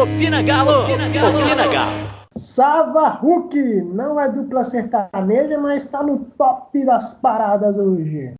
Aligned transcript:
Opina 0.00 0.42
Galo! 0.42 0.84
Opina 0.84 1.10
Galo! 1.10 1.38
Opina 1.38 1.66
Galo! 1.68 2.08
Sava 2.32 3.08
Hulk 3.20 3.54
não 3.82 4.18
é 4.18 4.30
dupla 4.30 4.64
sertaneja, 4.64 5.58
mas 5.58 5.84
está 5.84 6.02
no 6.02 6.24
top 6.38 6.86
das 6.86 7.12
paradas 7.12 7.76
hoje. 7.76 8.32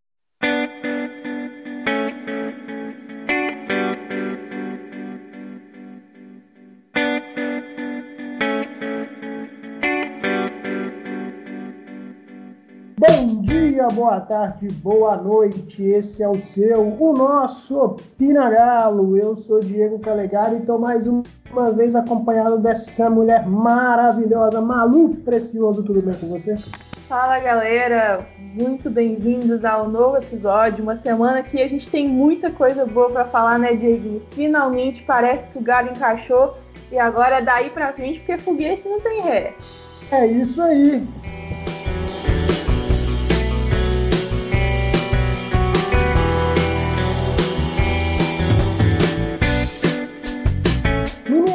Dia, 13.81 13.89
boa 13.89 14.21
tarde, 14.21 14.69
boa 14.69 15.17
noite. 15.17 15.83
Esse 15.83 16.23
é 16.23 16.29
o 16.29 16.37
seu, 16.37 16.83
o 17.01 17.13
nosso 17.15 17.79
Opina 17.79 18.51
Galo. 18.51 19.17
Eu 19.17 19.35
sou 19.35 19.61
Diego 19.61 19.99
Calegari 19.99 20.57
e 20.57 20.59
estou 20.59 20.79
mais 20.79 21.07
uma 21.07 21.71
vez 21.73 21.97
acompanhado 21.97 22.59
dessa 22.59 23.09
mulher 23.09 23.47
maravilhosa, 23.47 24.61
Malu 24.61 25.15
Precioso. 25.25 25.83
Tudo 25.83 26.03
bem 26.03 26.15
com 26.15 26.27
você? 26.27 26.59
Fala 27.09 27.39
galera, 27.39 28.27
muito 28.39 28.91
bem-vindos 28.91 29.65
ao 29.65 29.89
novo 29.89 30.19
episódio. 30.19 30.83
Uma 30.83 30.95
semana 30.95 31.43
que 31.43 31.61
a 31.63 31.69
gente 31.69 31.91
tem 31.91 32.07
muita 32.07 32.51
coisa 32.51 32.85
boa 32.85 33.11
para 33.11 33.25
falar, 33.25 33.59
né, 33.59 33.75
Diego? 33.75 34.21
Finalmente 34.33 35.03
parece 35.05 35.51
que 35.51 35.59
o 35.59 35.63
Galo 35.63 35.89
encaixou 35.89 36.55
e 36.93 36.99
agora 36.99 37.39
é 37.39 37.43
daí 37.43 37.71
pra 37.71 37.95
frente, 37.95 38.19
porque 38.19 38.37
foguete 38.37 38.87
não 38.87 39.01
tem 39.01 39.23
ré. 39.23 39.55
É 40.13 40.27
isso 40.27 40.61
aí. 40.61 41.07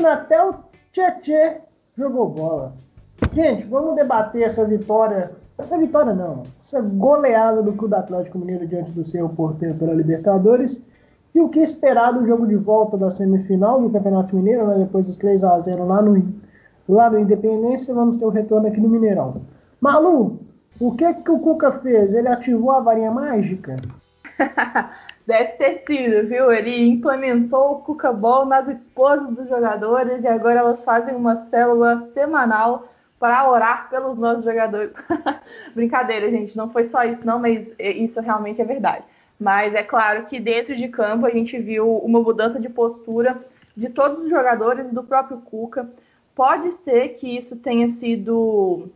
Até 0.06 0.44
o 0.44 0.56
Tietê 0.92 1.62
jogou 1.96 2.30
bola. 2.30 2.74
Gente, 3.34 3.66
vamos 3.66 3.96
debater 3.96 4.44
essa 4.44 4.66
vitória. 4.66 5.32
Essa 5.58 5.78
vitória 5.78 6.14
não, 6.14 6.44
essa 6.60 6.82
goleada 6.82 7.64
do 7.64 7.74
Clube 7.74 7.96
Atlético 7.96 8.38
Mineiro 8.38 8.68
diante 8.68 8.92
do 8.92 9.04
seu 9.04 9.30
porteiro 9.30 9.76
pela 9.76 9.94
Libertadores. 9.94 10.84
E 11.34 11.40
o 11.42 11.50
que 11.50 11.60
esperar 11.60 12.14
do 12.14 12.26
jogo 12.26 12.48
de 12.48 12.56
volta 12.56 12.98
da 12.98 13.10
semifinal 13.10 13.82
do 13.82 13.90
Campeonato 13.90 14.36
Mineiro, 14.36 14.68
né, 14.68 14.78
depois 14.80 15.08
dos 15.08 15.18
3 15.18 15.44
a 15.44 15.60
0 15.60 15.86
lá 15.86 16.02
no, 16.02 16.34
lá 16.88 17.10
no 17.10 17.20
Independência, 17.20 17.94
vamos 17.94 18.18
ter 18.18 18.26
o 18.26 18.30
retorno 18.30 18.68
aqui 18.68 18.80
no 18.80 18.90
Mineirão. 18.90 19.42
Malu, 19.82 20.40
o 20.80 20.92
que, 20.94 21.14
que 21.14 21.32
o 21.32 21.40
Cuca 21.40 21.72
fez? 21.72 22.14
Ele 22.14 22.28
ativou 22.28 22.72
a 22.72 22.80
varinha 22.80 23.12
mágica? 23.12 23.76
Deve 25.26 25.54
ter 25.54 25.84
sido, 25.86 26.28
viu? 26.28 26.52
Ele 26.52 26.88
implementou 26.88 27.72
o 27.72 27.82
Cuca 27.82 28.12
Ball 28.12 28.46
nas 28.46 28.68
esposas 28.68 29.36
dos 29.36 29.50
jogadores 29.50 30.24
e 30.24 30.28
agora 30.28 30.60
elas 30.60 30.84
fazem 30.84 31.16
uma 31.16 31.38
célula 31.46 32.10
semanal 32.14 32.88
para 33.20 33.50
orar 33.50 33.90
pelos 33.90 34.18
nossos 34.18 34.44
jogadores. 34.44 34.92
Brincadeira, 35.74 36.30
gente, 36.30 36.56
não 36.56 36.70
foi 36.70 36.88
só 36.88 37.04
isso, 37.04 37.26
não, 37.26 37.40
mas 37.40 37.68
isso 37.80 38.20
realmente 38.22 38.62
é 38.62 38.66
verdade. 38.66 39.04
Mas 39.40 39.74
é 39.74 39.84
claro 39.84 40.26
que 40.26 40.40
dentro 40.40 40.76
de 40.76 40.88
campo 40.88 41.26
a 41.26 41.32
gente 41.32 41.58
viu 41.58 41.98
uma 41.98 42.22
mudança 42.22 42.60
de 42.60 42.70
postura 42.70 43.38
de 43.76 43.90
todos 43.90 44.24
os 44.24 44.30
jogadores 44.30 44.90
e 44.90 44.94
do 44.94 45.04
próprio 45.04 45.40
Cuca. 45.40 45.90
Pode 46.34 46.72
ser 46.72 47.16
que 47.16 47.38
isso 47.38 47.56
tenha 47.56 47.88
sido 47.90 48.90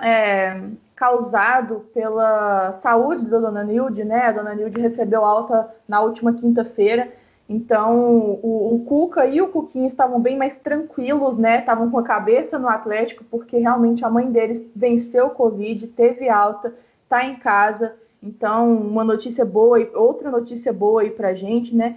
é, 0.00 0.60
causado 0.96 1.84
pela 1.92 2.72
saúde 2.80 3.26
da 3.26 3.38
dona 3.38 3.62
Nilde, 3.62 4.02
né? 4.02 4.22
A 4.22 4.32
dona 4.32 4.54
Nilde 4.54 4.80
recebeu 4.80 5.24
alta 5.24 5.70
na 5.86 6.00
última 6.00 6.32
quinta-feira. 6.32 7.12
Então, 7.48 8.40
o, 8.42 8.74
o, 8.74 8.84
Cuca 8.84 9.26
e 9.26 9.40
o 9.40 9.48
Cuquinho 9.48 9.86
estavam 9.86 10.18
bem 10.18 10.36
mais 10.36 10.56
tranquilos, 10.56 11.36
né? 11.38 11.60
Estavam 11.60 11.90
com 11.90 11.98
a 11.98 12.02
cabeça 12.02 12.58
no 12.58 12.66
Atlético, 12.66 13.22
porque 13.30 13.58
realmente 13.58 14.04
a 14.04 14.10
mãe 14.10 14.32
deles 14.32 14.66
venceu 14.74 15.26
o 15.26 15.30
Covid, 15.30 15.86
teve 15.88 16.28
alta, 16.28 16.74
está 17.04 17.24
em 17.24 17.36
casa. 17.36 17.94
Então, 18.20 18.74
uma 18.74 19.04
notícia 19.04 19.44
boa 19.44 19.78
e 19.78 19.88
outra 19.94 20.30
notícia 20.30 20.72
boa 20.72 21.02
aí 21.02 21.10
pra 21.10 21.34
gente, 21.34 21.76
né? 21.76 21.96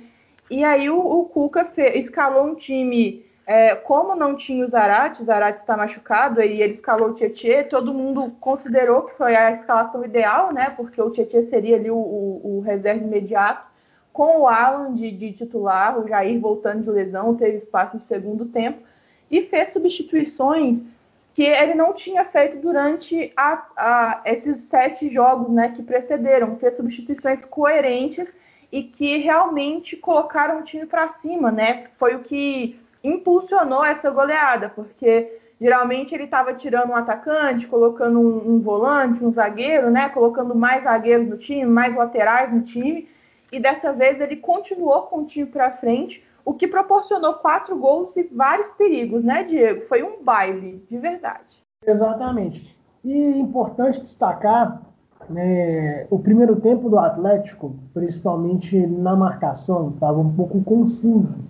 E 0.51 0.63
aí 0.63 0.89
o, 0.89 0.99
o 0.99 1.25
Cuca 1.25 1.65
escalou 1.95 2.45
um 2.45 2.55
time 2.55 3.25
é, 3.49 3.73
como 3.73 4.15
não 4.15 4.35
tinha 4.35 4.63
o 4.63 4.69
Zarate, 4.69 5.23
o 5.23 5.25
Zarate 5.25 5.61
está 5.61 5.75
machucado, 5.75 6.39
e 6.39 6.61
ele 6.61 6.73
escalou 6.73 7.09
o 7.09 7.13
Tietê, 7.15 7.63
todo 7.63 7.91
mundo 7.91 8.31
considerou 8.39 9.01
que 9.01 9.17
foi 9.17 9.35
a 9.35 9.53
escalação 9.53 10.05
ideal, 10.05 10.53
né? 10.53 10.69
Porque 10.77 11.01
o 11.01 11.09
Tietê 11.09 11.41
seria 11.41 11.75
ali 11.75 11.89
o, 11.89 11.97
o, 11.97 12.57
o 12.57 12.61
reserva 12.61 13.03
imediato, 13.03 13.65
com 14.13 14.41
o 14.41 14.47
Alan 14.47 14.93
de, 14.93 15.09
de, 15.09 15.31
titular, 15.33 15.97
o 15.97 16.07
Jair 16.07 16.39
voltando 16.39 16.83
de 16.83 16.91
lesão, 16.91 17.33
teve 17.33 17.57
espaço 17.57 17.97
de 17.97 18.03
segundo 18.03 18.45
tempo, 18.45 18.83
e 19.31 19.41
fez 19.41 19.69
substituições 19.69 20.85
que 21.33 21.41
ele 21.41 21.73
não 21.73 21.91
tinha 21.91 22.25
feito 22.25 22.59
durante 22.59 23.33
a, 23.35 23.65
a, 23.75 24.21
esses 24.25 24.61
sete 24.61 25.07
jogos 25.07 25.49
né, 25.49 25.73
que 25.75 25.81
precederam, 25.81 26.55
fez 26.57 26.77
substituições 26.77 27.43
coerentes 27.45 28.31
e 28.71 28.83
que 28.83 29.17
realmente 29.17 29.97
colocaram 29.97 30.59
o 30.59 30.63
time 30.63 30.85
para 30.85 31.09
cima, 31.09 31.51
né? 31.51 31.87
Foi 31.97 32.13
o 32.13 32.19
que 32.19 32.79
impulsionou 33.03 33.83
essa 33.83 34.09
goleada, 34.09 34.69
porque 34.69 35.39
geralmente 35.59 36.13
ele 36.13 36.25
estava 36.25 36.53
tirando 36.53 36.89
um 36.89 36.95
atacante, 36.95 37.67
colocando 37.67 38.19
um, 38.19 38.55
um, 38.55 38.59
volante, 38.59 39.23
um 39.23 39.31
zagueiro, 39.31 39.89
né? 39.89 40.09
Colocando 40.09 40.55
mais 40.55 40.83
zagueiros 40.83 41.27
no 41.27 41.37
time, 41.37 41.65
mais 41.65 41.95
laterais 41.95 42.53
no 42.53 42.61
time. 42.61 43.07
E 43.51 43.59
dessa 43.59 43.91
vez 43.91 44.19
ele 44.21 44.37
continuou 44.37 45.03
com 45.03 45.19
o 45.21 45.25
time 45.25 45.47
para 45.47 45.71
frente, 45.71 46.23
o 46.45 46.53
que 46.53 46.67
proporcionou 46.67 47.35
quatro 47.35 47.77
gols 47.77 48.15
e 48.15 48.23
vários 48.23 48.69
perigos, 48.71 49.23
né, 49.23 49.43
Diego? 49.43 49.85
Foi 49.87 50.03
um 50.03 50.23
baile, 50.23 50.85
de 50.89 50.97
verdade. 50.97 51.57
Exatamente. 51.85 52.77
E 53.03 53.39
importante 53.39 54.01
destacar 54.01 54.81
né, 55.29 56.05
o 56.09 56.19
primeiro 56.19 56.59
tempo 56.59 56.89
do 56.89 56.97
Atlético, 56.97 57.75
principalmente 57.93 58.77
na 58.85 59.15
marcação, 59.15 59.89
estava 59.89 60.19
um 60.19 60.33
pouco 60.33 60.61
confuso 60.63 61.48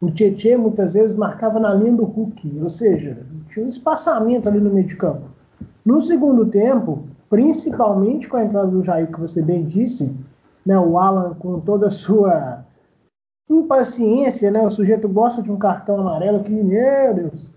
o 0.00 0.10
Tietchan 0.10 0.58
muitas 0.58 0.94
vezes 0.94 1.16
marcava 1.16 1.60
na 1.60 1.74
linha 1.74 1.94
do 1.94 2.04
Hulk, 2.04 2.58
ou 2.60 2.68
seja, 2.68 3.18
tinha 3.48 3.66
um 3.66 3.68
espaçamento 3.68 4.48
ali 4.48 4.58
no 4.58 4.70
meio 4.70 4.86
de 4.86 4.96
campo. 4.96 5.28
No 5.84 6.00
segundo 6.00 6.46
tempo, 6.46 7.04
principalmente 7.28 8.28
com 8.28 8.36
a 8.36 8.44
entrada 8.44 8.68
do 8.68 8.82
Jair, 8.82 9.10
que 9.12 9.20
você 9.20 9.42
bem 9.42 9.64
disse, 9.64 10.16
né, 10.64 10.78
o 10.78 10.96
Alan 10.96 11.34
com 11.34 11.60
toda 11.60 11.88
a 11.88 11.90
sua 11.90 12.64
impaciência, 13.48 14.50
né, 14.50 14.62
o 14.62 14.70
sujeito 14.70 15.08
gosta 15.08 15.42
de 15.42 15.52
um 15.52 15.58
cartão 15.58 16.00
amarelo 16.00 16.42
que, 16.42 16.50
meu 16.50 17.14
Deus, 17.14 17.52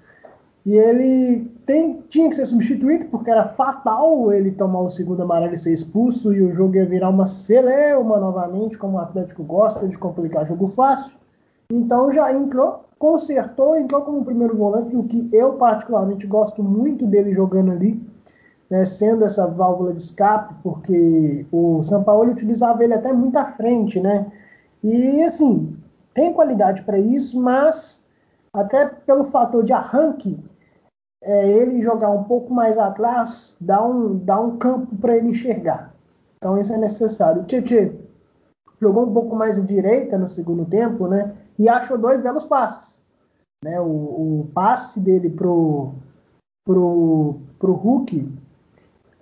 e 0.65 0.75
ele 0.75 1.51
tem, 1.65 2.01
tinha 2.09 2.29
que 2.29 2.35
ser 2.35 2.45
substituído 2.45 3.05
porque 3.07 3.29
era 3.29 3.47
fatal 3.47 4.31
ele 4.31 4.51
tomar 4.51 4.81
o 4.81 4.89
segundo 4.89 5.21
amarelo 5.21 5.53
e 5.53 5.57
ser 5.57 5.73
expulso 5.73 6.33
e 6.33 6.41
o 6.41 6.53
jogo 6.53 6.75
ia 6.75 6.85
virar 6.85 7.09
uma 7.09 7.25
celeuma 7.25 8.17
novamente, 8.17 8.77
como 8.77 8.97
o 8.97 8.99
Atlético 8.99 9.43
gosta 9.43 9.87
de 9.87 9.97
complicar 9.97 10.47
jogo 10.47 10.67
fácil. 10.67 11.17
Então 11.71 12.11
já 12.11 12.33
entrou, 12.33 12.85
consertou, 12.99 13.75
entrou 13.75 14.01
como 14.01 14.25
primeiro 14.25 14.55
volante, 14.55 14.95
o 14.95 15.03
que 15.03 15.29
eu 15.31 15.53
particularmente 15.53 16.27
gosto 16.27 16.63
muito 16.63 17.05
dele 17.05 17.33
jogando 17.33 17.71
ali, 17.71 18.01
né, 18.69 18.85
sendo 18.85 19.25
essa 19.25 19.47
válvula 19.47 19.93
de 19.93 20.01
escape, 20.01 20.55
porque 20.63 21.45
o 21.51 21.83
São 21.83 22.03
Paulo 22.03 22.31
utilizava 22.31 22.83
ele 22.83 22.93
até 22.93 23.11
muito 23.11 23.35
à 23.37 23.45
frente, 23.45 23.99
né? 23.99 24.31
E 24.83 25.23
assim, 25.23 25.75
tem 26.13 26.33
qualidade 26.33 26.83
para 26.83 26.97
isso, 26.97 27.39
mas 27.41 28.03
até 28.53 28.85
pelo 28.85 29.25
fator 29.25 29.63
de 29.63 29.73
arranque, 29.73 30.39
é, 31.23 31.49
ele 31.49 31.81
jogar 31.81 32.09
um 32.09 32.23
pouco 32.23 32.53
mais 32.53 32.77
atrás 32.77 33.55
dá 33.59 33.83
um, 33.83 34.17
dá 34.17 34.39
um 34.39 34.57
campo 34.57 34.95
para 34.97 35.15
ele 35.17 35.29
enxergar. 35.29 35.93
Então 36.37 36.57
isso 36.57 36.73
é 36.73 36.77
necessário. 36.77 37.41
O 37.41 37.45
Tietchan 37.45 37.93
jogou 38.81 39.07
um 39.07 39.13
pouco 39.13 39.35
mais 39.35 39.57
à 39.57 39.61
direita 39.63 40.17
no 40.17 40.27
segundo 40.27 40.65
tempo, 40.65 41.07
né? 41.07 41.33
E 41.57 41.69
achou 41.69 41.97
dois 41.97 42.21
belos 42.21 42.43
passes. 42.43 43.01
Né? 43.63 43.79
O, 43.79 43.85
o 43.85 44.49
passe 44.53 44.99
dele 44.99 45.29
pro, 45.29 45.93
pro, 46.65 47.35
pro 47.59 47.73
Hulk, 47.73 48.29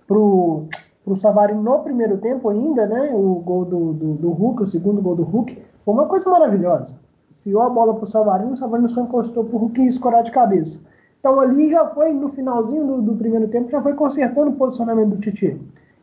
pro, 0.07 0.65
pro 1.03 1.15
Savarino 1.15 1.61
no 1.61 1.79
primeiro 1.79 2.17
tempo 2.17 2.49
ainda, 2.49 2.85
né? 2.85 3.11
O 3.13 3.35
gol 3.35 3.65
do, 3.65 3.93
do, 3.93 4.13
do 4.15 4.29
Hulk, 4.31 4.63
o 4.63 4.67
segundo 4.67 5.01
gol 5.01 5.15
do 5.15 5.23
Hulk, 5.23 5.61
foi 5.81 5.93
uma 5.93 6.07
coisa 6.07 6.29
maravilhosa. 6.29 6.99
Enfiou 7.31 7.61
a 7.61 7.69
bola 7.69 7.95
pro 7.95 8.05
Savarino, 8.05 8.53
o 8.53 8.57
Savarino 8.57 8.87
só 8.87 9.01
encostou 9.01 9.43
pro 9.43 9.57
Hulk 9.57 9.81
e 9.81 9.87
escorar 9.87 10.23
de 10.23 10.31
cabeça. 10.31 10.81
Então 11.19 11.39
ali 11.39 11.69
já 11.69 11.87
foi, 11.89 12.11
no 12.11 12.27
finalzinho 12.29 12.85
do, 12.85 13.01
do 13.01 13.15
primeiro 13.15 13.47
tempo, 13.47 13.69
já 13.69 13.81
foi 13.81 13.93
consertando 13.93 14.51
o 14.51 14.55
posicionamento 14.55 15.09
do 15.09 15.17
Titi. 15.17 15.59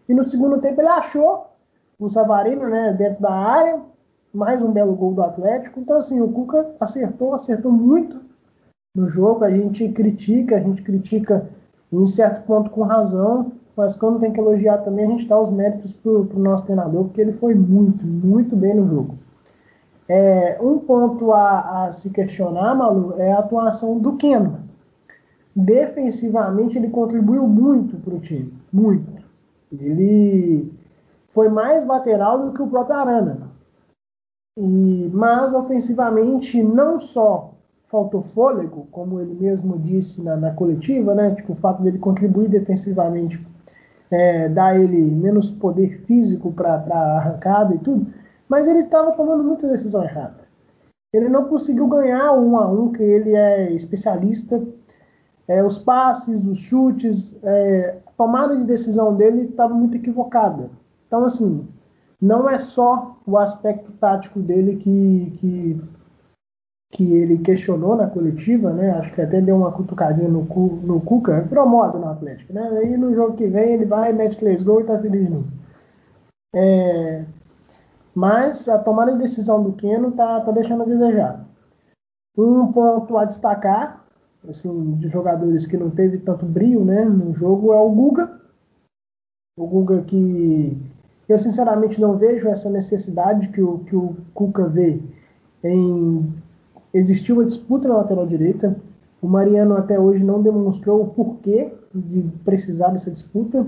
E 0.08 0.14
no 0.14 0.24
segundo 0.24 0.58
tempo 0.58 0.80
ele 0.80 0.88
achou 0.88 1.48
o 1.98 2.08
Savarino 2.08 2.68
né, 2.68 2.92
dentro 2.92 3.20
da 3.20 3.32
área, 3.32 3.80
mais 4.32 4.62
um 4.62 4.70
belo 4.70 4.94
gol 4.94 5.14
do 5.14 5.22
Atlético. 5.22 5.80
Então, 5.80 5.96
assim, 5.96 6.20
o 6.20 6.28
Cuca 6.28 6.70
acertou, 6.80 7.34
acertou 7.34 7.72
muito 7.72 8.20
no 8.94 9.08
jogo. 9.08 9.44
A 9.44 9.50
gente 9.50 9.88
critica, 9.88 10.56
a 10.56 10.60
gente 10.60 10.82
critica 10.82 11.48
em 11.92 12.04
certo 12.04 12.44
ponto 12.46 12.70
com 12.70 12.82
razão, 12.82 13.52
mas 13.76 13.94
quando 13.94 14.18
tem 14.18 14.32
que 14.32 14.40
elogiar 14.40 14.78
também, 14.78 15.06
a 15.06 15.10
gente 15.10 15.26
dá 15.26 15.40
os 15.40 15.50
méritos 15.50 15.92
para 15.92 16.10
o 16.10 16.38
nosso 16.38 16.64
treinador, 16.64 17.04
porque 17.04 17.20
ele 17.20 17.32
foi 17.32 17.54
muito, 17.54 18.04
muito 18.06 18.56
bem 18.56 18.74
no 18.74 18.86
jogo. 18.86 19.18
É, 20.08 20.58
um 20.60 20.78
ponto 20.78 21.32
a, 21.32 21.84
a, 21.84 21.92
se 21.92 22.10
questionar, 22.10 22.74
Malu, 22.74 23.14
é 23.18 23.32
a 23.32 23.38
atuação 23.38 23.98
do 23.98 24.16
Keno. 24.16 24.60
Defensivamente, 25.54 26.78
ele 26.78 26.88
contribuiu 26.88 27.46
muito 27.46 27.96
para 27.98 28.14
o 28.14 28.20
time. 28.20 28.52
Muito. 28.72 29.22
Ele 29.70 30.72
foi 31.26 31.48
mais 31.48 31.86
lateral 31.86 32.46
do 32.46 32.52
que 32.52 32.62
o 32.62 32.66
próprio 32.66 32.96
Arana. 32.96 33.47
E, 34.60 35.08
mas, 35.14 35.54
ofensivamente, 35.54 36.60
não 36.60 36.98
só 36.98 37.54
faltou 37.86 38.20
fôlego, 38.20 38.88
como 38.90 39.20
ele 39.20 39.34
mesmo 39.34 39.78
disse 39.78 40.20
na, 40.20 40.36
na 40.36 40.50
coletiva, 40.52 41.14
né? 41.14 41.32
Tipo, 41.36 41.52
o 41.52 41.54
fato 41.54 41.80
dele 41.80 41.98
contribuir 41.98 42.48
defensivamente 42.48 43.40
é, 44.10 44.48
dá 44.48 44.76
ele 44.76 45.12
menos 45.12 45.48
poder 45.48 46.00
físico 46.06 46.50
para 46.50 46.74
arrancada 46.74 47.72
e 47.72 47.78
tudo, 47.78 48.12
mas 48.48 48.66
ele 48.66 48.80
estava 48.80 49.12
tomando 49.12 49.44
muita 49.44 49.68
decisão 49.68 50.02
errada. 50.02 50.48
Ele 51.12 51.28
não 51.28 51.44
conseguiu 51.44 51.86
ganhar 51.86 52.32
um 52.32 52.58
a 52.58 52.68
um, 52.68 52.90
que 52.90 53.02
ele 53.02 53.36
é 53.36 53.72
especialista. 53.72 54.60
É, 55.46 55.62
os 55.64 55.78
passes, 55.78 56.44
os 56.44 56.58
chutes, 56.58 57.38
é, 57.44 57.98
a 58.06 58.10
tomada 58.16 58.56
de 58.56 58.64
decisão 58.64 59.14
dele 59.14 59.42
estava 59.42 59.72
muito 59.72 59.96
equivocada. 59.96 60.68
Então, 61.06 61.24
assim, 61.24 61.66
não 62.20 62.48
é 62.48 62.58
só 62.58 63.16
o 63.26 63.36
aspecto 63.38 63.92
tático 63.92 64.40
dele 64.40 64.76
que, 64.76 65.32
que 65.38 65.80
que 66.90 67.14
ele 67.14 67.38
questionou 67.38 67.96
na 67.96 68.06
coletiva, 68.08 68.72
né? 68.72 68.90
Acho 68.90 69.12
que 69.12 69.20
até 69.20 69.40
deu 69.40 69.56
uma 69.56 69.72
cutucadinha 69.72 70.28
no, 70.28 70.42
no 70.42 71.00
Cuca, 71.00 71.46
promove 71.48 71.98
no 71.98 72.08
Atlético, 72.08 72.52
né? 72.52 72.66
Aí 72.78 72.96
no 72.96 73.14
jogo 73.14 73.36
que 73.36 73.46
vem 73.46 73.74
ele 73.74 73.84
vai, 73.84 74.12
mete 74.12 74.38
três 74.38 74.62
gols 74.62 74.84
e 74.84 74.86
tá 74.86 74.98
feliz 74.98 75.28
novo. 75.28 75.48
É, 76.54 77.26
mas 78.14 78.68
a 78.68 78.78
tomada 78.78 79.12
de 79.12 79.18
decisão 79.18 79.62
do 79.62 79.74
Keno 79.74 80.12
tá, 80.12 80.40
tá 80.40 80.50
deixando 80.50 80.82
a 80.82 80.86
desejar. 80.86 81.46
Um 82.36 82.72
ponto 82.72 83.18
a 83.18 83.24
destacar, 83.24 84.06
assim, 84.48 84.94
de 84.94 85.08
jogadores 85.08 85.66
que 85.66 85.76
não 85.76 85.90
teve 85.90 86.18
tanto 86.18 86.46
brilho, 86.46 86.84
né, 86.84 87.04
no 87.04 87.34
jogo 87.34 87.72
é 87.72 87.76
o 87.76 87.90
Guga. 87.90 88.40
O 89.58 89.66
Guga 89.66 90.02
que 90.02 90.74
eu 91.28 91.38
sinceramente 91.38 92.00
não 92.00 92.16
vejo 92.16 92.48
essa 92.48 92.70
necessidade 92.70 93.48
que 93.48 93.60
o, 93.60 93.78
que 93.80 93.94
o 93.94 94.16
Cuca 94.34 94.66
vê 94.66 95.00
em 95.62 96.32
existiu 96.92 97.36
uma 97.36 97.44
disputa 97.44 97.88
na 97.88 97.98
lateral 97.98 98.26
direita. 98.26 98.76
O 99.20 99.28
Mariano 99.28 99.76
até 99.76 99.98
hoje 99.98 100.24
não 100.24 100.40
demonstrou 100.40 101.02
o 101.02 101.08
porquê 101.08 101.72
de 101.94 102.22
precisar 102.44 102.88
dessa 102.88 103.10
disputa. 103.10 103.66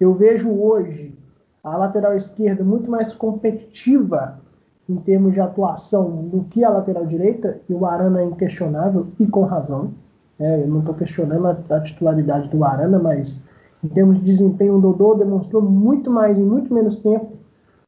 Eu 0.00 0.14
vejo 0.14 0.50
hoje 0.50 1.14
a 1.62 1.76
lateral 1.76 2.14
esquerda 2.14 2.64
muito 2.64 2.90
mais 2.90 3.14
competitiva 3.14 4.40
em 4.88 4.96
termos 4.96 5.34
de 5.34 5.40
atuação 5.40 6.28
do 6.28 6.44
que 6.44 6.64
a 6.64 6.70
lateral 6.70 7.04
direita, 7.04 7.60
e 7.68 7.74
o 7.74 7.84
Arana 7.84 8.22
é 8.22 8.24
inquestionável 8.24 9.08
e 9.18 9.26
com 9.26 9.42
razão. 9.42 9.92
É, 10.40 10.62
eu 10.62 10.68
não 10.68 10.78
estou 10.80 10.94
questionando 10.94 11.46
a, 11.46 11.58
a, 11.76 11.80
titularidade 11.80 12.48
do 12.48 12.64
Arana, 12.64 12.98
mas 12.98 13.44
em 13.82 13.88
termos 13.88 14.18
de 14.18 14.24
desempenho, 14.24 14.76
o 14.76 14.80
Dodô 14.80 15.14
demonstrou 15.14 15.62
muito 15.62 16.10
mais 16.10 16.38
em 16.38 16.44
muito 16.44 16.72
menos 16.72 16.96
tempo 16.96 17.36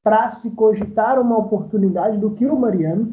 para 0.03 0.31
se 0.31 0.53
cogitar 0.53 1.21
uma 1.21 1.37
oportunidade 1.37 2.19
do 2.19 2.31
que 2.31 2.47
o 2.47 2.59
Mariano. 2.59 3.13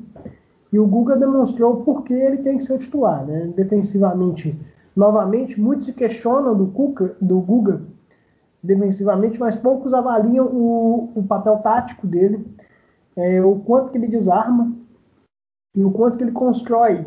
E 0.71 0.79
o 0.79 0.85
Guga 0.85 1.15
demonstrou 1.18 1.77
por 1.77 2.03
que 2.03 2.13
ele 2.13 2.38
tem 2.38 2.57
que 2.57 2.63
ser 2.63 2.74
o 2.74 2.77
titular. 2.77 3.25
Né? 3.25 3.51
Defensivamente, 3.56 4.57
novamente, 4.95 5.59
muitos 5.59 5.85
se 5.85 5.94
questionam 5.94 6.56
do, 6.56 6.71
do 7.21 7.39
Guga 7.39 7.81
defensivamente, 8.62 9.39
mas 9.39 9.56
poucos 9.56 9.94
avaliam 9.94 10.45
o, 10.47 11.12
o 11.15 11.24
papel 11.24 11.57
tático 11.57 12.06
dele, 12.06 12.45
é, 13.15 13.41
o 13.41 13.56
quanto 13.59 13.91
que 13.91 13.97
ele 13.97 14.07
desarma 14.07 14.71
e 15.75 15.83
o 15.83 15.91
quanto 15.91 16.18
que 16.18 16.24
ele 16.24 16.31
constrói 16.31 17.06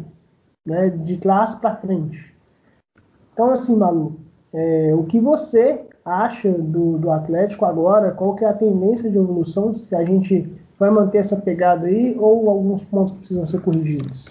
né, 0.66 0.90
de 0.90 1.18
classe 1.18 1.60
para 1.60 1.76
frente. 1.76 2.34
Então, 3.32 3.50
assim, 3.50 3.76
Malu, 3.76 4.18
é, 4.52 4.92
o 4.94 5.04
que 5.04 5.20
você 5.20 5.84
acha 6.04 6.50
do, 6.50 6.98
do 6.98 7.10
Atlético 7.10 7.64
agora? 7.64 8.10
Qual 8.12 8.34
que 8.34 8.44
é 8.44 8.48
a 8.48 8.54
tendência 8.54 9.10
de 9.10 9.16
evolução? 9.16 9.74
Se 9.74 9.94
a 9.94 10.04
gente 10.04 10.50
vai 10.78 10.90
manter 10.90 11.18
essa 11.18 11.36
pegada 11.36 11.86
aí 11.86 12.16
ou 12.18 12.48
alguns 12.48 12.82
pontos 12.82 13.12
precisam 13.12 13.46
ser 13.46 13.60
corrigidos? 13.60 14.26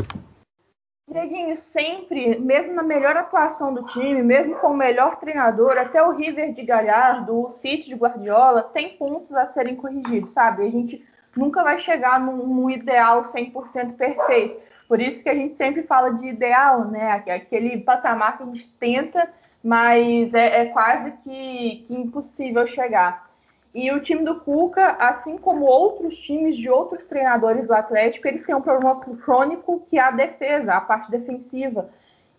Dieguinho, 1.10 1.56
sempre, 1.56 2.38
mesmo 2.40 2.74
na 2.74 2.84
melhor 2.84 3.18
atuação 3.18 3.74
do 3.74 3.84
time, 3.84 4.22
mesmo 4.22 4.56
com 4.56 4.68
o 4.68 4.78
melhor 4.78 5.20
treinador, 5.20 5.76
até 5.78 6.04
o 6.04 6.12
River 6.12 6.54
de 6.54 6.64
Galhardo, 6.64 7.46
o 7.46 7.50
City 7.50 7.88
de 7.88 7.96
Guardiola, 7.96 8.62
tem 8.62 8.90
pontos 8.90 9.36
a 9.36 9.48
serem 9.48 9.76
corrigidos, 9.76 10.32
sabe? 10.34 10.64
A 10.64 10.70
gente 10.70 11.04
nunca 11.36 11.64
vai 11.64 11.80
chegar 11.80 12.20
num, 12.20 12.46
num 12.46 12.70
ideal 12.70 13.24
100% 13.24 13.94
perfeito. 13.94 14.60
Por 14.88 15.00
isso 15.00 15.24
que 15.24 15.30
a 15.30 15.36
gente 15.36 15.56
sempre 15.56 15.84
fala 15.84 16.12
de 16.12 16.28
ideal, 16.28 16.86
né? 16.86 17.12
Aquele 17.12 17.80
patamar 17.82 18.38
que 18.38 18.44
a 18.44 18.46
gente 18.46 18.70
tenta, 18.80 19.28
mas 19.64 20.34
é, 20.34 20.62
é 20.62 20.66
quase 20.66 21.12
que, 21.24 21.84
que 21.88 21.94
impossível 21.94 22.66
chegar. 22.66 23.30
E 23.74 23.92
o 23.92 24.00
time 24.00 24.24
do 24.24 24.40
Cuca, 24.40 24.96
assim 25.00 25.38
como 25.38 25.66
outros 25.66 26.18
times 26.18 26.58
de 26.58 26.70
outros 26.70 27.06
treinadores 27.06 27.68
do 27.68 27.74
Atlético, 27.74 28.28
eles 28.28 28.46
têm 28.46 28.56
um 28.56 28.62
problema 28.62 29.00
crônico 29.00 29.86
que 29.90 29.98
é 29.98 30.02
a 30.02 30.12
defesa, 30.12 30.74
a 30.74 30.82
parte 30.82 31.12
defensiva. 31.12 31.90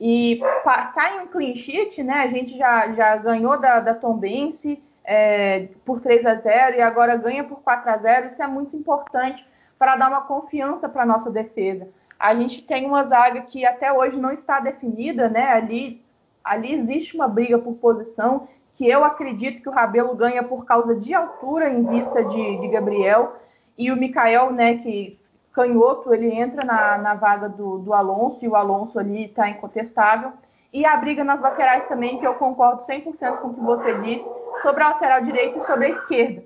E 0.00 0.40
em 0.40 1.20
um 1.20 1.26
clean 1.26 1.54
sheet, 1.54 2.02
né? 2.02 2.14
A 2.14 2.26
gente 2.26 2.56
já, 2.56 2.90
já 2.92 3.16
ganhou 3.16 3.60
da, 3.60 3.80
da 3.80 3.94
Tombense 3.94 4.82
é, 5.04 5.68
por 5.84 6.00
3 6.00 6.24
a 6.26 6.34
0 6.34 6.76
e 6.76 6.80
agora 6.80 7.16
ganha 7.16 7.44
por 7.44 7.60
4 7.62 7.90
a 7.90 7.96
0 7.98 8.26
Isso 8.28 8.42
é 8.42 8.46
muito 8.46 8.74
importante 8.74 9.46
para 9.78 9.96
dar 9.96 10.08
uma 10.08 10.22
confiança 10.22 10.88
para 10.88 11.02
a 11.02 11.06
nossa 11.06 11.30
defesa. 11.30 11.88
A 12.18 12.34
gente 12.34 12.62
tem 12.62 12.86
uma 12.86 13.04
zaga 13.04 13.42
que 13.42 13.64
até 13.64 13.92
hoje 13.92 14.18
não 14.18 14.32
está 14.32 14.58
definida, 14.58 15.28
né? 15.28 15.52
Ali, 15.52 16.02
ali 16.44 16.74
existe 16.74 17.14
uma 17.14 17.28
briga 17.28 17.58
por 17.58 17.74
posição 17.74 18.48
que 18.74 18.88
eu 18.88 19.04
acredito 19.04 19.62
que 19.62 19.68
o 19.68 19.72
Rabelo 19.72 20.14
ganha 20.14 20.42
por 20.42 20.64
causa 20.64 20.94
de 20.94 21.12
altura 21.12 21.68
em 21.68 21.84
vista 21.84 22.24
de, 22.24 22.58
de 22.60 22.68
Gabriel. 22.68 23.36
E 23.76 23.90
o 23.90 23.96
Mikael, 23.96 24.52
né, 24.52 24.78
que 24.78 25.18
canhoto, 25.52 26.14
ele 26.14 26.32
entra 26.32 26.64
na, 26.64 26.98
na 26.98 27.14
vaga 27.14 27.48
do, 27.48 27.78
do 27.78 27.92
Alonso, 27.92 28.38
e 28.42 28.48
o 28.48 28.54
Alonso 28.54 28.98
ali 28.98 29.26
está 29.26 29.48
incontestável. 29.48 30.32
E 30.72 30.86
a 30.86 30.96
briga 30.96 31.24
nas 31.24 31.40
laterais 31.40 31.86
também, 31.86 32.18
que 32.18 32.26
eu 32.26 32.34
concordo 32.34 32.82
100% 32.82 33.38
com 33.38 33.48
o 33.48 33.54
que 33.54 33.60
você 33.60 33.94
disse, 33.98 34.30
sobre 34.62 34.82
a 34.82 34.88
lateral 34.88 35.20
direita 35.22 35.58
e 35.58 35.66
sobre 35.66 35.86
a 35.86 35.90
esquerda. 35.90 36.44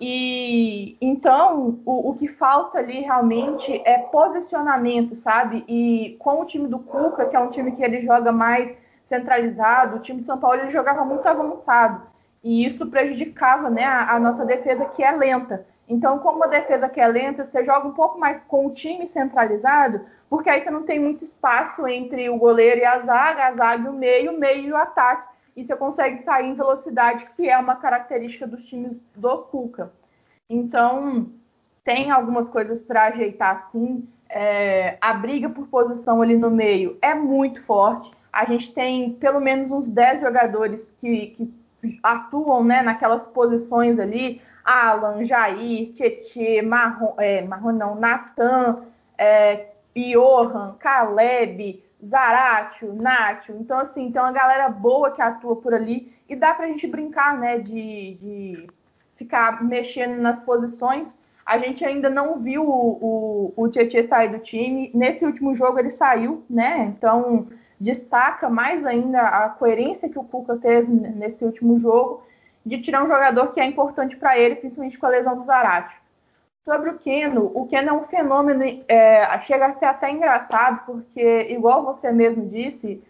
E 0.00 0.96
então, 1.00 1.80
o, 1.86 2.10
o, 2.10 2.14
que 2.14 2.28
falta 2.28 2.78
ali 2.78 3.00
realmente 3.00 3.80
é 3.84 3.98
posicionamento, 3.98 5.16
sabe? 5.16 5.64
E 5.66 6.16
com 6.18 6.40
o 6.40 6.44
time 6.44 6.66
do 6.66 6.78
Cuca, 6.78 7.26
que 7.26 7.36
é 7.36 7.40
um 7.40 7.48
time 7.48 7.72
que 7.72 7.82
ele 7.82 8.02
joga 8.02 8.32
mais 8.32 8.76
centralizado, 9.04 9.96
o 9.96 10.00
time 10.00 10.20
de 10.20 10.26
São 10.26 10.38
Paulo 10.38 10.60
ele 10.60 10.70
jogava 10.70 11.04
muito 11.04 11.26
avançado. 11.26 12.02
E 12.42 12.66
isso 12.66 12.86
prejudicava 12.86 13.70
né, 13.70 13.84
a, 13.84 14.14
a 14.14 14.20
nossa 14.20 14.44
defesa, 14.44 14.84
que 14.86 15.02
é 15.02 15.12
lenta. 15.12 15.66
Então, 15.88 16.18
como 16.18 16.44
a 16.44 16.46
defesa 16.48 16.88
que 16.88 17.00
é 17.00 17.06
lenta, 17.06 17.44
você 17.44 17.62
joga 17.64 17.86
um 17.86 17.92
pouco 17.92 18.18
mais 18.18 18.40
com 18.42 18.66
o 18.66 18.72
time 18.72 19.06
centralizado, 19.06 20.00
porque 20.30 20.48
aí 20.48 20.62
você 20.62 20.70
não 20.70 20.82
tem 20.82 20.98
muito 20.98 21.24
espaço 21.24 21.86
entre 21.86 22.28
o 22.30 22.38
goleiro 22.38 22.80
e 22.80 22.84
a 22.84 23.00
zaga, 23.00 23.46
a 23.46 23.52
zaga 23.54 23.84
e 23.84 23.88
o 23.88 23.92
meio, 23.92 24.32
o 24.32 24.38
meio 24.38 24.64
e 24.64 24.72
o 24.72 24.76
ataque. 24.76 25.34
E 25.56 25.62
você 25.62 25.76
consegue 25.76 26.22
sair 26.24 26.46
em 26.46 26.54
velocidade, 26.54 27.26
que 27.36 27.48
é 27.48 27.56
uma 27.56 27.76
característica 27.76 28.46
dos 28.46 28.66
times 28.66 28.96
do 29.14 29.38
Cuca. 29.38 29.92
Então, 30.48 31.30
tem 31.84 32.10
algumas 32.10 32.48
coisas 32.48 32.80
para 32.80 33.04
ajeitar 33.04 33.68
sim. 33.70 34.08
É, 34.28 34.96
a 35.00 35.12
briga 35.12 35.48
por 35.48 35.68
posição 35.68 36.20
ali 36.20 36.36
no 36.36 36.50
meio 36.50 36.98
é 37.00 37.14
muito 37.14 37.62
forte 37.64 38.10
a 38.34 38.44
gente 38.46 38.74
tem 38.74 39.12
pelo 39.12 39.38
menos 39.38 39.70
uns 39.70 39.88
10 39.88 40.20
jogadores 40.20 40.92
que, 41.00 41.36
que 41.36 42.00
atuam 42.02 42.64
né, 42.64 42.82
naquelas 42.82 43.28
posições 43.28 44.00
ali, 44.00 44.42
Alan, 44.64 45.24
Jair, 45.24 45.92
Tietê, 45.92 46.60
Marron, 46.60 47.14
é, 47.18 47.42
Marron 47.42 47.72
não, 47.72 47.94
Natan, 47.94 48.82
é, 49.16 49.68
Johan, 49.94 50.74
Caleb, 50.80 51.80
Zaratio, 52.04 52.92
Nátio. 52.92 53.56
Então, 53.60 53.78
assim, 53.78 54.10
tem 54.10 54.20
uma 54.20 54.32
galera 54.32 54.68
boa 54.68 55.12
que 55.12 55.22
atua 55.22 55.54
por 55.54 55.72
ali 55.72 56.12
e 56.28 56.34
dá 56.34 56.54
pra 56.54 56.66
gente 56.66 56.88
brincar, 56.88 57.38
né, 57.38 57.58
de, 57.58 58.14
de 58.14 58.66
ficar 59.14 59.62
mexendo 59.62 60.20
nas 60.20 60.40
posições. 60.40 61.20
A 61.46 61.56
gente 61.58 61.84
ainda 61.84 62.10
não 62.10 62.40
viu 62.40 62.68
o, 62.68 63.52
o, 63.56 63.64
o 63.64 64.08
sair 64.08 64.30
do 64.30 64.38
time. 64.40 64.90
Nesse 64.92 65.24
último 65.24 65.54
jogo 65.54 65.78
ele 65.78 65.92
saiu, 65.92 66.42
né? 66.50 66.92
Então 66.96 67.46
destaca 67.84 68.48
mais 68.48 68.86
ainda 68.86 69.20
a 69.20 69.50
coerência 69.50 70.08
que 70.08 70.18
o 70.18 70.24
Cuca 70.24 70.56
teve 70.56 70.90
nesse 70.90 71.44
último 71.44 71.76
jogo 71.78 72.22
de 72.64 72.80
tirar 72.80 73.04
um 73.04 73.08
jogador 73.08 73.48
que 73.48 73.60
é 73.60 73.66
importante 73.66 74.16
para 74.16 74.38
ele, 74.38 74.54
principalmente 74.54 74.98
com 74.98 75.04
a 75.04 75.10
lesão 75.10 75.36
do 75.36 75.44
Zarate. 75.44 75.94
Sobre 76.64 76.88
o 76.88 76.98
Keno, 76.98 77.52
o 77.54 77.66
Keno 77.66 77.90
é 77.90 77.92
um 77.92 78.04
fenômeno, 78.04 78.82
é, 78.88 79.38
chega 79.40 79.66
a 79.66 79.74
ser 79.74 79.84
até 79.84 80.10
engraçado, 80.10 80.80
porque, 80.86 81.48
igual 81.50 81.84
você 81.84 82.10
mesmo 82.10 82.48
disse, 82.48 83.04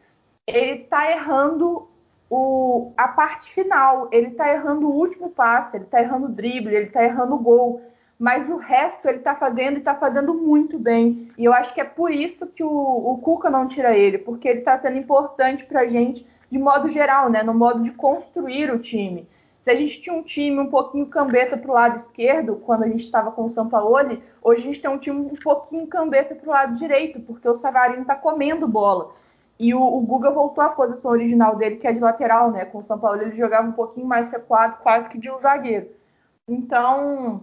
ele 0.45 0.83
está 0.83 1.09
errando 1.09 1.89
o, 2.29 2.93
a 2.97 3.07
parte 3.07 3.53
final, 3.53 4.09
ele 4.11 4.29
está 4.29 4.53
errando 4.53 4.89
o 4.89 4.93
último 4.93 5.31
passe, 5.31 5.77
ele 5.77 5.85
está 5.85 6.01
errando 6.01 6.27
o 6.27 6.33
drible, 6.33 6.75
ele 6.75 6.87
está 6.87 7.05
errando 7.05 7.37
o 7.37 7.39
gol. 7.39 7.81
Mas 8.19 8.49
o 8.49 8.57
resto 8.57 9.09
ele 9.09 9.19
está 9.19 9.35
fazendo 9.35 9.77
e 9.77 9.79
está 9.79 9.95
fazendo 9.95 10.35
muito 10.35 10.79
bem. 10.79 11.31
E 11.37 11.45
eu 11.45 11.53
acho 11.53 11.75
que 11.75 11.81
é 11.81 11.85
por 11.85 12.11
isso 12.11 12.47
que 12.47 12.63
o, 12.63 12.69
o 12.69 13.19
Cuca 13.19 13.51
não 13.51 13.67
tira 13.69 13.97
ele, 13.97 14.19
porque 14.19 14.49
ele 14.49 14.61
está 14.61 14.79
sendo 14.79 14.97
importante 14.97 15.65
para 15.65 15.81
a 15.81 15.87
gente 15.87 16.27
de 16.51 16.59
modo 16.59 16.89
geral, 16.89 17.29
né? 17.29 17.43
No 17.43 17.53
modo 17.53 17.83
de 17.83 17.91
construir 17.91 18.71
o 18.71 18.79
time. 18.79 19.29
Se 19.65 19.71
a 19.71 19.75
gente 19.75 20.01
tinha 20.03 20.15
um 20.15 20.23
time 20.23 20.59
um 20.61 20.69
pouquinho 20.69 21.07
cambeta 21.07 21.57
para 21.57 21.71
o 21.71 21.75
lado 21.75 21.97
esquerdo, 21.97 22.57
quando 22.57 22.85
a 22.85 22.89
gente 22.89 23.03
estava 23.03 23.33
com 23.33 23.47
o 23.47 23.49
Sampaoli, 23.49 24.23
hoje 24.43 24.61
a 24.61 24.65
gente 24.67 24.81
tem 24.81 24.91
um 24.91 24.99
time 24.99 25.19
um 25.19 25.37
pouquinho 25.37 25.87
cambeta 25.87 26.35
para 26.35 26.47
o 26.47 26.53
lado 26.53 26.77
direito, 26.77 27.19
porque 27.21 27.49
o 27.49 27.55
Savarino 27.55 28.03
está 28.03 28.15
comendo 28.15 28.69
bola. 28.69 29.13
E 29.59 29.75
o, 29.75 29.81
o 29.81 30.01
Guga 30.01 30.31
voltou 30.31 30.63
à 30.63 30.69
posição 30.69 31.13
original 31.13 31.57
dele, 31.57 31.77
que 31.77 31.87
é 31.87 31.93
de 31.93 32.01
lateral, 32.01 32.51
né? 32.51 32.67
Com 32.67 32.79
o 32.79 32.85
São 32.85 32.99
Paulo 32.99 33.23
ele 33.23 33.37
jogava 33.37 33.67
um 33.67 33.73
pouquinho 33.73 34.07
mais 34.07 34.31
recuado, 34.31 34.83
quase 34.83 35.09
que 35.09 35.19
de 35.19 35.31
um 35.31 35.41
zagueiro. 35.41 35.89
Então, 36.47 37.41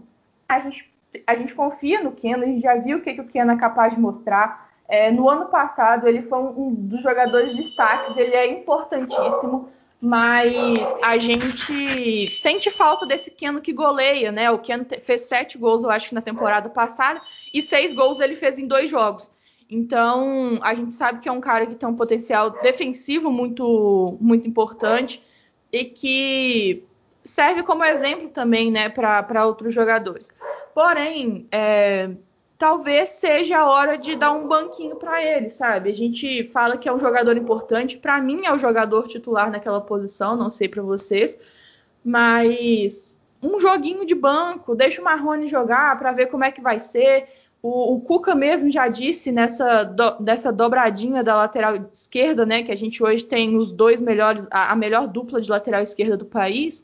a 0.51 0.59
gente, 0.59 0.91
a 1.25 1.35
gente 1.35 1.55
confia 1.55 2.03
no 2.03 2.11
Keno, 2.11 2.43
a 2.43 2.47
gente 2.47 2.61
já 2.61 2.75
viu 2.75 2.97
o 2.97 3.01
que, 3.01 3.13
que 3.13 3.21
o 3.21 3.27
Keno 3.27 3.51
é 3.51 3.57
capaz 3.57 3.93
de 3.93 3.99
mostrar. 3.99 4.69
É, 4.87 5.09
no 5.09 5.29
ano 5.29 5.45
passado, 5.45 6.07
ele 6.07 6.23
foi 6.23 6.39
um, 6.39 6.73
dos 6.73 7.01
jogadores 7.01 7.55
de 7.55 7.63
destaques, 7.63 8.17
ele 8.17 8.35
é 8.35 8.47
importantíssimo 8.47 9.69
mas 10.03 10.79
a 11.03 11.15
gente 11.19 12.27
sente 12.31 12.71
falta 12.71 13.05
desse 13.05 13.29
Keno 13.29 13.61
que 13.61 13.71
goleia, 13.71 14.31
né? 14.31 14.49
O 14.49 14.57
Keno 14.57 14.83
fez 15.03 15.21
sete 15.21 15.59
gols, 15.59 15.83
eu 15.83 15.91
acho 15.91 16.15
na 16.15 16.21
temporada 16.21 16.69
passada, 16.69 17.21
e 17.53 17.61
seis 17.61 17.93
gols 17.93 18.19
ele 18.19 18.35
fez 18.35 18.57
em 18.57 18.65
dois 18.65 18.89
jogos. 18.89 19.29
Então, 19.69 20.59
a 20.63 20.73
gente 20.73 20.95
sabe 20.95 21.19
que 21.19 21.29
é 21.29 21.31
um 21.31 21.39
cara 21.39 21.67
que 21.67 21.75
tem 21.75 21.87
um 21.87 21.95
potencial 21.95 22.49
defensivo 22.49 23.31
muito, 23.31 24.17
muito 24.19 24.49
importante 24.49 25.23
e 25.71 25.85
que 25.85 26.83
serve 27.23 27.63
como 27.63 27.83
exemplo 27.83 28.29
também, 28.29 28.71
né, 28.71 28.89
para 28.89 29.45
outros 29.45 29.73
jogadores. 29.73 30.31
Porém, 30.73 31.47
é, 31.51 32.09
talvez 32.57 33.09
seja 33.09 33.59
a 33.59 33.67
hora 33.67 33.97
de 33.97 34.15
dar 34.15 34.31
um 34.31 34.47
banquinho 34.47 34.95
para 34.95 35.23
ele, 35.23 35.49
sabe? 35.49 35.89
A 35.89 35.95
gente 35.95 36.43
fala 36.53 36.77
que 36.77 36.87
é 36.87 36.93
um 36.93 36.99
jogador 36.99 37.35
importante, 37.37 37.97
para 37.97 38.21
mim 38.21 38.45
é 38.45 38.53
o 38.53 38.59
jogador 38.59 39.07
titular 39.07 39.49
naquela 39.49 39.81
posição, 39.81 40.35
não 40.35 40.51
sei 40.51 40.69
para 40.69 40.81
vocês, 40.81 41.39
mas 42.03 43.19
um 43.41 43.59
joguinho 43.59 44.05
de 44.05 44.13
banco, 44.13 44.75
deixa 44.75 45.01
o 45.01 45.03
Marrone 45.03 45.47
jogar 45.47 45.97
para 45.97 46.11
ver 46.11 46.27
como 46.27 46.43
é 46.43 46.51
que 46.51 46.61
vai 46.61 46.79
ser. 46.79 47.27
O, 47.63 47.95
o, 47.95 48.01
Cuca 48.01 48.33
mesmo 48.33 48.71
já 48.71 48.87
disse 48.87 49.31
nessa 49.31 49.83
do, 49.83 50.19
dessa 50.19 50.51
dobradinha 50.51 51.23
da 51.23 51.35
lateral 51.35 51.75
esquerda, 51.93 52.45
né, 52.45 52.63
que 52.63 52.71
a 52.71 52.77
gente 52.77 53.03
hoje 53.03 53.23
tem 53.23 53.55
os 53.57 53.71
dois 53.71 53.99
melhores, 54.01 54.47
a, 54.49 54.71
a 54.71 54.75
melhor 54.75 55.07
dupla 55.07 55.41
de 55.41 55.49
lateral 55.49 55.81
esquerda 55.81 56.17
do 56.17 56.25
país 56.25 56.83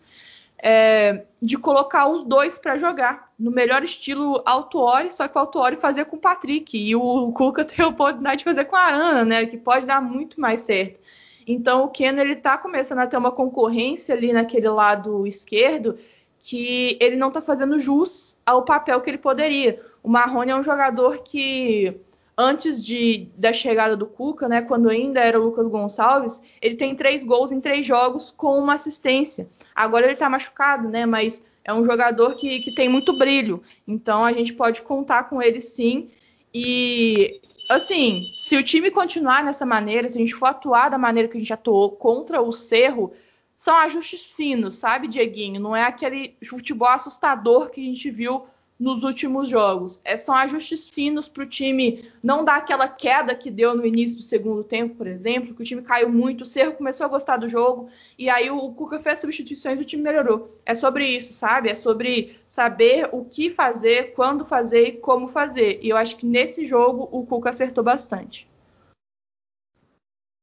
é, 0.62 1.26
de 1.42 1.58
colocar 1.58 2.08
os 2.08 2.24
dois 2.24 2.58
para 2.58 2.78
jogar 2.78 3.32
no 3.38 3.52
melhor 3.52 3.84
estilo 3.84 4.42
Autuori, 4.46 5.12
só 5.12 5.28
que 5.28 5.38
o 5.38 5.40
Autuori 5.40 5.76
fazia 5.78 6.04
com 6.04 6.16
o 6.16 6.20
Patrick 6.20 6.78
e 6.78 6.96
o 6.96 7.32
Cuca 7.32 7.64
tem 7.66 7.86
a 7.86 7.90
oportunidade 7.90 8.40
de 8.40 8.44
fazer 8.44 8.66
com 8.66 8.76
a 8.76 8.82
Arana, 8.82 9.24
né, 9.24 9.46
que 9.46 9.58
pode 9.58 9.86
dar 9.86 10.02
muito 10.02 10.42
mais 10.42 10.62
certo. 10.62 11.00
Então 11.48 11.86
o 11.86 11.90
Ken 11.90 12.20
ele 12.20 12.36
tá 12.36 12.58
começando 12.58 13.00
a 13.00 13.08
ter 13.08 13.18
uma 13.18 13.32
concorrência 13.32 14.14
ali 14.14 14.34
naquele 14.34 14.68
lado 14.68 15.26
esquerdo 15.26 15.98
que 16.42 16.98
ele 17.00 17.16
não 17.16 17.30
está 17.30 17.42
fazendo 17.42 17.80
jus 17.80 18.38
ao 18.46 18.64
papel 18.64 19.00
que 19.02 19.10
ele 19.10 19.18
poderia. 19.18 19.82
O 20.04 20.10
Marrone 20.10 20.52
é 20.52 20.56
um 20.56 20.64
jogador 20.64 21.24
que 21.24 22.00
antes 22.38 22.84
de, 22.84 23.30
da 23.36 23.52
chegada 23.52 23.98
do 23.98 24.06
Cuca, 24.06 24.48
né, 24.48 24.62
quando 24.62 24.90
ainda 24.90 25.20
era 25.20 25.40
o 25.40 25.44
Lucas 25.44 25.68
Gonçalves, 25.68 26.40
ele 26.62 26.76
tem 26.76 26.96
três 26.96 27.26
gols 27.26 27.52
em 27.52 27.60
três 27.60 27.86
jogos 27.86 28.32
com 28.38 28.60
uma 28.60 28.76
assistência. 28.76 29.50
Agora 29.74 30.06
ele 30.06 30.14
está 30.14 30.30
machucado, 30.30 30.88
né, 30.88 31.06
mas 31.06 31.44
é 31.64 31.74
um 31.74 31.84
jogador 31.84 32.36
que, 32.36 32.60
que 32.60 32.72
tem 32.72 32.88
muito 32.88 33.18
brilho. 33.18 33.64
Então 33.88 34.24
a 34.24 34.32
gente 34.32 34.54
pode 34.54 34.84
contar 34.84 35.24
com 35.24 35.42
ele 35.42 35.60
sim. 35.60 36.12
E 36.54 37.42
assim, 37.68 38.32
se 38.38 38.56
o 38.56 38.64
time 38.64 38.92
continuar 38.92 39.44
nessa 39.44 39.66
maneira, 39.66 40.08
se 40.08 40.18
a 40.18 40.22
gente 40.22 40.36
for 40.36 40.46
atuar 40.46 40.90
da 40.90 40.98
maneira 40.98 41.28
que 41.28 41.38
a 41.38 41.40
gente 41.40 41.54
atuou 41.54 41.92
contra 41.92 42.40
o 42.40 42.52
Cerro, 42.52 43.14
são 43.58 43.76
ajustes 43.76 44.32
finos, 44.32 44.76
sabe, 44.76 45.08
Dieguinho? 45.08 45.60
Não 45.60 45.76
é 45.76 45.82
aquele 45.82 46.38
futebol 46.48 46.90
assustador 46.90 47.72
que 47.72 47.82
a 47.82 47.84
gente 47.84 48.12
viu 48.12 48.46
nos 48.80 49.04
últimos 49.04 49.50
jogos. 49.50 50.00
É, 50.04 50.16
são 50.18 50.36
ajustes 50.36 50.88
finos 50.88 51.28
para 51.28 51.44
o 51.44 51.48
time 51.48 52.06
não 52.22 52.44
dar 52.44 52.58
aquela 52.58 52.88
queda 52.88 53.34
que 53.34 53.50
deu 53.50 53.76
no 53.76 53.86
início 53.86 54.16
do 54.16 54.22
segundo 54.22 54.64
tempo, 54.64 54.96
por 54.96 55.08
exemplo, 55.08 55.54
que 55.54 55.62
o 55.62 55.66
time 55.66 55.82
caiu 55.82 56.10
muito, 56.10 56.42
o 56.42 56.46
Cerro 56.46 56.74
começou 56.74 57.06
a 57.06 57.10
gostar 57.10 57.38
do 57.38 57.50
jogo, 57.50 57.90
e 58.18 58.30
aí 58.30 58.50
o, 58.50 58.58
o 58.58 58.74
Cuca 58.74 59.00
fez 59.00 59.20
substituições 59.20 59.80
e 59.80 59.84
o 59.84 59.86
time 59.86 60.04
melhorou. 60.04 60.58
É 60.66 60.76
sobre 60.76 61.06
isso, 61.06 61.34
sabe? 61.34 61.70
É 61.70 61.76
sobre 61.76 62.36
saber 62.48 63.10
o 63.12 63.24
que 63.26 63.50
fazer, 63.50 64.14
quando 64.14 64.46
fazer 64.46 64.88
e 64.88 64.92
como 64.94 65.28
fazer. 65.28 65.80
E 65.82 65.90
eu 65.90 65.98
acho 65.98 66.18
que 66.18 66.26
nesse 66.26 66.66
jogo 66.66 67.08
o 67.12 67.26
Cuca 67.26 67.50
acertou 67.50 67.84
bastante. 67.84 68.48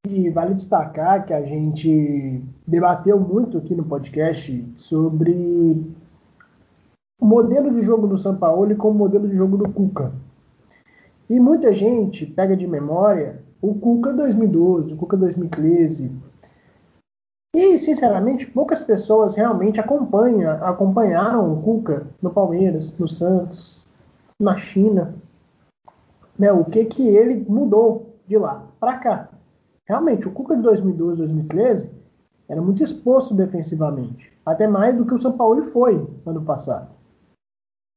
E 0.06 0.28
vale 0.28 0.54
destacar 0.54 1.24
que 1.24 1.32
a 1.32 1.42
gente 1.42 2.42
debateu 2.66 3.18
muito 3.18 3.56
aqui 3.56 3.74
no 3.74 3.84
podcast 3.84 4.62
sobre 4.76 5.82
o 7.24 7.26
modelo 7.26 7.72
de 7.72 7.80
jogo 7.80 8.06
do 8.06 8.18
São 8.18 8.36
Paulo 8.36 8.76
com 8.76 8.90
o 8.90 8.94
modelo 8.94 9.26
de 9.26 9.34
jogo 9.34 9.56
do 9.56 9.66
Cuca. 9.72 10.12
E 11.30 11.40
muita 11.40 11.72
gente 11.72 12.26
pega 12.26 12.54
de 12.54 12.66
memória 12.66 13.42
o 13.62 13.74
Cuca 13.74 14.12
2012, 14.12 14.92
o 14.92 14.96
Cuca 14.98 15.16
2013. 15.16 16.12
E, 17.56 17.78
sinceramente, 17.78 18.46
poucas 18.46 18.82
pessoas 18.82 19.36
realmente 19.36 19.80
acompanham, 19.80 20.52
acompanharam 20.62 21.50
o 21.50 21.62
Cuca 21.62 22.06
no 22.20 22.28
Palmeiras, 22.28 22.94
no 22.98 23.08
Santos, 23.08 23.86
na 24.38 24.58
China. 24.58 25.14
Né, 26.38 26.52
o 26.52 26.62
que, 26.62 26.84
que 26.84 27.08
ele 27.08 27.42
mudou 27.48 28.18
de 28.26 28.36
lá 28.36 28.66
para 28.78 28.98
cá. 28.98 29.28
Realmente, 29.88 30.28
o 30.28 30.30
Cuca 30.30 30.54
de 30.54 30.60
2012, 30.60 31.20
2013 31.20 31.90
era 32.50 32.60
muito 32.60 32.82
exposto 32.82 33.34
defensivamente, 33.34 34.30
até 34.44 34.68
mais 34.68 34.94
do 34.94 35.06
que 35.06 35.14
o 35.14 35.18
São 35.18 35.32
Paulo 35.32 35.64
foi 35.64 36.06
ano 36.26 36.42
passado. 36.42 36.93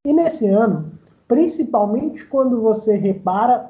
E 0.07 0.13
nesse 0.13 0.47
ano, 0.47 0.89
principalmente 1.27 2.25
quando 2.25 2.61
você 2.61 2.95
repara 2.95 3.69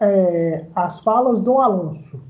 é, 0.00 0.64
as 0.76 1.00
falas 1.00 1.40
do 1.40 1.60
Alonso. 1.60 2.22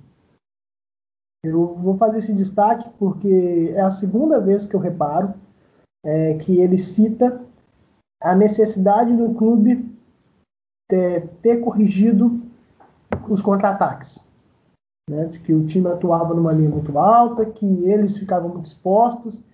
Eu 1.44 1.74
vou 1.74 1.98
fazer 1.98 2.16
esse 2.16 2.32
destaque 2.32 2.88
porque 2.98 3.74
é 3.74 3.82
a 3.82 3.90
segunda 3.90 4.40
vez 4.40 4.64
que 4.64 4.74
eu 4.74 4.80
reparo 4.80 5.34
é, 6.02 6.32
que 6.38 6.60
ele 6.62 6.78
cita 6.78 7.44
a 8.22 8.34
necessidade 8.34 9.14
do 9.14 9.34
clube 9.34 9.86
ter, 10.88 11.28
ter 11.42 11.58
corrigido 11.58 12.40
os 13.28 13.42
contra-ataques. 13.42 14.26
Né, 15.10 15.26
de 15.26 15.40
que 15.40 15.52
o 15.52 15.66
time 15.66 15.88
atuava 15.88 16.32
numa 16.32 16.54
linha 16.54 16.70
muito 16.70 16.96
alta, 16.98 17.44
que 17.44 17.84
eles 17.84 18.16
ficavam 18.16 18.48
muito 18.48 18.64
expostos 18.64 19.44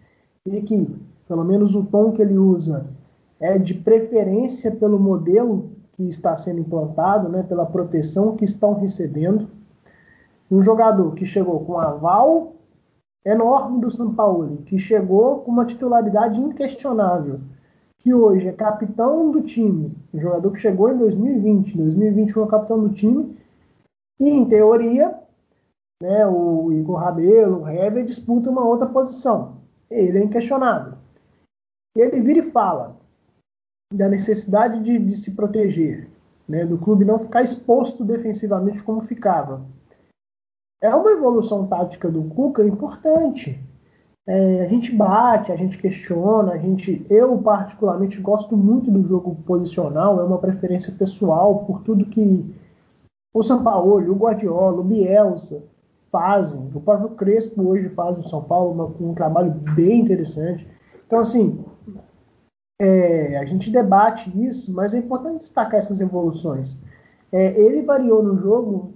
e 0.47 0.63
que, 0.63 0.87
pelo 1.27 1.43
menos 1.43 1.75
o 1.75 1.85
tom 1.85 2.13
que 2.13 2.23
ele 2.23 2.39
usa 2.39 2.87
é 3.41 3.59
de 3.59 3.75
preferência 3.75 4.71
pelo 4.71 4.99
modelo 4.99 5.71
que 5.93 6.09
está 6.09 6.37
sendo 6.37 6.61
implantado, 6.61 7.29
né, 7.29 7.43
pela 7.43 7.67
proteção 7.67 8.37
que 8.37 8.45
estão 8.45 8.75
recebendo. 8.75 9.49
Um 10.51 10.63
jogador 10.63 11.15
que 11.15 11.27
chegou 11.27 11.65
com 11.65 11.79
aval 11.79 12.55
enorme 13.25 13.81
do 13.81 13.91
São 13.91 14.15
Paulo, 14.15 14.59
que 14.65 14.79
chegou 14.79 15.41
com 15.41 15.51
uma 15.51 15.65
titularidade 15.65 16.41
inquestionável, 16.41 17.41
que 17.99 18.15
hoje 18.15 18.49
é 18.49 18.53
capitão 18.53 19.31
do 19.31 19.43
time, 19.43 19.93
um 20.15 20.21
jogador 20.21 20.51
que 20.53 20.61
chegou 20.61 20.91
em 20.91 20.97
2020, 20.97 21.77
2021 21.77 22.45
é 22.45 22.47
capitão 22.47 22.81
do 22.81 22.91
time, 22.91 23.37
e 24.21 24.29
em 24.31 24.45
teoria, 24.45 25.19
né, 26.01 26.27
o 26.27 26.73
Igor 26.73 26.97
Rabelo, 26.97 27.63
o 27.63 27.69
Hever 27.69 28.05
disputa 28.05 28.51
uma 28.51 28.65
outra 28.65 28.87
posição. 28.87 29.57
Ele 29.91 30.19
é 30.19 30.23
inquestionável. 30.23 30.95
Ele 31.97 32.21
vira 32.21 32.39
e 32.39 32.51
fala: 32.51 32.98
da 33.93 34.09
necessidade 34.09 34.83
de, 34.83 34.99
de 34.99 35.17
se 35.17 35.35
proteger, 35.35 36.09
né, 36.49 36.65
do 36.65 36.79
clube 36.79 37.05
não 37.05 37.19
ficar 37.19 37.43
exposto 37.43 38.05
defensivamente 38.05 38.83
como 38.83 39.01
ficava. 39.01 39.65
É 40.81 40.95
uma 40.95 41.11
evolução 41.11 41.67
tática 41.67 42.09
do 42.11 42.23
Cuca 42.25 42.65
importante. 42.65 43.61
É, 44.27 44.65
a 44.65 44.69
gente 44.69 44.95
bate, 44.95 45.51
a 45.51 45.57
gente 45.57 45.79
questiona, 45.79 46.53
a 46.53 46.59
gente, 46.59 47.05
eu 47.09 47.39
particularmente 47.39 48.21
gosto 48.21 48.57
muito 48.57 48.91
do 48.91 49.03
jogo 49.03 49.35
posicional, 49.47 50.21
é 50.21 50.23
uma 50.23 50.39
preferência 50.39 50.93
pessoal 50.93 51.65
por 51.65 51.81
tudo 51.83 52.05
que 52.05 52.45
o 53.35 53.43
São 53.43 53.63
Paulo, 53.65 53.97
o 54.11 54.15
Guardiola, 54.15 54.81
o 54.81 54.85
Bielsa 54.85 55.63
fazem. 56.13 56.71
O 56.75 56.81
próprio 56.81 57.11
Crespo 57.11 57.63
hoje 57.63 57.89
faz 57.89 58.17
no 58.17 58.29
São 58.29 58.43
Paulo 58.43 58.95
um 59.01 59.15
trabalho 59.15 59.51
bem 59.75 60.01
interessante. 60.01 60.67
Então, 61.07 61.21
assim, 61.21 61.65
é, 62.81 63.39
a 63.39 63.45
gente 63.45 63.71
debate 63.71 64.31
isso, 64.43 64.73
mas 64.73 64.95
é 64.95 64.99
importante 64.99 65.39
destacar 65.39 65.79
essas 65.79 66.01
evoluções. 66.01 66.81
É, 67.33 67.61
ele 67.61 67.83
variou 67.83 68.23
no 68.23 68.39
jogo 68.39 68.95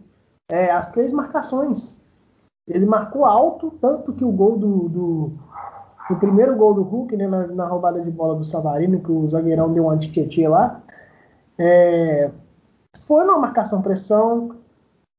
é, 0.48 0.70
as 0.70 0.86
três 0.90 1.12
marcações. 1.12 2.02
Ele 2.66 2.86
marcou 2.86 3.24
alto, 3.24 3.72
tanto 3.80 4.12
que 4.12 4.24
o 4.24 4.30
gol 4.30 4.56
do, 4.56 4.88
do, 4.88 5.32
no 6.08 6.18
primeiro 6.18 6.54
gol 6.56 6.74
do 6.74 6.82
Hulk, 6.82 7.16
né, 7.16 7.26
na, 7.26 7.46
na, 7.48 7.66
roubada 7.66 8.00
de 8.00 8.10
bola 8.10 8.36
do 8.36 8.44
Savarino, 8.44 9.00
que 9.00 9.10
o 9.10 9.28
zagueirão 9.28 9.72
deu 9.72 9.86
um 9.86 9.90
anti 9.90 10.46
lá, 10.46 10.80
é, 11.58 12.30
foi 12.96 13.24
numa 13.24 13.38
marcação-pressão, 13.38 14.56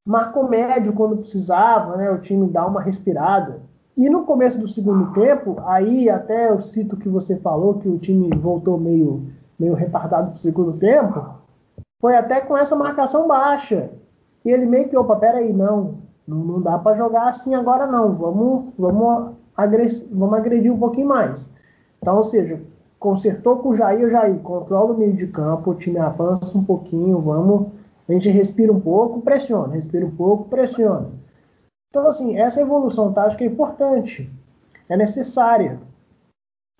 marcou 0.05 0.47
médio 0.47 0.93
quando 0.93 1.17
precisava, 1.17 1.97
né, 1.97 2.09
o 2.09 2.19
time 2.19 2.49
dá 2.49 2.65
uma 2.65 2.81
respirada. 2.81 3.61
E 3.95 4.09
no 4.09 4.23
começo 4.23 4.59
do 4.59 4.67
segundo 4.67 5.13
tempo, 5.13 5.57
aí 5.65 6.09
até 6.09 6.49
eu 6.49 6.59
cito 6.59 6.97
que 6.97 7.07
você 7.07 7.37
falou 7.37 7.75
que 7.75 7.87
o 7.87 7.99
time 7.99 8.29
voltou 8.35 8.79
meio, 8.79 9.27
meio 9.59 9.75
retardado 9.75 10.31
para 10.31 10.35
o 10.35 10.39
segundo 10.39 10.73
tempo, 10.73 11.23
foi 12.01 12.15
até 12.15 12.41
com 12.41 12.57
essa 12.57 12.75
marcação 12.75 13.27
baixa. 13.27 13.91
E 14.43 14.49
ele 14.49 14.65
meio 14.65 14.89
que, 14.89 14.97
opa, 14.97 15.15
peraí, 15.15 15.53
não, 15.53 15.99
não, 16.27 16.59
dá 16.59 16.77
para 16.79 16.95
jogar 16.95 17.29
assim 17.29 17.53
agora 17.53 17.85
não, 17.85 18.11
vamos, 18.11 18.73
vamos, 18.77 19.33
agredir, 19.55 20.07
vamos 20.11 20.39
agredir 20.39 20.73
um 20.73 20.79
pouquinho 20.79 21.07
mais. 21.07 21.51
Então, 22.01 22.17
ou 22.17 22.23
seja, 22.23 22.59
consertou 22.99 23.57
com 23.57 23.69
o 23.69 23.75
Jair, 23.75 24.09
Jair, 24.09 24.39
controla 24.39 24.93
o 24.93 24.97
meio 24.97 25.13
de 25.13 25.27
campo, 25.27 25.71
o 25.71 25.75
time 25.75 25.99
avança 25.99 26.57
um 26.57 26.63
pouquinho, 26.63 27.19
vamos, 27.19 27.67
a 28.09 28.11
gente 28.11 28.29
respira 28.29 28.73
um 28.73 28.79
pouco, 28.79 29.21
pressiona, 29.21 29.73
respira 29.73 30.05
um 30.05 30.11
pouco, 30.11 30.45
pressiona. 30.45 31.09
Então, 31.93 32.07
assim, 32.07 32.39
essa 32.39 32.59
evolução 32.59 33.13
tática 33.13 33.43
é 33.43 33.47
importante, 33.47 34.27
é 34.89 34.97
necessária. 34.97 35.79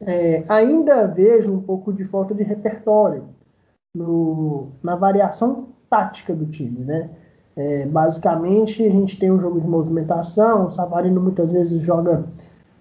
É, 0.02 0.44
ainda 0.50 1.06
vejo 1.06 1.54
um 1.54 1.62
pouco 1.62 1.94
de 1.94 2.04
falta 2.04 2.34
de 2.34 2.42
repertório 2.42 3.26
no, 3.96 4.70
na 4.82 4.96
variação 4.96 5.68
tática 5.88 6.34
do 6.34 6.48
time, 6.48 6.84
né? 6.84 7.12
É, 7.56 7.86
basicamente, 7.86 8.84
a 8.84 8.90
gente 8.90 9.20
tem 9.20 9.32
um 9.32 9.40
jogo 9.40 9.62
de 9.62 9.68
movimentação, 9.68 10.66
o 10.66 10.72
Savarino 10.72 11.22
muitas 11.22 11.54
vezes 11.54 11.80
joga 11.80 12.26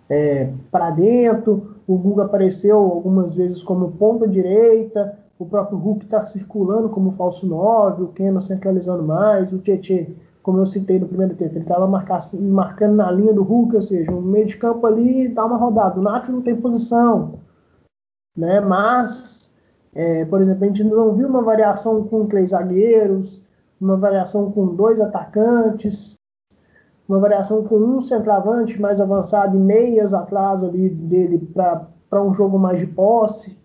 é, 0.08 0.50
para 0.70 0.88
dentro, 0.88 1.76
o 1.86 1.98
Guga 1.98 2.24
apareceu 2.24 2.78
algumas 2.78 3.36
vezes 3.36 3.62
como 3.62 3.92
ponta 3.92 4.26
direita, 4.26 5.18
o 5.38 5.44
próprio 5.44 5.76
Hulk 5.76 6.06
está 6.06 6.24
circulando 6.24 6.88
como 6.88 7.12
falso 7.12 7.46
9, 7.46 8.04
o 8.04 8.08
Keno 8.08 8.40
centralizando 8.40 9.02
mais, 9.02 9.52
o 9.52 9.58
Tietê, 9.58 10.08
como 10.42 10.58
eu 10.58 10.66
citei 10.66 10.98
no 10.98 11.06
primeiro 11.06 11.36
tempo, 11.36 11.54
ele 11.54 11.60
estava 11.60 11.86
marcando 11.86 12.96
na 12.96 13.10
linha 13.10 13.32
do 13.32 13.44
Hulk, 13.44 13.76
ou 13.76 13.82
seja, 13.82 14.10
um 14.10 14.20
meio 14.20 14.46
de 14.46 14.56
campo 14.56 14.86
ali 14.86 15.28
dá 15.28 15.44
uma 15.46 15.56
rodada. 15.56 15.98
O 15.98 16.02
Nacho 16.02 16.32
não 16.32 16.42
tem 16.42 16.56
posição, 16.56 17.38
né? 18.36 18.60
mas, 18.60 19.54
é, 19.94 20.24
por 20.24 20.40
exemplo, 20.40 20.64
a 20.64 20.66
gente 20.66 20.82
não 20.82 21.12
viu 21.14 21.28
uma 21.28 21.42
variação 21.42 22.04
com 22.08 22.26
três 22.26 22.50
zagueiros, 22.50 23.40
uma 23.80 23.96
variação 23.96 24.50
com 24.50 24.74
dois 24.74 25.00
atacantes, 25.00 26.16
uma 27.08 27.20
variação 27.20 27.64
com 27.64 27.76
um 27.76 28.00
centroavante 28.00 28.80
mais 28.80 29.00
avançado 29.00 29.56
e 29.56 29.60
meias 29.60 30.12
atrás 30.12 30.64
ali 30.64 30.88
dele 30.88 31.38
para 31.54 32.22
um 32.22 32.32
jogo 32.32 32.58
mais 32.58 32.80
de 32.80 32.86
posse. 32.86 33.58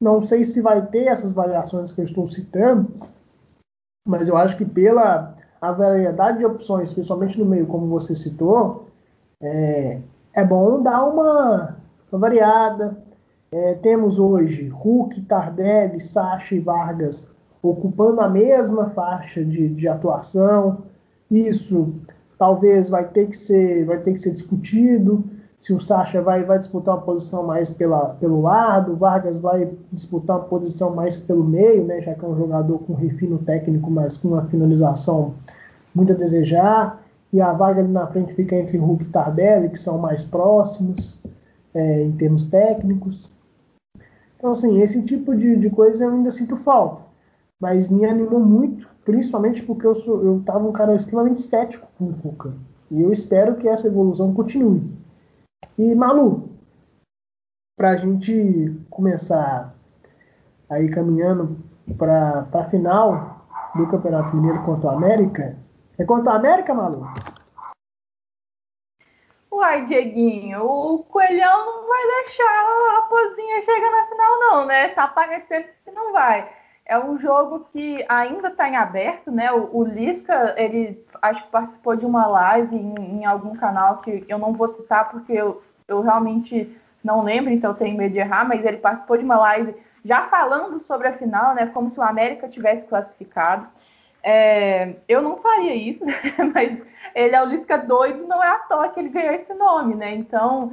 Não 0.00 0.20
sei 0.20 0.44
se 0.44 0.60
vai 0.60 0.86
ter 0.86 1.06
essas 1.06 1.32
variações 1.32 1.90
que 1.90 2.00
eu 2.00 2.04
estou 2.04 2.26
citando, 2.26 2.92
mas 4.06 4.28
eu 4.28 4.36
acho 4.36 4.56
que 4.56 4.64
pela 4.64 5.35
a 5.60 5.72
variedade 5.72 6.38
de 6.38 6.46
opções, 6.46 6.92
principalmente 6.92 7.38
no 7.38 7.44
meio, 7.44 7.66
como 7.66 7.86
você 7.86 8.14
citou, 8.14 8.88
é, 9.40 10.00
é 10.34 10.44
bom 10.44 10.82
dar 10.82 11.04
uma, 11.04 11.76
variada. 12.10 12.96
É, 13.52 13.74
temos 13.74 14.18
hoje 14.18 14.68
Hulk, 14.68 15.20
Tardelli, 15.22 16.00
Sacha 16.00 16.54
e 16.54 16.60
Vargas 16.60 17.28
ocupando 17.62 18.20
a 18.20 18.28
mesma 18.28 18.88
faixa 18.90 19.44
de, 19.44 19.68
de 19.68 19.88
atuação. 19.88 20.82
Isso 21.30 21.92
talvez 22.38 22.88
vai 22.88 23.08
ter 23.08 23.28
que 23.28 23.36
ser, 23.36 23.84
vai 23.84 23.98
ter 23.98 24.12
que 24.12 24.20
ser 24.20 24.32
discutido. 24.32 25.24
Se 25.58 25.72
o 25.72 25.80
Sacha 25.80 26.20
vai, 26.20 26.44
vai 26.44 26.58
disputar 26.58 26.94
uma 26.94 27.02
posição 27.02 27.46
mais 27.46 27.70
pela, 27.70 28.10
pelo 28.14 28.42
lado, 28.42 28.92
o 28.92 28.96
Vargas 28.96 29.36
vai 29.36 29.70
disputar 29.90 30.36
uma 30.36 30.44
posição 30.44 30.94
mais 30.94 31.18
pelo 31.18 31.42
meio, 31.42 31.84
né, 31.84 32.00
já 32.00 32.14
que 32.14 32.24
é 32.24 32.28
um 32.28 32.36
jogador 32.36 32.78
com 32.80 32.94
refino 32.94 33.38
técnico, 33.38 33.90
mas 33.90 34.16
com 34.16 34.28
uma 34.28 34.44
finalização 34.44 35.34
muito 35.94 36.12
a 36.12 36.16
desejar. 36.16 37.02
E 37.32 37.40
a 37.40 37.52
vaga 37.52 37.80
ali 37.80 37.90
na 37.90 38.06
frente 38.06 38.34
fica 38.34 38.54
entre 38.54 38.78
Hulk 38.78 39.04
e 39.04 39.08
Tardelli, 39.08 39.68
que 39.70 39.78
são 39.78 39.98
mais 39.98 40.22
próximos 40.24 41.18
é, 41.74 42.02
em 42.02 42.12
termos 42.12 42.44
técnicos. 42.44 43.30
Então, 44.36 44.50
assim, 44.50 44.80
esse 44.80 45.02
tipo 45.02 45.34
de, 45.34 45.56
de 45.56 45.70
coisa 45.70 46.04
eu 46.04 46.10
ainda 46.12 46.30
sinto 46.30 46.56
falta. 46.56 47.02
Mas 47.60 47.88
me 47.88 48.04
animou 48.04 48.38
muito 48.38 48.86
principalmente 49.06 49.62
porque 49.62 49.86
eu 49.86 49.94
sou, 49.94 50.22
eu 50.22 50.38
estava 50.38 50.68
um 50.68 50.72
cara 50.72 50.94
extremamente 50.94 51.40
cético 51.40 51.86
com 51.96 52.06
o 52.06 52.12
Cuca. 52.12 52.52
E 52.90 53.00
eu 53.00 53.10
espero 53.10 53.54
que 53.54 53.68
essa 53.68 53.86
evolução 53.86 54.34
continue. 54.34 54.82
E 55.78 55.94
Malu, 55.94 56.48
para 57.76 57.90
a 57.90 57.96
gente 57.96 58.74
começar 58.88 59.74
aí 60.70 60.90
caminhando 60.90 61.58
para 61.98 62.48
a 62.50 62.64
final 62.64 63.44
do 63.74 63.86
Campeonato 63.86 64.34
Mineiro 64.34 64.64
contra 64.64 64.88
o 64.88 64.92
América, 64.92 65.54
é 65.98 66.04
contra 66.04 66.32
o 66.32 66.36
América, 66.36 66.72
Malu? 66.72 67.06
Uai, 69.52 69.84
Dieguinho, 69.84 70.64
o 70.64 71.04
Coelhão 71.04 71.66
não 71.66 71.86
vai 71.86 72.06
deixar 72.24 72.98
a 72.98 73.02
pozinha 73.02 73.62
chegar 73.62 73.90
na 73.90 74.06
final, 74.06 74.38
não, 74.40 74.66
né? 74.66 74.88
Tá 74.88 75.08
parecendo 75.08 75.68
que 75.84 75.90
não 75.90 76.10
vai. 76.10 76.50
É 76.88 76.96
um 76.96 77.18
jogo 77.18 77.66
que 77.72 78.04
ainda 78.08 78.48
está 78.48 78.68
em 78.68 78.76
aberto, 78.76 79.30
né? 79.32 79.50
O, 79.50 79.78
o, 79.78 79.84
Lisca, 79.84 80.54
ele 80.56 81.04
acho 81.20 81.42
que 81.44 81.50
participou 81.50 81.96
de 81.96 82.06
uma 82.06 82.26
live 82.28 82.76
em, 82.76 82.94
em, 82.94 83.24
algum 83.24 83.56
canal 83.56 83.98
que 83.98 84.24
eu 84.28 84.38
não 84.38 84.52
vou 84.52 84.68
citar 84.68 85.10
porque 85.10 85.32
eu, 85.32 85.60
eu 85.88 86.00
realmente 86.00 86.78
não 87.02 87.24
lembro, 87.24 87.52
então 87.52 87.74
tenho 87.74 87.96
medo 87.96 88.12
de 88.12 88.20
errar, 88.20 88.46
mas 88.46 88.64
ele 88.64 88.76
participou 88.76 89.16
de 89.16 89.24
uma 89.24 89.36
live 89.36 89.74
já 90.04 90.28
falando 90.28 90.78
sobre 90.78 91.08
a 91.08 91.12
final, 91.12 91.56
né? 91.56 91.66
Como 91.66 91.90
se 91.90 91.98
o 91.98 92.02
América 92.02 92.48
tivesse 92.48 92.86
classificado. 92.86 93.66
É, 94.22 94.94
eu 95.08 95.20
não 95.20 95.38
faria 95.38 95.74
isso, 95.74 96.04
mas 96.54 96.80
ele 97.14 97.34
é 97.34 97.42
o 97.42 97.46
Lisca 97.46 97.78
doido, 97.78 98.28
não 98.28 98.42
é 98.42 98.48
à 98.48 98.58
toa 98.60 98.90
que 98.90 99.00
ele 99.00 99.08
ganhou 99.08 99.34
esse 99.34 99.54
nome, 99.54 99.96
né? 99.96 100.14
Então 100.14 100.72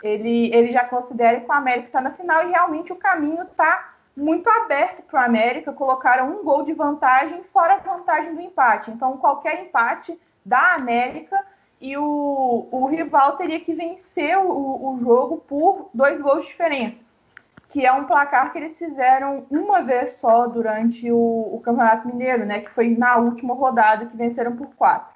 ele, 0.00 0.54
ele 0.54 0.70
já 0.70 0.84
considera 0.84 1.40
que 1.40 1.48
o 1.48 1.52
América 1.52 1.86
está 1.86 2.00
na 2.00 2.12
final 2.12 2.46
e 2.46 2.50
realmente 2.50 2.92
o 2.92 2.96
caminho 2.96 3.42
está 3.42 3.94
muito 4.20 4.48
aberto 4.48 5.02
para 5.02 5.22
o 5.22 5.24
América, 5.24 5.72
colocaram 5.72 6.30
um 6.30 6.44
gol 6.44 6.62
de 6.62 6.72
vantagem 6.72 7.42
fora 7.52 7.74
a 7.74 7.78
vantagem 7.78 8.34
do 8.34 8.40
empate. 8.40 8.90
Então, 8.90 9.16
qualquer 9.16 9.62
empate 9.62 10.18
da 10.44 10.74
América 10.74 11.36
e 11.80 11.96
o, 11.96 12.68
o 12.70 12.86
rival 12.86 13.36
teria 13.36 13.58
que 13.60 13.72
vencer 13.72 14.36
o, 14.38 14.92
o 14.92 14.98
jogo 15.00 15.38
por 15.38 15.88
dois 15.94 16.20
gols 16.20 16.44
de 16.44 16.50
diferença, 16.50 16.98
que 17.70 17.86
é 17.86 17.92
um 17.92 18.04
placar 18.04 18.52
que 18.52 18.58
eles 18.58 18.78
fizeram 18.78 19.46
uma 19.50 19.80
vez 19.80 20.12
só 20.12 20.46
durante 20.46 21.10
o, 21.10 21.16
o 21.16 21.60
Campeonato 21.64 22.06
Mineiro, 22.06 22.44
né? 22.44 22.60
Que 22.60 22.70
foi 22.70 22.90
na 22.90 23.16
última 23.16 23.54
rodada 23.54 24.06
que 24.06 24.16
venceram 24.16 24.54
por 24.54 24.74
quatro. 24.74 25.14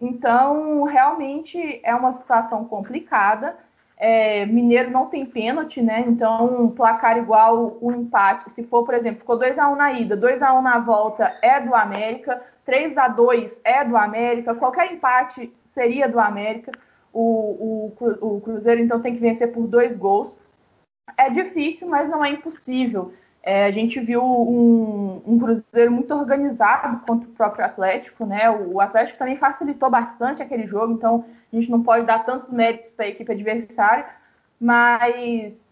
Então, 0.00 0.84
realmente 0.84 1.80
é 1.84 1.94
uma 1.94 2.12
situação 2.12 2.64
complicada 2.64 3.58
é, 4.00 4.46
Mineiro 4.46 4.90
não 4.90 5.06
tem 5.06 5.26
pênalti, 5.26 5.82
né? 5.82 6.02
Então, 6.06 6.64
um 6.64 6.70
placar 6.70 7.18
igual, 7.18 7.76
o 7.82 7.88
um 7.88 8.00
empate. 8.00 8.50
Se 8.50 8.64
for, 8.64 8.82
por 8.82 8.94
exemplo, 8.94 9.20
ficou 9.20 9.38
2x1 9.38 9.76
na 9.76 9.92
ida, 9.92 10.16
2x1 10.16 10.62
na 10.62 10.78
volta 10.78 11.36
é 11.42 11.60
do 11.60 11.74
América, 11.74 12.42
3x2 12.66 13.60
é 13.62 13.84
do 13.84 13.98
América, 13.98 14.54
qualquer 14.54 14.90
empate 14.90 15.52
seria 15.74 16.08
do 16.08 16.18
América. 16.18 16.72
O, 17.12 17.92
o, 18.00 18.36
o 18.36 18.40
Cruzeiro, 18.40 18.80
então, 18.80 19.02
tem 19.02 19.14
que 19.14 19.20
vencer 19.20 19.52
por 19.52 19.66
dois 19.66 19.94
gols. 19.94 20.34
É 21.18 21.28
difícil, 21.28 21.86
mas 21.86 22.08
não 22.08 22.24
é 22.24 22.30
impossível. 22.30 23.12
É, 23.42 23.64
a 23.64 23.70
gente 23.70 23.98
viu 24.00 24.22
um, 24.22 25.22
um, 25.26 25.38
Cruzeiro 25.38 25.90
muito 25.90 26.12
organizado 26.14 27.00
contra 27.06 27.28
o 27.28 27.32
próprio 27.32 27.64
Atlético, 27.64 28.26
né? 28.26 28.50
O 28.50 28.80
Atlético 28.80 29.18
também 29.18 29.36
facilitou 29.36 29.88
bastante 29.88 30.42
aquele 30.42 30.66
jogo, 30.66 30.92
então 30.92 31.24
a 31.50 31.56
gente 31.56 31.70
não 31.70 31.82
pode 31.82 32.04
dar 32.04 32.24
tantos 32.24 32.50
méritos 32.50 32.90
para 32.90 33.06
a 33.06 33.08
equipe 33.08 33.32
adversária, 33.32 34.06
mas 34.60 35.64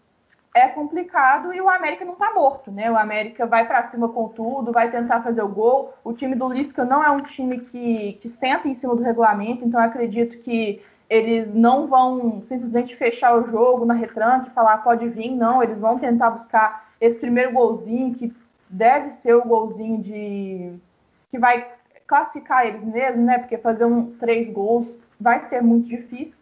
é 0.55 0.67
complicado 0.67 1.53
e 1.53 1.61
o 1.61 1.69
América 1.69 2.03
não 2.03 2.13
está 2.13 2.33
morto, 2.33 2.71
né? 2.71 2.89
O 2.89 2.97
América 2.97 3.45
vai 3.45 3.67
para 3.67 3.83
cima 3.83 4.09
com 4.09 4.27
tudo, 4.29 4.71
vai 4.71 4.89
tentar 4.89 5.21
fazer 5.21 5.43
o 5.43 5.47
gol. 5.47 5.93
O 6.03 6.11
time 6.11 6.35
do 6.35 6.51
Lisca 6.51 6.83
não 6.83 7.03
é 7.03 7.11
um 7.11 7.21
time 7.21 7.59
que, 7.59 8.13
que 8.13 8.27
senta 8.27 8.67
em 8.67 8.73
cima 8.73 8.95
do 8.95 9.03
regulamento, 9.03 9.63
então 9.63 9.79
acredito 9.79 10.39
que 10.39 10.81
eles 11.09 11.53
não 11.53 11.87
vão 11.87 12.41
simplesmente 12.45 12.95
fechar 12.95 13.35
o 13.35 13.47
jogo 13.47 13.85
na 13.85 13.93
retranque 13.93 14.49
e 14.49 14.53
falar 14.53 14.77
pode 14.79 15.07
vir, 15.09 15.31
não, 15.31 15.63
eles 15.63 15.79
vão 15.79 15.97
tentar 15.97 16.29
buscar 16.31 16.89
esse 17.01 17.17
primeiro 17.17 17.53
golzinho, 17.53 18.13
que 18.13 18.33
deve 18.69 19.11
ser 19.11 19.33
o 19.33 19.43
golzinho 19.43 20.01
de 20.01 20.73
que 21.31 21.39
vai 21.39 21.67
classificar 22.05 22.65
eles 22.65 22.85
mesmo, 22.85 23.23
né? 23.23 23.39
Porque 23.39 23.57
fazer 23.57 23.85
um 23.85 24.11
três 24.17 24.51
gols 24.51 24.93
vai 25.19 25.47
ser 25.47 25.61
muito 25.61 25.87
difícil. 25.87 26.37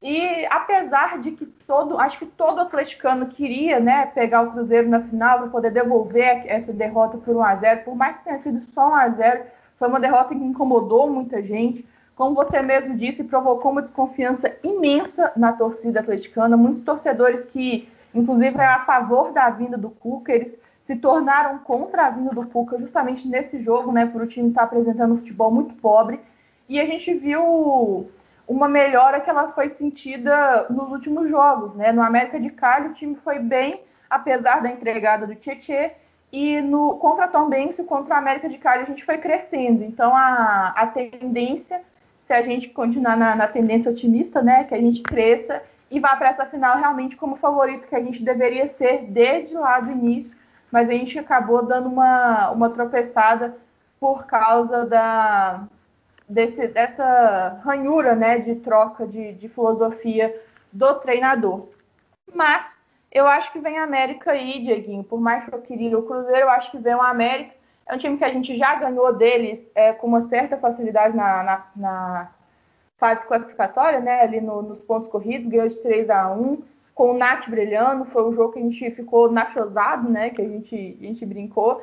E 0.00 0.46
apesar 0.46 1.18
de 1.18 1.32
que 1.32 1.44
todo, 1.44 1.98
acho 1.98 2.18
que 2.18 2.26
todo 2.26 2.60
atleticano 2.60 3.26
queria, 3.26 3.80
né, 3.80 4.06
pegar 4.06 4.42
o 4.42 4.52
Cruzeiro 4.52 4.88
na 4.88 5.00
final 5.02 5.40
para 5.40 5.48
poder 5.48 5.72
devolver 5.72 6.44
essa 6.46 6.72
derrota 6.72 7.18
por 7.18 7.34
1 7.34 7.42
a 7.42 7.56
0, 7.56 7.84
por 7.84 7.96
mais 7.96 8.16
que 8.18 8.24
tenha 8.24 8.38
sido 8.38 8.60
só 8.72 8.90
1 8.90 8.94
a 8.94 9.08
0, 9.08 9.44
foi 9.76 9.88
uma 9.88 9.98
derrota 9.98 10.34
que 10.34 10.40
incomodou 10.40 11.10
muita 11.10 11.42
gente. 11.42 11.84
Como 12.18 12.34
você 12.34 12.60
mesmo 12.60 12.96
disse, 12.96 13.22
provocou 13.22 13.70
uma 13.70 13.80
desconfiança 13.80 14.52
imensa 14.64 15.30
na 15.36 15.52
torcida 15.52 16.00
atleticana. 16.00 16.56
Muitos 16.56 16.82
torcedores 16.82 17.46
que, 17.46 17.88
inclusive, 18.12 18.58
eram 18.58 18.74
a 18.74 18.84
favor 18.84 19.30
da 19.30 19.48
vinda 19.50 19.78
do 19.78 19.88
Cuca, 19.88 20.32
eles 20.32 20.58
se 20.82 20.96
tornaram 20.96 21.58
contra 21.58 22.06
a 22.06 22.10
vinda 22.10 22.30
do 22.30 22.44
Cuca 22.44 22.76
justamente 22.76 23.28
nesse 23.28 23.62
jogo, 23.62 23.92
né, 23.92 24.04
por 24.04 24.20
o 24.20 24.26
time 24.26 24.48
estar 24.48 24.64
apresentando 24.64 25.14
um 25.14 25.16
futebol 25.16 25.52
muito 25.52 25.74
pobre. 25.74 26.18
E 26.68 26.80
a 26.80 26.84
gente 26.84 27.14
viu 27.14 28.10
uma 28.48 28.66
melhora 28.66 29.20
que 29.20 29.30
ela 29.30 29.52
foi 29.52 29.68
sentida 29.70 30.66
nos 30.70 30.90
últimos 30.90 31.30
jogos, 31.30 31.76
né? 31.76 31.92
No 31.92 32.02
América 32.02 32.40
de 32.40 32.50
Cali 32.50 32.88
o 32.88 32.94
time 32.94 33.14
foi 33.14 33.38
bem, 33.38 33.80
apesar 34.10 34.60
da 34.60 34.72
entregada 34.72 35.24
do 35.24 35.36
Tietê, 35.36 35.92
e 36.32 36.60
no 36.60 36.96
contra 36.96 37.28
Tom 37.28 37.48
Bense, 37.48 37.84
contra 37.84 38.16
o 38.16 38.18
América 38.18 38.48
de 38.48 38.58
Cali 38.58 38.82
a 38.82 38.86
gente 38.86 39.04
foi 39.04 39.18
crescendo. 39.18 39.84
Então 39.84 40.16
a, 40.16 40.74
a 40.74 40.86
tendência 40.88 41.80
se 42.28 42.32
a 42.34 42.42
gente 42.42 42.68
continuar 42.68 43.16
na, 43.16 43.34
na 43.34 43.48
tendência 43.48 43.90
otimista, 43.90 44.42
né, 44.42 44.64
que 44.64 44.74
a 44.74 44.78
gente 44.78 45.02
cresça 45.02 45.62
e 45.90 45.98
vá 45.98 46.14
para 46.14 46.28
essa 46.28 46.44
final 46.44 46.76
realmente 46.76 47.16
como 47.16 47.36
favorito 47.36 47.88
que 47.88 47.96
a 47.96 48.02
gente 48.02 48.22
deveria 48.22 48.68
ser 48.68 49.04
desde 49.04 49.54
lá 49.54 49.80
do 49.80 49.90
início, 49.90 50.36
mas 50.70 50.90
a 50.90 50.92
gente 50.92 51.18
acabou 51.18 51.64
dando 51.64 51.88
uma, 51.88 52.50
uma 52.50 52.68
tropeçada 52.68 53.56
por 53.98 54.26
causa 54.26 54.84
da, 54.84 55.66
desse, 56.28 56.68
dessa 56.68 57.62
ranhura 57.64 58.14
né, 58.14 58.40
de 58.40 58.56
troca 58.56 59.06
de, 59.06 59.32
de 59.32 59.48
filosofia 59.48 60.38
do 60.70 60.96
treinador. 60.96 61.66
Mas 62.34 62.78
eu 63.10 63.26
acho 63.26 63.50
que 63.52 63.58
vem 63.58 63.78
a 63.78 63.84
América 63.84 64.32
aí, 64.32 64.62
Dieguinho. 64.62 65.02
Por 65.02 65.18
mais 65.18 65.46
que 65.46 65.54
eu 65.54 65.62
queria 65.62 65.98
o 65.98 66.02
Cruzeiro, 66.02 66.42
eu 66.42 66.50
acho 66.50 66.70
que 66.70 66.76
vem 66.76 66.94
o 66.94 67.00
América. 67.00 67.54
É 67.88 67.94
um 67.94 67.98
time 67.98 68.18
que 68.18 68.24
a 68.24 68.32
gente 68.32 68.56
já 68.56 68.74
ganhou 68.74 69.12
deles 69.14 69.60
é, 69.74 69.92
com 69.92 70.06
uma 70.06 70.22
certa 70.28 70.58
facilidade 70.58 71.16
na, 71.16 71.42
na, 71.42 71.66
na 71.74 72.30
fase 72.98 73.26
classificatória, 73.26 74.00
né? 74.00 74.20
Ali 74.20 74.40
no, 74.40 74.60
nos 74.60 74.80
pontos 74.80 75.08
corridos, 75.08 75.48
ganhou 75.48 75.68
de 75.68 75.76
3 75.76 76.10
a 76.10 76.30
1 76.30 76.62
com 76.94 77.12
o 77.12 77.16
Nath 77.16 77.48
brilhando. 77.48 78.04
Foi 78.06 78.28
um 78.28 78.34
jogo 78.34 78.52
que 78.52 78.58
a 78.58 78.62
gente 78.62 78.90
ficou 78.90 79.30
nachosado, 79.30 80.08
né? 80.10 80.30
Que 80.30 80.42
a 80.42 80.48
gente, 80.48 80.98
a 81.00 81.04
gente 81.04 81.24
brincou. 81.24 81.82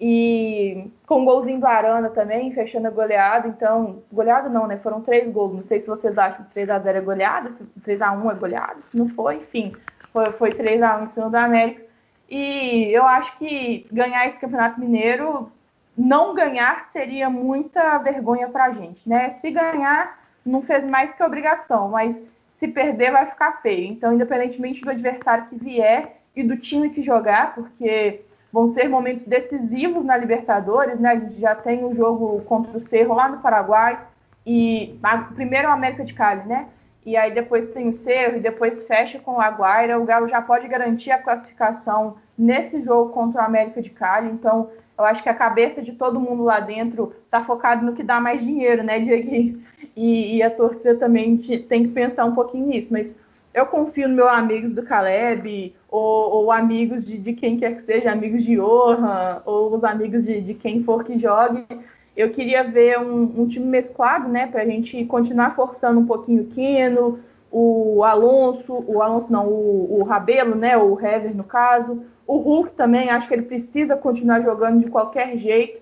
E 0.00 0.90
com 1.06 1.22
o 1.22 1.24
golzinho 1.24 1.60
do 1.60 1.66
Arana 1.66 2.08
também, 2.08 2.52
fechando 2.52 2.88
a 2.88 2.90
goleada. 2.90 3.46
Então, 3.46 4.02
goleada 4.10 4.48
não, 4.48 4.66
né? 4.66 4.78
Foram 4.78 5.02
três 5.02 5.30
gols. 5.30 5.54
Não 5.54 5.62
sei 5.62 5.80
se 5.80 5.86
vocês 5.86 6.16
acham 6.16 6.46
que 6.46 6.52
3 6.52 6.70
a 6.70 6.78
0 6.78 6.98
é 6.98 7.00
goleada, 7.02 7.52
se 7.52 7.80
3 7.82 8.00
a 8.00 8.12
1 8.12 8.30
é 8.30 8.34
goleada. 8.34 8.80
Não 8.94 9.08
foi, 9.10 9.36
enfim. 9.36 9.72
Foi, 10.12 10.32
foi 10.32 10.54
3 10.54 10.82
a 10.82 10.96
1 10.96 11.04
em 11.04 11.06
cima 11.08 11.28
do 11.28 11.36
América. 11.36 11.91
E 12.34 12.90
eu 12.90 13.06
acho 13.06 13.36
que 13.36 13.86
ganhar 13.92 14.26
esse 14.26 14.38
Campeonato 14.38 14.80
Mineiro, 14.80 15.52
não 15.94 16.34
ganhar 16.34 16.86
seria 16.90 17.28
muita 17.28 17.98
vergonha 17.98 18.48
para 18.48 18.64
a 18.64 18.70
gente, 18.72 19.06
né? 19.06 19.32
Se 19.32 19.50
ganhar, 19.50 20.18
não 20.42 20.62
fez 20.62 20.82
mais 20.82 21.12
que 21.12 21.22
obrigação, 21.22 21.90
mas 21.90 22.18
se 22.56 22.68
perder 22.68 23.12
vai 23.12 23.26
ficar 23.26 23.60
feio. 23.60 23.92
Então, 23.92 24.14
independentemente 24.14 24.80
do 24.80 24.88
adversário 24.88 25.44
que 25.50 25.56
vier 25.56 26.22
e 26.34 26.42
do 26.42 26.56
time 26.56 26.88
que 26.88 27.02
jogar, 27.02 27.54
porque 27.54 28.22
vão 28.50 28.68
ser 28.68 28.88
momentos 28.88 29.26
decisivos 29.26 30.02
na 30.02 30.16
Libertadores, 30.16 30.98
né? 30.98 31.10
A 31.10 31.16
gente 31.16 31.38
já 31.38 31.54
tem 31.54 31.84
o 31.84 31.90
um 31.90 31.94
jogo 31.94 32.40
contra 32.46 32.78
o 32.78 32.88
Cerro 32.88 33.12
lá 33.14 33.28
no 33.28 33.42
Paraguai 33.42 34.00
e 34.46 34.98
a, 35.02 35.18
primeiro 35.18 35.68
o 35.68 35.72
América 35.72 36.02
de 36.02 36.14
Cali, 36.14 36.48
né? 36.48 36.66
E 37.04 37.16
aí 37.16 37.34
depois 37.34 37.68
tem 37.70 37.88
o 37.88 37.92
Cerro 37.92 38.36
e 38.36 38.40
depois 38.40 38.84
fecha 38.86 39.18
com 39.18 39.32
o 39.32 39.40
Aguaira, 39.40 39.98
o 39.98 40.04
Galo 40.04 40.28
já 40.28 40.40
pode 40.40 40.68
garantir 40.68 41.10
a 41.10 41.18
classificação 41.18 42.16
nesse 42.38 42.80
jogo 42.80 43.12
contra 43.12 43.42
o 43.42 43.44
América 43.44 43.82
de 43.82 43.90
Cali. 43.90 44.30
Então, 44.30 44.70
eu 44.96 45.04
acho 45.04 45.22
que 45.22 45.28
a 45.28 45.34
cabeça 45.34 45.82
de 45.82 45.92
todo 45.92 46.20
mundo 46.20 46.44
lá 46.44 46.60
dentro 46.60 47.12
está 47.24 47.44
focado 47.44 47.84
no 47.84 47.94
que 47.94 48.04
dá 48.04 48.20
mais 48.20 48.42
dinheiro, 48.44 48.84
né, 48.84 49.00
Diego? 49.00 49.60
E, 49.96 50.36
e, 50.36 50.42
a 50.42 50.50
torcida 50.50 50.94
também 50.94 51.36
tem 51.36 51.82
que 51.82 51.88
pensar 51.88 52.24
um 52.24 52.34
pouquinho 52.34 52.66
nisso. 52.66 52.88
Mas 52.90 53.14
eu 53.52 53.66
confio 53.66 54.06
nos 54.08 54.16
meus 54.16 54.30
amigos 54.30 54.72
do 54.72 54.82
Caleb, 54.82 55.74
ou, 55.90 56.32
ou 56.32 56.52
amigos 56.52 57.04
de, 57.04 57.18
de, 57.18 57.32
quem 57.34 57.58
quer 57.58 57.76
que 57.76 57.82
seja, 57.82 58.12
amigos 58.12 58.44
de 58.44 58.56
Johan, 58.56 59.42
ou 59.44 59.74
os 59.74 59.84
amigos 59.84 60.24
de, 60.24 60.40
de 60.40 60.54
quem 60.54 60.82
for 60.84 61.04
que 61.04 61.18
jogue 61.18 61.66
eu 62.16 62.30
queria 62.30 62.62
ver 62.62 62.98
um, 62.98 63.42
um 63.42 63.48
time 63.48 63.66
mesclado, 63.66 64.28
né, 64.28 64.46
para 64.46 64.62
a 64.62 64.66
gente 64.66 65.04
continuar 65.06 65.54
forçando 65.54 65.98
um 65.98 66.06
pouquinho 66.06 66.42
o 66.42 66.46
Keno, 66.46 67.18
o 67.50 68.02
Alonso, 68.04 68.84
o 68.86 69.02
Alonso 69.02 69.30
não, 69.30 69.46
o, 69.46 70.00
o 70.00 70.02
Rabelo, 70.04 70.54
né, 70.54 70.76
o 70.76 70.98
Hever 70.98 71.34
no 71.34 71.44
caso, 71.44 72.02
o 72.26 72.36
Hulk 72.36 72.72
também, 72.74 73.10
acho 73.10 73.28
que 73.28 73.34
ele 73.34 73.42
precisa 73.42 73.96
continuar 73.96 74.40
jogando 74.40 74.84
de 74.84 74.90
qualquer 74.90 75.36
jeito, 75.36 75.80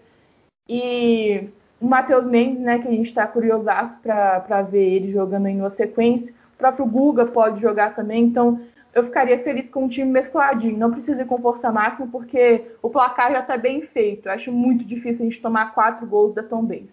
e 0.69 1.49
o 1.81 1.87
Matheus 1.87 2.25
Mendes, 2.25 2.61
né, 2.61 2.79
que 2.79 2.89
a 2.89 2.93
gente 2.93 3.07
está 3.07 3.27
curiosaço 3.27 3.99
para 4.01 4.63
ver 4.63 4.85
ele 4.85 5.13
jogando 5.13 5.47
em 5.47 5.61
uma 5.61 5.71
sequência, 5.71 6.35
o 6.55 6.59
próprio 6.59 6.87
Guga 6.87 7.27
pode 7.27 7.61
jogar 7.61 7.95
também, 7.95 8.25
então 8.25 8.61
eu 8.95 9.05
ficaria 9.05 9.43
feliz 9.43 9.71
com 9.71 9.85
um 9.85 9.89
time 9.89 10.11
mescladinho. 10.11 10.79
Não 10.79 10.91
precisa 10.91 11.23
ir 11.23 11.27
com 11.27 11.41
força 11.41 11.71
máxima, 11.71 12.09
porque 12.11 12.67
o 12.83 12.91
placar 12.91 13.33
já 13.33 13.41
está 13.41 13.57
bem 13.57 13.83
feito. 13.83 14.27
Eu 14.27 14.33
acho 14.33 14.53
muito 14.53 14.85
difícil 14.85 15.21
a 15.21 15.29
gente 15.29 15.41
tomar 15.41 15.75
quatro 15.75 16.07
gols 16.07 16.35
da 16.35 16.43
Tom 16.43 16.65
Benz. 16.65 16.89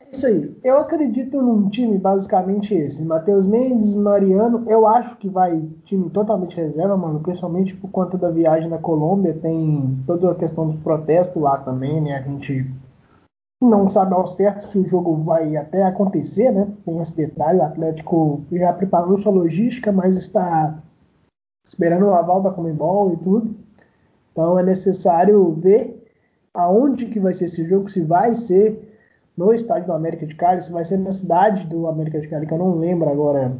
É 0.00 0.10
isso 0.10 0.26
aí. 0.26 0.56
Eu 0.64 0.78
acredito 0.78 1.42
num 1.42 1.68
time 1.68 1.98
basicamente 1.98 2.74
esse. 2.74 3.04
Matheus 3.04 3.46
Mendes, 3.46 3.94
Mariano. 3.94 4.64
Eu 4.66 4.86
acho 4.86 5.16
que 5.18 5.28
vai 5.28 5.68
time 5.84 6.08
totalmente 6.08 6.56
reserva, 6.56 6.96
mano. 6.96 7.20
Principalmente 7.20 7.76
por 7.76 7.90
conta 7.90 8.16
da 8.16 8.30
viagem 8.30 8.70
na 8.70 8.78
Colômbia. 8.78 9.34
Tem 9.34 10.02
toda 10.06 10.30
a 10.30 10.34
questão 10.34 10.68
do 10.68 10.78
protesto 10.78 11.38
lá 11.40 11.58
também, 11.58 12.00
né? 12.00 12.16
A 12.16 12.22
gente 12.22 12.66
não 13.62 13.88
sabe 13.88 14.14
ao 14.14 14.26
certo 14.26 14.62
se 14.62 14.78
o 14.78 14.86
jogo 14.86 15.14
vai 15.16 15.56
até 15.56 15.82
acontecer, 15.84 16.50
né? 16.50 16.68
Tem 16.86 17.00
esse 17.00 17.14
detalhe. 17.16 17.58
O 17.58 17.64
Atlético 17.64 18.42
já 18.52 18.72
preparou 18.72 19.18
sua 19.18 19.32
logística, 19.32 19.92
mas 19.92 20.16
está 20.16 20.78
esperando 21.64 22.06
o 22.06 22.14
aval 22.14 22.42
da 22.42 22.50
Comembol 22.50 23.12
e 23.12 23.16
tudo. 23.16 23.54
Então 24.32 24.58
é 24.58 24.62
necessário 24.62 25.52
ver 25.52 26.04
aonde 26.52 27.06
que 27.06 27.18
vai 27.18 27.32
ser 27.32 27.46
esse 27.46 27.66
jogo, 27.66 27.88
se 27.88 28.02
vai 28.02 28.34
ser 28.34 28.92
no 29.36 29.52
estádio 29.52 29.86
do 29.86 29.92
América 29.92 30.26
de 30.26 30.34
Cali, 30.34 30.62
se 30.62 30.70
vai 30.70 30.84
ser 30.84 30.98
na 30.98 31.10
cidade 31.10 31.66
do 31.66 31.88
América 31.88 32.20
de 32.20 32.28
Cali, 32.28 32.46
que 32.46 32.52
eu 32.52 32.58
não 32.58 32.78
lembro 32.78 33.08
agora 33.08 33.56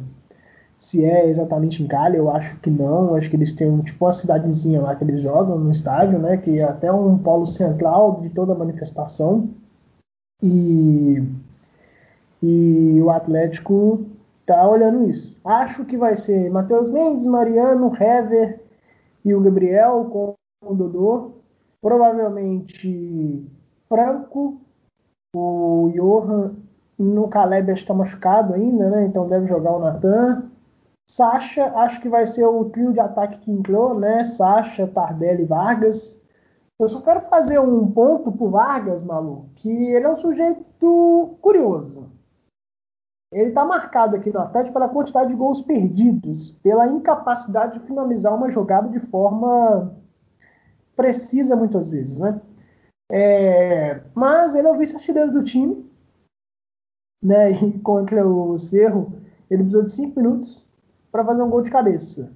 se 0.77 1.03
é 1.03 1.27
exatamente 1.27 1.81
em 1.81 1.87
Cali, 1.87 2.17
eu 2.17 2.29
acho 2.29 2.57
que 2.59 2.69
não, 2.69 3.15
acho 3.15 3.29
que 3.29 3.35
eles 3.35 3.51
têm 3.51 3.79
tipo 3.81 4.05
uma 4.05 4.13
cidadezinha 4.13 4.81
lá 4.81 4.95
que 4.95 5.03
eles 5.03 5.21
jogam 5.21 5.57
no 5.57 5.71
estádio, 5.71 6.19
né, 6.19 6.37
que 6.37 6.59
é 6.59 6.63
até 6.63 6.91
um 6.91 7.17
polo 7.17 7.45
central 7.45 8.19
de 8.21 8.29
toda 8.29 8.53
a 8.53 8.57
manifestação. 8.57 9.49
E, 10.43 11.23
e 12.43 13.01
o 13.01 13.09
Atlético 13.09 14.05
tá 14.45 14.67
olhando 14.67 15.09
isso. 15.09 15.35
Acho 15.43 15.85
que 15.85 15.97
vai 15.97 16.15
ser 16.15 16.49
Matheus 16.49 16.89
Mendes, 16.89 17.25
Mariano, 17.25 17.91
Hever 17.99 18.61
e 19.23 19.33
o 19.33 19.41
Gabriel 19.41 20.05
com 20.11 20.35
o 20.63 20.75
Dodô. 20.75 21.31
Provavelmente 21.81 23.45
Franco, 23.87 24.59
o 25.35 25.91
Johan 25.93 26.55
no 26.97 27.27
Caleb 27.27 27.71
está 27.71 27.93
machucado 27.93 28.53
ainda, 28.53 28.89
né? 28.89 29.05
Então 29.05 29.27
deve 29.27 29.47
jogar 29.47 29.71
o 29.71 29.79
Natan. 29.79 30.49
Sacha, 31.07 31.65
acho 31.77 32.01
que 32.01 32.09
vai 32.09 32.25
ser 32.25 32.45
o 32.45 32.65
trio 32.65 32.91
de 32.91 32.99
ataque 32.99 33.37
que 33.39 33.51
entrou, 33.51 33.99
né? 33.99 34.23
Sacha, 34.23 34.87
Tardelli 34.87 35.45
Vargas. 35.45 36.19
Eu 36.79 36.87
só 36.87 36.99
quero 37.01 37.21
fazer 37.21 37.59
um 37.59 37.89
ponto 37.91 38.31
pro 38.31 38.49
Vargas, 38.49 39.03
Malu, 39.03 39.45
que 39.55 39.69
ele 39.69 40.05
é 40.05 40.11
um 40.11 40.15
sujeito 40.15 41.37
curioso. 41.41 42.09
Ele 43.31 43.49
está 43.49 43.65
marcado 43.65 44.15
aqui 44.15 44.31
no 44.31 44.39
Atlético 44.39 44.73
pela 44.73 44.89
quantidade 44.89 45.29
de 45.29 45.35
gols 45.35 45.61
perdidos, 45.61 46.51
pela 46.51 46.87
incapacidade 46.87 47.79
de 47.79 47.85
finalizar 47.85 48.33
uma 48.33 48.49
jogada 48.49 48.87
de 48.89 48.99
forma 48.99 49.93
precisa 50.95 51.55
muitas 51.55 51.89
vezes, 51.89 52.19
né? 52.19 52.39
É, 53.11 54.01
mas 54.15 54.55
ele 54.55 54.67
é 54.67 54.71
o 54.71 54.77
vice-artilheiro 54.77 55.31
do 55.31 55.43
time, 55.43 55.85
né? 57.21 57.51
E 57.51 57.79
contra 57.79 58.25
o 58.25 58.57
Cerro, 58.57 59.13
ele 59.49 59.63
precisou 59.63 59.83
de 59.83 59.93
cinco 59.93 60.19
minutos 60.19 60.65
para 61.11 61.25
fazer 61.25 61.41
um 61.41 61.49
gol 61.49 61.61
de 61.61 61.71
cabeça. 61.71 62.33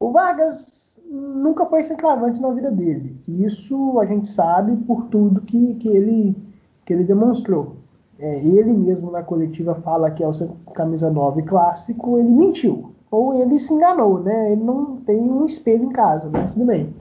O 0.00 0.10
Vargas 0.10 1.00
nunca 1.06 1.66
foi 1.66 1.82
centroavante 1.82 2.40
na 2.40 2.50
vida 2.50 2.70
dele. 2.70 3.20
Isso 3.28 3.98
a 4.00 4.06
gente 4.06 4.28
sabe 4.28 4.76
por 4.84 5.06
tudo 5.08 5.42
que, 5.42 5.74
que, 5.76 5.88
ele, 5.88 6.36
que 6.84 6.92
ele 6.92 7.04
demonstrou 7.04 7.83
é, 8.18 8.44
ele 8.44 8.72
mesmo 8.72 9.10
na 9.10 9.22
coletiva 9.22 9.74
fala 9.76 10.10
que 10.10 10.22
é 10.22 10.26
o 10.26 10.32
seu 10.32 10.56
camisa 10.74 11.10
9 11.10 11.42
clássico, 11.42 12.18
ele 12.18 12.30
mentiu. 12.30 12.94
Ou 13.10 13.34
ele 13.34 13.58
se 13.58 13.72
enganou, 13.72 14.20
né? 14.20 14.52
Ele 14.52 14.62
não 14.62 14.96
tem 14.96 15.30
um 15.30 15.44
espelho 15.44 15.84
em 15.84 15.92
casa, 15.92 16.30
mas 16.32 16.52
tudo 16.52 16.66
bem. 16.66 16.94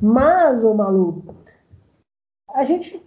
Mas, 0.00 0.64
ô 0.64 0.74
maluco, 0.74 1.34
a 2.52 2.64
gente 2.64 3.00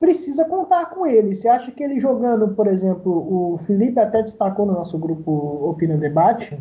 precisa 0.00 0.44
contar 0.44 0.86
com 0.86 1.06
ele. 1.06 1.34
Você 1.34 1.48
acha 1.48 1.70
que 1.70 1.82
ele 1.82 1.98
jogando, 1.98 2.48
por 2.54 2.66
exemplo, 2.66 3.54
o 3.54 3.58
Felipe 3.58 4.00
até 4.00 4.22
destacou 4.22 4.66
no 4.66 4.72
nosso 4.72 4.98
grupo 4.98 5.30
Opinião 5.68 5.98
Debate, 5.98 6.58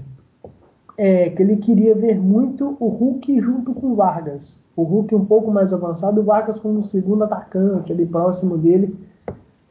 é, 0.98 1.30
que 1.30 1.41
ele 1.41 1.58
queria 1.58 1.95
ver 1.95 2.19
muito 2.19 2.76
o 2.80 2.88
Hulk 2.88 3.39
junto 3.39 3.74
com 3.74 3.88
o 3.88 3.95
Vargas. 3.95 4.62
O 4.76 4.84
Hulk 4.84 5.15
um 5.15 5.26
pouco 5.26 5.50
mais 5.50 5.74
avançado, 5.74 6.22
o 6.22 6.24
Vargas 6.24 6.60
como 6.60 6.84
segundo 6.84 7.24
atacante 7.24 7.91
ali 7.91 8.06
próximo 8.06 8.58
dele 8.58 8.95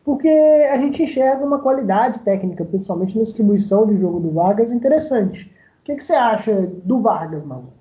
porque 0.08 0.26
a 0.26 0.78
gente 0.78 1.02
enxerga 1.02 1.44
uma 1.44 1.58
qualidade 1.58 2.20
técnica, 2.20 2.64
principalmente 2.64 3.14
na 3.14 3.22
distribuição 3.22 3.86
de 3.86 3.98
jogo 3.98 4.18
do 4.18 4.30
Vargas, 4.30 4.72
interessante. 4.72 5.54
O 5.82 5.84
que, 5.84 5.96
que 5.96 6.02
você 6.02 6.14
acha 6.14 6.66
do 6.82 7.02
Vargas, 7.02 7.44
Malu? 7.44 7.74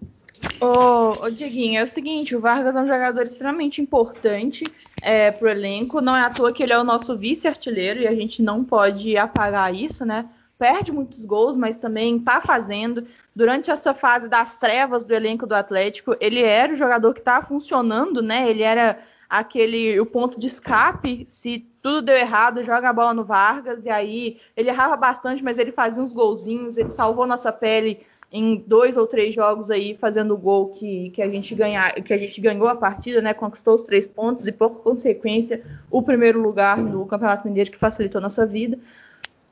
Ô, 0.59 1.29
Dieguinho, 1.29 1.79
é 1.79 1.83
o 1.83 1.87
seguinte, 1.87 2.35
o 2.35 2.41
Vargas 2.41 2.75
é 2.75 2.81
um 2.81 2.85
jogador 2.85 3.23
extremamente 3.23 3.81
importante 3.81 4.65
é, 5.01 5.31
para 5.31 5.45
o 5.45 5.49
elenco, 5.49 6.01
não 6.01 6.13
é 6.13 6.21
à 6.23 6.29
toa 6.29 6.51
que 6.51 6.61
ele 6.61 6.73
é 6.73 6.77
o 6.77 6.83
nosso 6.83 7.17
vice-artilheiro 7.17 8.01
e 8.01 8.07
a 8.09 8.13
gente 8.13 8.43
não 8.43 8.61
pode 8.61 9.15
apagar 9.15 9.73
isso, 9.73 10.03
né? 10.03 10.25
Perde 10.59 10.91
muitos 10.91 11.23
gols, 11.23 11.55
mas 11.55 11.77
também 11.77 12.17
está 12.17 12.41
fazendo. 12.41 13.07
Durante 13.33 13.71
essa 13.71 13.93
fase 13.93 14.27
das 14.27 14.57
trevas 14.57 15.05
do 15.05 15.13
elenco 15.13 15.47
do 15.47 15.55
Atlético, 15.55 16.13
ele 16.19 16.43
era 16.43 16.73
o 16.73 16.75
jogador 16.75 17.13
que 17.13 17.21
estava 17.21 17.45
funcionando, 17.45 18.21
né? 18.21 18.49
Ele 18.49 18.63
era 18.63 18.99
aquele 19.29 19.97
o 19.97 20.05
ponto 20.05 20.37
de 20.37 20.47
escape, 20.47 21.25
se 21.25 21.65
tudo 21.87 22.01
deu 22.01 22.17
errado, 22.17 22.65
joga 22.65 22.89
a 22.89 22.93
bola 22.93 23.13
no 23.13 23.23
Vargas 23.23 23.85
e 23.85 23.89
aí 23.89 24.41
ele 24.57 24.67
errava 24.67 24.97
bastante, 24.97 25.41
mas 25.41 25.57
ele 25.57 25.71
fazia 25.71 26.03
uns 26.03 26.11
golzinhos, 26.11 26.77
ele 26.77 26.89
salvou 26.89 27.25
nossa 27.25 27.49
pele 27.49 28.05
em 28.29 28.57
dois 28.57 28.97
ou 28.97 29.07
três 29.07 29.33
jogos 29.33 29.71
aí 29.71 29.95
fazendo 29.95 30.33
o 30.33 30.37
gol 30.37 30.67
que, 30.67 31.11
que 31.11 31.21
a 31.21 31.29
gente 31.29 31.55
que 32.03 32.13
a 32.13 32.17
gente 32.17 32.41
ganhou 32.41 32.67
a 32.67 32.75
partida, 32.75 33.21
né? 33.21 33.33
Conquistou 33.33 33.75
os 33.75 33.83
três 33.83 34.05
pontos 34.05 34.45
e 34.47 34.51
por 34.51 34.81
consequência 34.81 35.63
o 35.89 36.01
primeiro 36.01 36.41
lugar 36.41 36.77
no 36.77 37.05
Campeonato 37.05 37.47
Mineiro 37.47 37.71
que 37.71 37.77
facilitou 37.77 38.19
nossa 38.19 38.45
vida. 38.45 38.77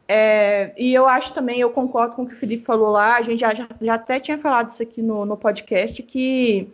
É, 0.06 0.74
e 0.78 0.93
eu 0.93 1.08
acho 1.08 1.34
também, 1.34 1.62
eu 1.62 1.69
concordo 1.69 2.15
com 2.15 2.24
o 2.24 2.28
que 2.28 2.34
o 2.34 2.38
Felipe 2.38 2.65
falou 2.65 2.91
lá, 2.91 3.15
a 3.15 3.21
gente 3.21 3.39
já, 3.39 3.56
já, 3.56 3.69
já 3.82 3.93
até 3.93 4.19
tinha 4.19 4.38
falado 4.38 4.67
isso 4.69 4.84
aqui 4.84 5.02
no, 5.02 5.26
no, 5.26 5.38
podcast, 5.38 6.04
que 6.04 6.67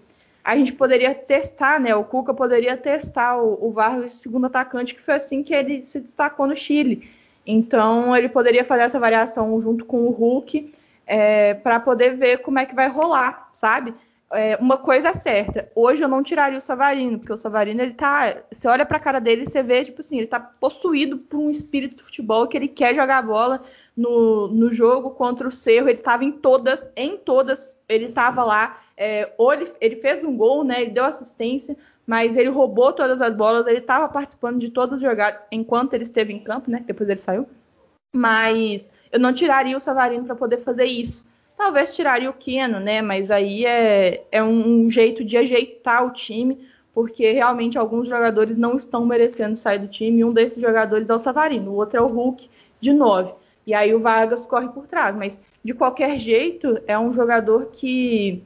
a 0.44 0.56
gente 0.56 0.74
poderia 0.74 1.14
testar, 1.14 1.80
né? 1.80 1.96
O 1.96 2.04
Cuca 2.04 2.34
poderia 2.34 2.76
testar 2.76 3.38
o, 3.38 3.68
o 3.68 3.72
Vargas 3.72 4.14
segundo 4.14 4.48
atacante, 4.48 4.96
que 4.96 5.02
foi 5.02 5.16
assim 5.16 5.44
que 5.44 5.54
ele 5.54 5.82
se 5.82 6.00
destacou 6.00 6.48
no 6.48 6.56
Chile. 6.56 7.10
Então 7.46 8.16
ele 8.16 8.30
poderia 8.30 8.66
fazer 8.66 8.84
essa 8.84 9.00
variação 9.00 9.60
junto 9.62 9.86
com 9.86 10.06
o 10.06 10.12
Hulk 10.12 10.74
é, 11.06 11.54
para 11.56 11.80
poder 11.80 12.16
ver 12.16 12.38
como 12.38 12.60
é 12.60 12.66
que 12.66 12.76
vai 12.76 12.88
rolar, 12.88 13.50
sabe? 13.54 13.94
É, 14.34 14.56
uma 14.56 14.78
coisa 14.78 15.10
é 15.10 15.14
certa, 15.14 15.70
hoje 15.76 16.02
eu 16.02 16.08
não 16.08 16.24
tiraria 16.24 16.58
o 16.58 16.62
Savarino, 16.62 17.20
porque 17.20 17.34
o 17.34 17.38
Savarino, 17.38 17.82
ele 17.82 17.94
tá. 17.94 18.44
Você 18.50 18.66
olha 18.66 18.86
pra 18.86 19.00
cara 19.00 19.20
dele 19.20 19.44
e 19.44 19.46
você 19.46 19.62
vê, 19.62 19.84
tipo 19.84 20.00
assim, 20.00 20.20
ele 20.20 20.28
tá 20.28 20.40
possuído 20.40 21.18
por 21.18 21.38
um 21.38 21.50
espírito 21.50 21.98
de 21.98 22.04
futebol 22.04 22.48
que 22.48 22.56
ele 22.56 22.70
quer 22.70 22.96
jogar 22.96 23.22
bola 23.24 23.62
no, 23.96 24.48
no 24.48 24.72
jogo 24.72 25.12
contra 25.12 25.46
o 25.46 25.52
Cerro. 25.52 25.90
Ele 25.90 25.98
tava 25.98 26.24
em 26.24 26.32
todas, 26.32 26.90
em 26.96 27.18
todas, 27.18 27.78
ele 27.90 28.10
tava 28.10 28.44
lá. 28.46 28.82
É, 28.96 29.34
ele, 29.38 29.72
ele 29.82 29.96
fez 29.98 30.24
um 30.24 30.38
gol, 30.38 30.64
né? 30.64 30.82
Ele 30.82 30.92
deu 30.92 31.04
assistência, 31.04 31.76
mas 32.08 32.38
ele 32.38 32.50
roubou 32.50 32.94
todas 32.94 33.22
as 33.22 33.34
bolas, 33.34 33.68
ele 33.68 33.82
tava 33.82 34.08
participando 34.08 34.60
de 34.60 34.70
todas 34.70 34.96
as 34.96 35.02
jogadas 35.02 35.42
enquanto 35.52 35.94
ele 35.94 36.04
esteve 36.04 36.32
em 36.32 36.40
campo, 36.40 36.72
né? 36.72 36.84
Depois 36.88 37.10
ele 37.10 37.20
saiu. 37.20 37.50
Mas 38.16 38.90
eu 39.12 39.20
não 39.20 39.34
tiraria 39.34 39.76
o 39.76 39.80
Savarino 39.80 40.24
para 40.24 40.36
poder 40.36 40.58
fazer 40.60 40.86
isso. 40.86 41.26
Talvez 41.62 41.96
tiraria 41.96 42.28
o 42.28 42.34
Keno, 42.34 42.80
né? 42.80 43.04
Mas 43.04 43.30
aí 43.30 43.68
é, 43.68 44.26
é 44.32 44.42
um 44.44 44.90
jeito 44.90 45.24
de 45.24 45.38
ajeitar 45.38 46.04
o 46.04 46.12
time, 46.12 46.68
porque 46.92 47.34
realmente 47.34 47.78
alguns 47.78 48.08
jogadores 48.08 48.58
não 48.58 48.76
estão 48.76 49.06
merecendo 49.06 49.56
sair 49.56 49.78
do 49.78 49.88
time. 49.88 50.26
Um 50.26 50.34
desses 50.34 50.60
jogadores 50.60 51.08
é 51.08 51.14
o 51.14 51.20
Savarino, 51.20 51.70
o 51.70 51.76
outro 51.76 52.00
é 52.00 52.02
o 52.02 52.08
Hulk, 52.08 52.50
de 52.80 52.92
9. 52.92 53.36
E 53.68 53.76
aí 53.76 53.94
o 53.94 54.00
Vargas 54.00 54.48
corre 54.48 54.70
por 54.70 54.88
trás. 54.88 55.16
Mas 55.16 55.40
de 55.64 55.76
qualquer 55.76 56.18
jeito, 56.18 56.82
é 56.88 56.98
um 56.98 57.14
jogador 57.14 57.68
que 57.68 58.44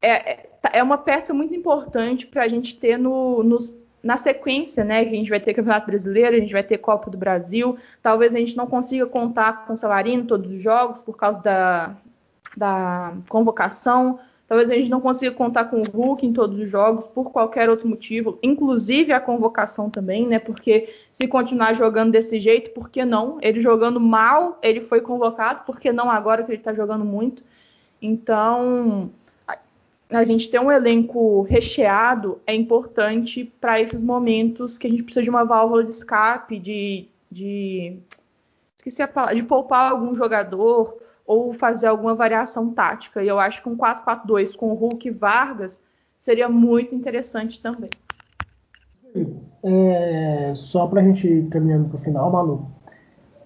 é, 0.00 0.30
é, 0.30 0.50
é 0.74 0.82
uma 0.84 0.98
peça 0.98 1.34
muito 1.34 1.52
importante 1.52 2.28
para 2.28 2.44
a 2.44 2.48
gente 2.48 2.78
ter 2.78 2.96
no, 2.96 3.42
nos 3.42 3.72
na 4.04 4.16
sequência, 4.16 4.84
né, 4.84 5.04
que 5.04 5.10
a 5.10 5.16
gente 5.16 5.28
vai 5.28 5.40
ter 5.40 5.52
Campeonato 5.52 5.86
Brasileiro, 5.86 6.36
a 6.36 6.40
gente 6.40 6.52
vai 6.52 6.62
ter 6.62 6.78
Copa 6.78 7.10
do 7.10 7.18
Brasil, 7.18 7.76
talvez 8.00 8.34
a 8.34 8.38
gente 8.38 8.56
não 8.56 8.66
consiga 8.66 9.04
contar 9.04 9.66
com 9.66 9.74
o 9.74 9.76
Savarino 9.76 10.24
todos 10.24 10.50
os 10.50 10.62
jogos 10.62 11.02
por 11.02 11.18
causa 11.18 11.42
da, 11.42 11.96
da 12.56 13.14
convocação, 13.28 14.18
talvez 14.48 14.68
a 14.70 14.74
gente 14.74 14.90
não 14.90 15.00
consiga 15.00 15.30
contar 15.30 15.66
com 15.66 15.80
o 15.80 15.88
Hulk 15.88 16.26
em 16.26 16.32
todos 16.32 16.58
os 16.58 16.68
jogos 16.68 17.06
por 17.06 17.30
qualquer 17.30 17.70
outro 17.70 17.88
motivo, 17.88 18.38
inclusive 18.42 19.12
a 19.12 19.20
convocação 19.20 19.88
também, 19.88 20.26
né, 20.26 20.38
porque 20.38 20.88
se 21.12 21.28
continuar 21.28 21.74
jogando 21.74 22.12
desse 22.12 22.40
jeito, 22.40 22.70
por 22.70 22.90
que 22.90 23.04
não? 23.04 23.38
Ele 23.40 23.60
jogando 23.60 24.00
mal, 24.00 24.58
ele 24.62 24.80
foi 24.80 25.00
convocado, 25.00 25.64
por 25.64 25.78
que 25.78 25.92
não 25.92 26.10
agora 26.10 26.42
que 26.42 26.50
ele 26.50 26.58
está 26.58 26.74
jogando 26.74 27.04
muito? 27.04 27.44
Então, 28.02 29.10
a 30.08 30.24
gente 30.24 30.50
ter 30.50 30.58
um 30.58 30.72
elenco 30.72 31.42
recheado 31.42 32.40
é 32.46 32.54
importante 32.54 33.44
para 33.60 33.80
esses 33.80 34.02
momentos 34.02 34.76
que 34.76 34.86
a 34.86 34.90
gente 34.90 35.04
precisa 35.04 35.22
de 35.22 35.30
uma 35.30 35.44
válvula 35.44 35.84
de 35.84 35.90
escape, 35.90 36.58
de, 36.58 37.06
de 37.30 37.98
esqueci 38.76 39.02
a 39.02 39.08
palavra, 39.08 39.36
de 39.36 39.42
poupar 39.44 39.92
algum 39.92 40.14
jogador 40.14 40.98
ou 41.30 41.52
fazer 41.52 41.86
alguma 41.86 42.12
variação 42.12 42.70
tática. 42.70 43.22
E 43.22 43.28
eu 43.28 43.38
acho 43.38 43.62
que 43.62 43.68
um 43.68 43.76
4-4-2 43.76 44.56
com 44.56 44.72
o 44.72 44.74
Hulk 44.74 45.06
e 45.06 45.12
Vargas 45.12 45.80
seria 46.18 46.48
muito 46.48 46.92
interessante 46.92 47.62
também. 47.62 47.90
É, 49.62 50.52
só 50.56 50.88
para 50.88 51.00
a 51.00 51.04
gente 51.04 51.28
ir 51.28 51.48
caminhando 51.48 51.88
para 51.88 51.94
o 51.94 51.98
final, 51.98 52.32
Malu, 52.32 52.66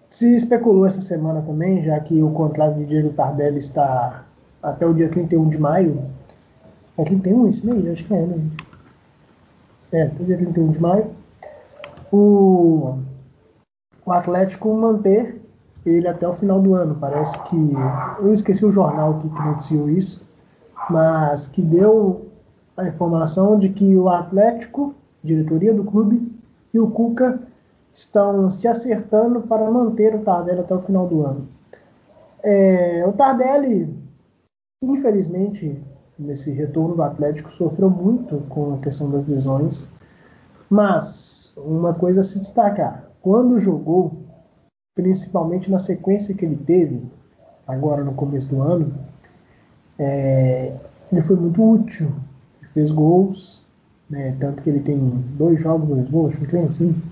se 0.08 0.34
especulou 0.34 0.86
essa 0.86 1.02
semana 1.02 1.42
também, 1.42 1.84
já 1.84 2.00
que 2.00 2.22
o 2.22 2.30
contrato 2.30 2.76
de 2.76 2.86
Diego 2.86 3.12
Tardelli 3.12 3.58
está 3.58 4.24
até 4.62 4.86
o 4.86 4.94
dia 4.94 5.10
31 5.10 5.50
de 5.50 5.58
maio, 5.58 6.10
é 6.96 7.04
31 7.04 7.48
esse 7.48 7.66
mês? 7.66 7.86
Acho 7.86 8.04
que 8.06 8.14
é, 8.14 8.22
né? 8.22 8.50
É, 9.92 10.02
até 10.04 10.24
dia 10.24 10.38
31 10.38 10.70
de 10.70 10.80
maio. 10.80 11.10
O, 12.10 12.96
o 14.06 14.10
Atlético 14.10 14.72
manter 14.72 15.43
ele 15.84 16.08
até 16.08 16.26
o 16.26 16.32
final 16.32 16.60
do 16.60 16.74
ano. 16.74 16.96
Parece 17.00 17.40
que. 17.44 17.72
Eu 18.18 18.32
esqueci 18.32 18.64
o 18.64 18.70
jornal 18.70 19.18
que, 19.18 19.28
noticiou 19.42 19.88
isso, 19.88 20.22
mas 20.90 21.46
que 21.46 21.62
deu 21.62 22.26
a 22.76 22.86
informação 22.86 23.58
de 23.58 23.68
que 23.68 23.96
o 23.96 24.08
Atlético, 24.08 24.94
diretoria 25.22 25.72
do 25.72 25.84
clube, 25.84 26.32
e 26.72 26.78
o 26.78 26.90
Cuca 26.90 27.40
estão 27.92 28.50
se 28.50 28.66
acertando 28.66 29.42
para 29.42 29.70
manter 29.70 30.14
o 30.14 30.20
Tardelli 30.20 30.60
até 30.60 30.74
o 30.74 30.82
final 30.82 31.06
do 31.06 31.24
ano. 31.24 31.46
É, 32.42 33.06
o 33.06 33.12
Tardelli, 33.12 33.96
infelizmente, 34.82 35.80
nesse 36.18 36.50
retorno 36.50 36.96
do 36.96 37.02
Atlético 37.02 37.52
sofreu 37.52 37.88
muito 37.88 38.38
com 38.48 38.74
a 38.74 38.78
questão 38.78 39.10
das 39.10 39.24
lesões, 39.24 39.88
mas 40.68 41.54
uma 41.56 41.94
coisa 41.94 42.20
a 42.20 42.24
se 42.24 42.40
destacar: 42.40 43.08
quando 43.22 43.60
jogou, 43.60 44.23
principalmente 44.94 45.70
na 45.70 45.78
sequência 45.78 46.34
que 46.34 46.44
ele 46.44 46.56
teve, 46.56 47.02
agora 47.66 48.04
no 48.04 48.14
começo 48.14 48.48
do 48.48 48.62
ano, 48.62 48.94
é, 49.98 50.74
ele 51.10 51.22
foi 51.22 51.36
muito 51.36 51.62
útil, 51.62 52.12
fez 52.72 52.90
gols, 52.90 53.64
né, 54.08 54.36
tanto 54.38 54.62
que 54.62 54.70
ele 54.70 54.80
tem 54.80 54.98
dois 55.36 55.60
jogos, 55.60 55.88
dois 55.88 56.08
gols, 56.08 56.34
acho 56.34 56.46
que 56.46 56.56
assim, 56.56 57.02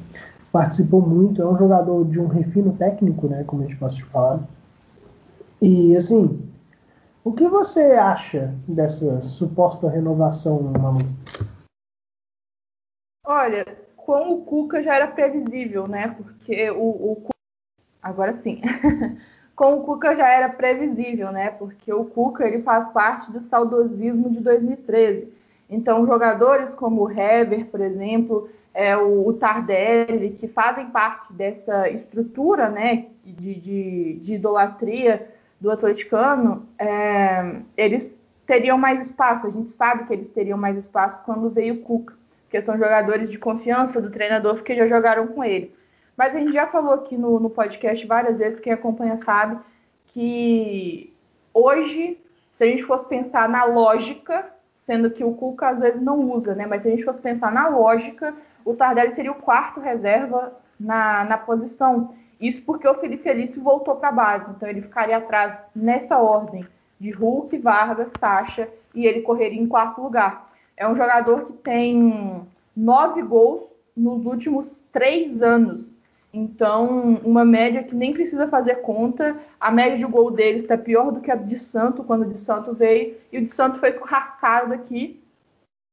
participou 0.51 1.01
muito, 1.01 1.43
é 1.43 1.49
um 1.49 1.57
jogador 1.57 2.05
de 2.05 2.21
um 2.21 2.27
refino 2.27 2.73
técnico, 2.75 3.27
né, 3.29 3.45
como 3.45 3.63
a 3.63 3.67
gente 3.67 3.79
pode 3.79 4.03
falar. 4.05 4.41
E 5.61 5.97
assim, 5.97 6.41
o 7.25 7.33
que 7.33 7.49
você 7.49 7.93
acha 7.93 8.55
dessa 8.67 9.23
suposta 9.23 9.89
renovação, 9.89 10.61
Malu? 10.63 10.99
Olha, 13.25 13.65
com 13.97 14.35
o 14.35 14.45
Cuca 14.45 14.83
já 14.83 14.97
era 14.97 15.07
previsível, 15.07 15.87
né? 15.87 16.09
Porque 16.09 16.69
o, 16.73 17.13
o 17.13 17.32
agora 18.03 18.35
sim, 18.43 18.61
com 19.55 19.77
o 19.77 19.83
Cuca 19.85 20.17
já 20.17 20.29
era 20.29 20.49
previsível, 20.49 21.31
né? 21.31 21.51
Porque 21.51 21.93
o 21.93 22.05
Cuca 22.05 22.47
ele 22.47 22.63
faz 22.63 22.91
parte 22.93 23.31
do 23.31 23.41
saudosismo 23.41 24.31
de 24.31 24.41
2013. 24.41 25.33
Então, 25.71 26.07
jogadores 26.07 26.69
como 26.75 27.03
o 27.03 27.11
Hever, 27.11 27.67
por 27.67 27.81
exemplo, 27.81 28.49
é, 28.75 28.97
o, 28.97 29.29
o 29.29 29.33
Tardelli, 29.35 30.37
que 30.39 30.49
fazem 30.49 30.87
parte 30.91 31.33
dessa 31.33 31.89
estrutura, 31.89 32.69
né, 32.69 33.07
de, 33.25 33.55
de, 33.55 34.13
de 34.21 34.35
idolatria 34.35 35.29
do 35.61 35.71
atleticano, 35.71 36.67
é, 36.79 37.57
eles 37.77 38.21
teriam 38.47 38.77
mais 38.77 39.07
espaço. 39.07 39.47
A 39.47 39.51
gente 39.51 39.71
sabe 39.71 40.05
que 40.05 40.13
eles 40.13 40.29
teriam 40.29 40.59
mais 40.59 40.77
espaço 40.77 41.21
quando 41.25 41.49
veio 41.49 41.75
o 41.75 41.79
Cuca, 41.79 42.15
porque 42.45 42.61
são 42.61 42.77
jogadores 42.77 43.31
de 43.31 43.39
confiança 43.39 44.01
do 44.01 44.11
treinador, 44.11 44.57
porque 44.57 44.75
já 44.75 44.87
jogaram 44.87 45.29
com 45.29 45.45
ele. 45.45 45.75
Mas 46.17 46.35
a 46.35 46.39
gente 46.39 46.53
já 46.53 46.67
falou 46.67 46.95
aqui 46.95 47.17
no, 47.17 47.41
no 47.41 47.51
podcast 47.51 48.07
várias 48.07 48.39
vezes, 48.39 48.61
quem 48.61 48.73
acompanha 48.73 49.19
sabe, 49.25 49.59
que 50.09 51.13
hoje, 51.55 52.19
se 52.57 52.65
a 52.65 52.67
gente 52.67 52.85
fosse 52.85 53.07
pensar 53.07 53.49
na 53.49 53.65
lógica, 53.65 54.53
sendo 54.77 55.11
que 55.11 55.25
o 55.25 55.35
Cuca 55.35 55.69
às 55.69 55.79
vezes 55.79 56.03
não 56.03 56.31
usa, 56.31 56.55
né? 56.55 56.67
Mas 56.67 56.83
se 56.83 56.89
a 56.89 56.91
gente 56.91 57.05
fosse 57.05 57.21
pensar 57.21 57.53
na 57.53 57.69
lógica, 57.69 58.35
o 58.65 58.75
Tardelli 58.75 59.13
seria 59.13 59.33
o 59.33 59.37
quarto 59.37 59.81
reserva 59.81 60.53
na, 60.79 61.25
na 61.25 61.39
posição. 61.39 62.15
Isso 62.41 62.63
porque 62.63 62.87
o 62.87 62.95
Felipe 62.95 63.23
Felício 63.23 63.63
voltou 63.63 63.97
para 63.97 64.09
a 64.09 64.13
base, 64.13 64.51
então 64.51 64.69
ele 64.69 64.83
ficaria 64.83 65.17
atrás 65.17 65.57
nessa 65.75 66.19
ordem 66.19 66.67
de 66.99 67.11
Hulk, 67.11 67.57
Vargas, 67.59 68.09
Sacha 68.19 68.69
e 68.95 69.07
ele 69.07 69.23
correria 69.23 69.61
em 69.61 69.69
quarto 69.69 70.03
lugar. 70.03 70.53
É 70.77 70.89
um 70.89 70.97
jogador 70.97 71.47
que 71.47 71.53
tem 71.55 72.47
nove 72.77 73.23
gols 73.23 73.63
nos 73.97 74.25
últimos 74.27 74.79
três 74.93 75.43
anos. 75.43 75.92
Então, 76.33 77.21
uma 77.25 77.45
média 77.45 77.83
que 77.83 77.95
nem 77.95 78.13
precisa 78.13 78.49
fazer 78.49 78.77
conta. 78.77 79.37
A 79.61 79.71
média 79.71 79.99
de 79.99 80.07
gol 80.07 80.31
deles 80.31 80.63
está 80.63 80.79
pior 80.79 81.11
do 81.11 81.21
que 81.21 81.31
a 81.31 81.35
de 81.35 81.59
Santo, 81.59 82.03
quando 82.03 82.23
o 82.23 82.31
de 82.31 82.39
Santo 82.39 82.73
veio. 82.73 83.17
E 83.31 83.39
o 83.39 83.43
de 83.43 83.53
Santo 83.53 83.79
foi 83.79 83.91
escorraçado 83.91 84.71
daqui. 84.71 85.23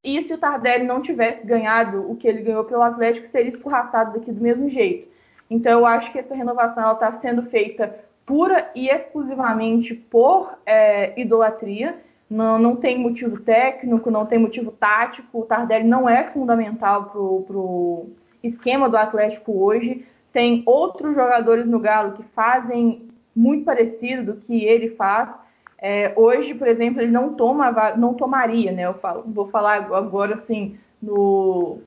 E 0.01 0.21
se 0.21 0.33
o 0.33 0.37
Tardelli 0.37 0.85
não 0.85 1.01
tivesse 1.01 1.45
ganhado 1.45 2.09
o 2.09 2.15
que 2.15 2.25
ele 2.25 2.41
ganhou 2.41 2.63
pelo 2.63 2.81
Atlético, 2.81 3.29
seria 3.29 3.49
escorraçado 3.49 4.13
daqui 4.13 4.31
do 4.31 4.41
mesmo 4.41 4.69
jeito. 4.69 5.09
Então, 5.49 5.73
eu 5.73 5.85
acho 5.85 6.09
que 6.13 6.19
essa 6.19 6.33
renovação 6.33 6.93
está 6.93 7.11
sendo 7.17 7.43
feita 7.43 7.99
pura 8.25 8.71
e 8.73 8.87
exclusivamente 8.87 9.93
por 9.93 10.57
é, 10.65 11.19
idolatria. 11.19 11.99
Não, 12.29 12.57
não 12.57 12.75
tem 12.77 12.97
motivo 12.97 13.41
técnico, 13.41 14.09
não 14.09 14.25
tem 14.25 14.39
motivo 14.39 14.71
tático. 14.71 15.41
O 15.41 15.45
Tardelli 15.45 15.85
não 15.85 16.07
é 16.07 16.31
fundamental 16.31 17.05
para 17.05 17.57
o 17.57 18.09
esquema 18.41 18.87
do 18.87 18.95
Atlético 18.95 19.51
hoje. 19.63 20.05
Tem 20.31 20.63
outros 20.65 21.15
jogadores 21.15 21.65
no 21.65 21.79
Galo 21.79 22.13
que 22.13 22.23
fazem 22.23 23.09
muito 23.35 23.65
parecido 23.65 24.33
do 24.33 24.41
que 24.41 24.63
ele 24.63 24.89
faz. 24.89 25.29
É, 25.81 26.13
hoje, 26.15 26.53
por 26.53 26.67
exemplo, 26.67 27.01
ele 27.01 27.11
não 27.11 27.33
toma, 27.33 27.71
não 27.95 28.13
tomaria, 28.13 28.71
né? 28.71 28.85
Eu 28.85 28.95
falo, 28.95 29.23
vou 29.27 29.47
falar 29.47 29.89
agora 29.93 30.35
assim 30.35 30.77
no, 31.01 31.79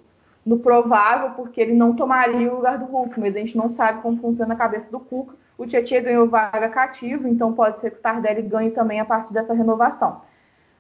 no 0.45 0.59
provável, 0.59 1.31
porque 1.31 1.61
ele 1.61 1.75
não 1.75 1.95
tomaria 1.95 2.51
o 2.51 2.57
lugar 2.57 2.79
do 2.79 2.87
Hulk, 2.87 3.21
mas 3.21 3.37
a 3.37 3.39
gente 3.39 3.57
não 3.57 3.69
sabe 3.69 4.01
como 4.01 4.21
funciona 4.21 4.55
a 4.55 4.57
cabeça 4.57 4.91
do 4.91 4.99
Cuca. 4.99 5.35
O 5.59 5.67
Tietchan 5.67 6.03
ganhou 6.03 6.27
vaga 6.27 6.69
cativo, 6.69 7.29
então 7.29 7.53
pode 7.53 7.81
ser 7.81 7.91
que 7.91 7.99
o 7.99 8.03
Tardelli 8.03 8.43
ganhe 8.43 8.71
também 8.71 8.99
a 8.99 9.05
partir 9.05 9.33
dessa 9.33 9.55
renovação. 9.55 10.23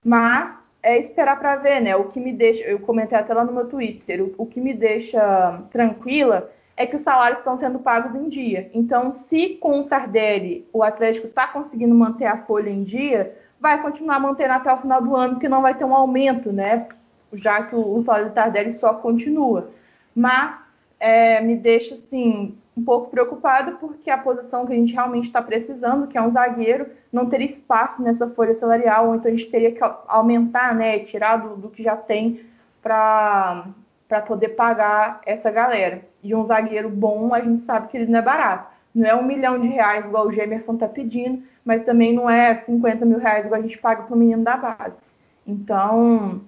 Mas 0.03 0.73
é 0.83 0.99
esperar 0.99 1.39
para 1.39 1.57
ver, 1.57 1.81
né? 1.81 1.95
O 1.95 2.05
que 2.05 2.19
me 2.19 2.33
deixa, 2.33 2.65
eu 2.65 2.81
comentei 2.81 3.17
até 3.17 3.33
lá 3.33 3.45
no 3.45 3.53
meu 3.53 3.69
Twitter, 3.69 4.23
o, 4.23 4.35
o 4.39 4.47
que 4.47 4.61
me 4.61 4.75
deixa 4.75 5.63
tranquila 5.71 6.51
é 6.83 6.87
que 6.87 6.97
os 6.97 7.03
salários 7.03 7.39
estão 7.39 7.57
sendo 7.57 7.79
pagos 7.79 8.15
em 8.15 8.29
dia. 8.29 8.71
Então, 8.75 9.13
se 9.13 9.51
com 9.61 9.81
o 9.81 9.85
Tardelli 9.85 10.67
o 10.73 10.83
Atlético 10.83 11.29
está 11.29 11.47
conseguindo 11.47 11.95
manter 11.95 12.27
a 12.27 12.39
folha 12.39 12.71
em 12.71 12.83
dia, 12.83 13.37
vai 13.61 13.81
continuar 13.81 14.19
mantendo 14.19 14.53
até 14.55 14.73
o 14.73 14.79
final 14.79 15.01
do 15.01 15.15
ano, 15.15 15.35
porque 15.35 15.49
não 15.49 15.63
vai 15.63 15.75
ter 15.75 15.85
um 15.85 15.95
aumento, 15.95 16.53
né? 16.53 16.89
Já 17.35 17.63
que 17.63 17.77
o, 17.77 18.03
salário 18.03 18.29
do 18.29 18.35
Tardelli 18.35 18.79
só 18.81 18.95
continua. 18.95 19.71
Mas 20.15 20.69
é, 20.99 21.41
me 21.41 21.57
deixa 21.57 21.95
assim 21.95 22.59
um 22.77 22.85
pouco 22.85 23.11
preocupada 23.11 23.73
porque 23.73 24.11
a 24.11 24.19
posição 24.19 24.67
que 24.67 24.73
a 24.73 24.77
gente 24.77 24.93
realmente 24.93 25.27
está 25.27 25.41
precisando, 25.41 26.09
que 26.09 26.19
é 26.19 26.23
um 26.23 26.33
zagueiro, 26.33 26.87
não 27.13 27.29
teria 27.29 27.47
espaço 27.47 28.03
nessa 28.03 28.29
folha 28.31 28.55
salarial, 28.55 29.09
ou 29.09 29.15
então 29.15 29.31
a 29.31 29.35
gente 29.35 29.51
teria 29.51 29.73
que 29.73 29.81
aumentar, 30.09 30.75
né, 30.75 31.01
tirar 31.01 31.37
do, 31.37 31.57
do 31.57 31.69
que 31.69 31.83
já 31.83 31.97
tem 31.97 32.41
para 32.83 33.67
para 34.13 34.21
poder 34.21 34.51
pagar 34.51 35.23
essa 35.25 35.51
galera. 35.51 36.03
E 36.23 36.35
um 36.35 36.45
zagueiro 36.45 36.91
bom, 36.91 37.33
a 37.33 37.41
gente 37.41 37.65
sabe 37.65 37.89
que 37.89 37.97
ele 37.97 38.13
não 38.13 38.19
é 38.19 38.23
barato. 38.23 38.71
Não 38.95 39.09
é 39.09 39.15
um 39.15 39.23
milhão 39.23 39.59
de 39.59 39.69
reais 39.69 40.05
igual 40.05 40.27
o 40.27 40.33
Gemerson 40.33 40.75
está 40.75 40.87
pedindo, 40.87 41.43
mas 41.65 41.83
também 41.83 42.13
não 42.13 42.29
é 42.29 42.57
50 42.57 43.07
mil 43.07 43.19
reais 43.19 43.47
igual 43.47 43.59
a 43.59 43.63
gente 43.63 43.79
paga 43.79 44.03
para 44.03 44.15
o 44.15 44.19
menino 44.19 44.45
da 44.45 44.55
base. 44.55 44.97
Então, 45.47 46.43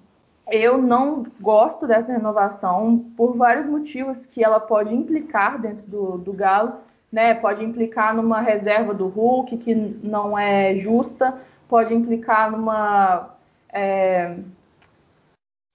eu 0.51 0.77
não 0.77 1.25
gosto 1.41 1.87
dessa 1.87 2.11
renovação 2.11 3.03
por 3.17 3.35
vários 3.35 3.65
motivos 3.65 4.27
que 4.27 4.43
ela 4.43 4.59
pode 4.59 4.93
implicar 4.93 5.59
dentro 5.59 5.87
do, 5.87 6.19
do 6.19 6.33
Galo. 6.33 6.73
Né? 7.11 7.33
Pode 7.33 7.65
implicar 7.65 8.15
numa 8.15 8.41
reserva 8.41 8.93
do 8.93 9.07
Hulk 9.07 9.57
que 9.57 9.73
não 9.73 10.37
é 10.37 10.75
justa, 10.75 11.33
pode 11.67 11.95
implicar 11.95 12.51
numa. 12.51 13.31
É, 13.73 14.35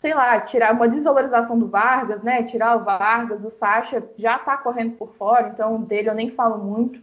sei 0.01 0.15
lá, 0.15 0.41
tirar 0.41 0.73
uma 0.73 0.89
desvalorização 0.89 1.59
do 1.59 1.69
Vargas, 1.69 2.23
né? 2.23 2.43
Tirar 2.45 2.77
o 2.77 2.85
Vargas, 2.85 3.45
o 3.45 3.51
Sacha 3.51 4.03
já 4.17 4.39
tá 4.39 4.57
correndo 4.57 4.97
por 4.97 5.15
fora, 5.15 5.51
então 5.55 5.83
dele 5.83 6.09
eu 6.09 6.15
nem 6.15 6.31
falo 6.31 6.59
muito. 6.59 6.99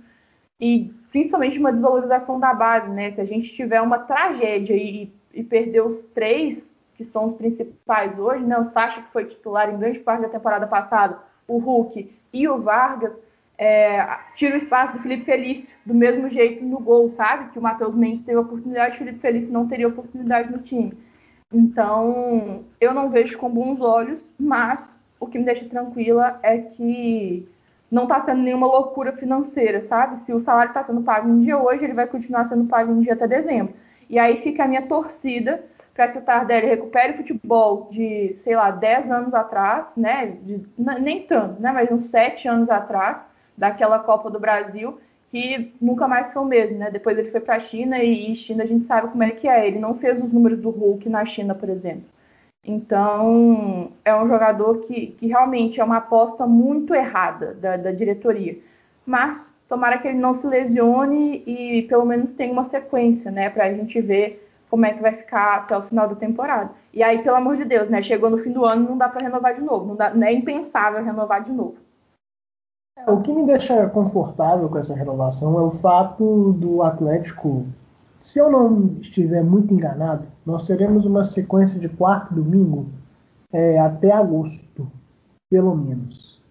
E 0.60 0.92
principalmente 1.12 1.60
uma 1.60 1.72
desvalorização 1.72 2.40
da 2.40 2.54
base, 2.54 2.90
né? 2.90 3.12
Se 3.12 3.22
a 3.22 3.26
gente 3.26 3.54
tiver 3.54 3.80
uma 3.82 4.00
tragédia 4.00 4.76
e, 4.76 5.14
e 5.32 5.44
perder 5.44 5.82
os 5.82 6.04
três 6.16 6.76
que 6.96 7.06
são 7.06 7.28
os 7.28 7.36
principais 7.36 8.18
hoje, 8.18 8.44
né? 8.44 8.58
O 8.58 8.66
Sacha, 8.72 9.04
que 9.04 9.12
foi 9.12 9.26
titular 9.26 9.70
em 9.70 9.78
grande 9.78 10.00
parte 10.00 10.24
da 10.24 10.30
temporada 10.30 10.66
passada, 10.66 11.20
o 11.48 11.60
Hulk 11.60 12.12
e 12.34 12.48
o 12.48 12.60
Vargas, 12.60 13.14
é, 13.60 14.08
tira 14.36 14.56
o 14.56 14.58
espaço 14.58 14.94
do 14.94 15.04
Felipe 15.04 15.26
Felício, 15.26 15.70
do 15.86 15.94
mesmo 15.94 16.28
jeito 16.30 16.66
no 16.66 16.80
gol, 16.80 17.12
sabe? 17.12 17.52
Que 17.52 17.60
o 17.60 17.62
Matheus 17.62 17.94
Mendes 17.94 18.24
teve 18.24 18.40
oportunidade, 18.40 18.96
o 18.96 18.98
Felipe 18.98 19.20
Felício 19.20 19.54
não 19.54 19.68
teria 19.68 19.88
oportunidade 19.88 20.52
no 20.52 20.58
time. 20.58 20.98
Então, 21.54 22.66
eu 22.80 22.94
não 22.94 23.10
vejo 23.10 23.38
com 23.38 23.50
bons 23.50 23.80
olhos, 23.80 24.22
mas 24.38 25.00
o 25.20 25.28
que 25.28 25.40
me 25.40 25.46
deixa 25.46 25.66
tranquila 25.66 26.40
é 26.44 26.58
que 26.58 27.48
não 27.90 28.04
está 28.04 28.22
sendo 28.26 28.42
nenhuma 28.42 28.68
loucura 28.68 29.14
financeira, 29.14 29.82
sabe? 29.84 30.26
Se 30.26 30.34
o 30.34 30.42
salário 30.42 30.70
está 30.70 30.84
sendo 30.84 31.02
pago 31.02 31.30
em 31.30 31.40
dia 31.42 31.58
hoje, 31.58 31.86
ele 31.86 31.94
vai 31.94 32.06
continuar 32.06 32.46
sendo 32.46 32.66
pago 32.66 32.92
em 32.92 33.02
dia 33.02 33.14
até 33.14 33.28
dezembro. 33.28 33.74
E 34.10 34.20
aí 34.20 34.42
fica 34.42 34.64
a 34.64 34.68
minha 34.68 34.82
torcida 34.84 35.64
para 35.94 36.10
que 36.10 36.18
o 36.20 36.22
Tardelli 36.22 36.68
recupere 36.68 37.14
o 37.14 37.18
futebol 37.18 37.90
de, 37.92 38.36
sei 38.44 38.56
lá, 38.56 38.70
10 38.70 39.10
anos 39.10 39.34
atrás, 39.34 39.96
né? 39.96 40.28
De, 40.44 40.62
nem 40.78 41.24
tanto, 41.24 41.62
né? 41.62 41.72
Mas 41.72 41.90
uns 41.90 42.06
7 42.06 42.48
anos 42.48 42.70
atrás, 42.70 43.26
daquela 43.58 44.00
Copa 44.00 44.30
do 44.30 44.40
Brasil, 44.40 45.00
que 45.30 45.74
nunca 45.82 46.08
mais 46.08 46.32
foi 46.32 46.42
o 46.42 46.46
mesmo, 46.46 46.78
né? 46.78 46.90
Depois 46.90 47.18
ele 47.18 47.32
foi 47.32 47.42
para 47.42 47.56
a 47.56 47.60
China 47.60 48.02
e, 48.02 48.36
China 48.36 48.64
a 48.64 48.68
gente 48.68 48.86
sabe 48.86 49.10
como 49.10 49.24
é 49.24 49.32
que 49.32 49.48
é. 49.48 49.68
Ele 49.68 49.80
não 49.80 49.96
fez 49.96 50.22
os 50.24 50.32
números 50.32 50.60
do 50.60 50.70
Hulk 50.70 51.10
na 51.10 51.26
China, 51.26 51.54
por 51.54 51.70
exemplo. 51.70 52.06
Então, 52.64 53.92
é 54.04 54.14
um 54.16 54.28
jogador 54.28 54.80
que, 54.86 55.08
que 55.18 55.28
realmente 55.28 55.80
é 55.80 55.84
uma 55.84 55.98
aposta 55.98 56.46
muito 56.46 56.94
errada 56.94 57.54
da, 57.54 57.78
da 57.78 57.92
diretoria. 57.92 58.58
Mas 59.06 59.56
tomara 59.70 59.98
que 59.98 60.08
ele 60.08 60.18
não 60.18 60.34
se 60.34 60.46
lesione 60.46 61.44
e 61.46 61.84
pelo 61.84 62.06
menos 62.06 62.32
tenha 62.32 62.52
uma 62.52 62.66
sequência, 62.66 63.32
né? 63.32 63.50
Para 63.50 63.66
a 63.66 63.74
gente 63.74 64.00
ver 64.02 64.46
como 64.70 64.86
é 64.86 64.94
que 64.94 65.02
vai 65.02 65.14
ficar 65.14 65.58
até 65.58 65.78
o 65.78 65.84
final 65.84 66.08
da 66.10 66.16
temporada. 66.16 66.72
E 66.94 67.02
aí, 67.02 67.22
pelo 67.22 67.38
amor 67.38 67.58
de 67.58 67.66
Deus, 67.66 67.90
né? 67.90 68.02
Chegou 68.02 68.30
no 68.30 68.38
fim 68.38 68.52
do 68.52 68.66
ano, 68.66 68.90
não 68.90 68.98
dá 68.98 69.08
para 69.08 69.24
renovar 69.24 69.56
de 69.56 69.62
novo. 69.62 69.86
Não, 69.86 69.96
dá, 69.96 70.14
não 70.14 70.28
é 70.28 70.34
impensável 70.34 71.04
renovar 71.04 71.44
de 71.44 71.52
novo. 71.52 71.78
É, 72.98 73.12
o 73.12 73.22
que 73.22 73.32
me 73.32 73.46
deixa 73.46 73.88
confortável 73.90 74.68
com 74.70 74.78
essa 74.78 74.96
renovação 74.96 75.60
é 75.60 75.62
o 75.62 75.70
fato 75.70 76.54
do 76.54 76.82
Atlético, 76.82 77.66
se 78.20 78.40
eu 78.40 78.52
não 78.52 78.98
estiver 79.00 79.44
muito 79.44 79.74
enganado, 79.74 80.26
nós 80.44 80.66
teremos 80.66 81.06
uma 81.06 81.24
sequência 81.24 81.80
de 81.80 81.90
quarto 81.90 82.34
domingo 82.34 82.88
é, 83.54 83.80
até 83.80 84.12
agosto, 84.12 84.90
pelo 85.50 85.76
menos. 85.76 86.42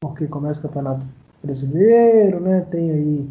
Porque 0.00 0.26
começa 0.26 0.60
o 0.60 0.62
Campeonato 0.64 1.06
Brasileiro, 1.42 2.40
né? 2.40 2.62
Tem 2.62 2.90
aí 2.90 3.30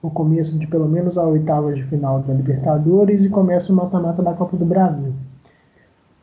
o 0.00 0.10
começo 0.10 0.58
de 0.58 0.66
pelo 0.66 0.88
menos 0.88 1.18
a 1.18 1.24
oitava 1.24 1.72
de 1.72 1.82
final 1.82 2.20
da 2.20 2.32
Libertadores 2.32 3.24
e 3.24 3.30
começa 3.30 3.72
o 3.72 3.76
mata-mata 3.76 4.22
da 4.22 4.34
Copa 4.34 4.56
do 4.56 4.64
Brasil. 4.64 5.12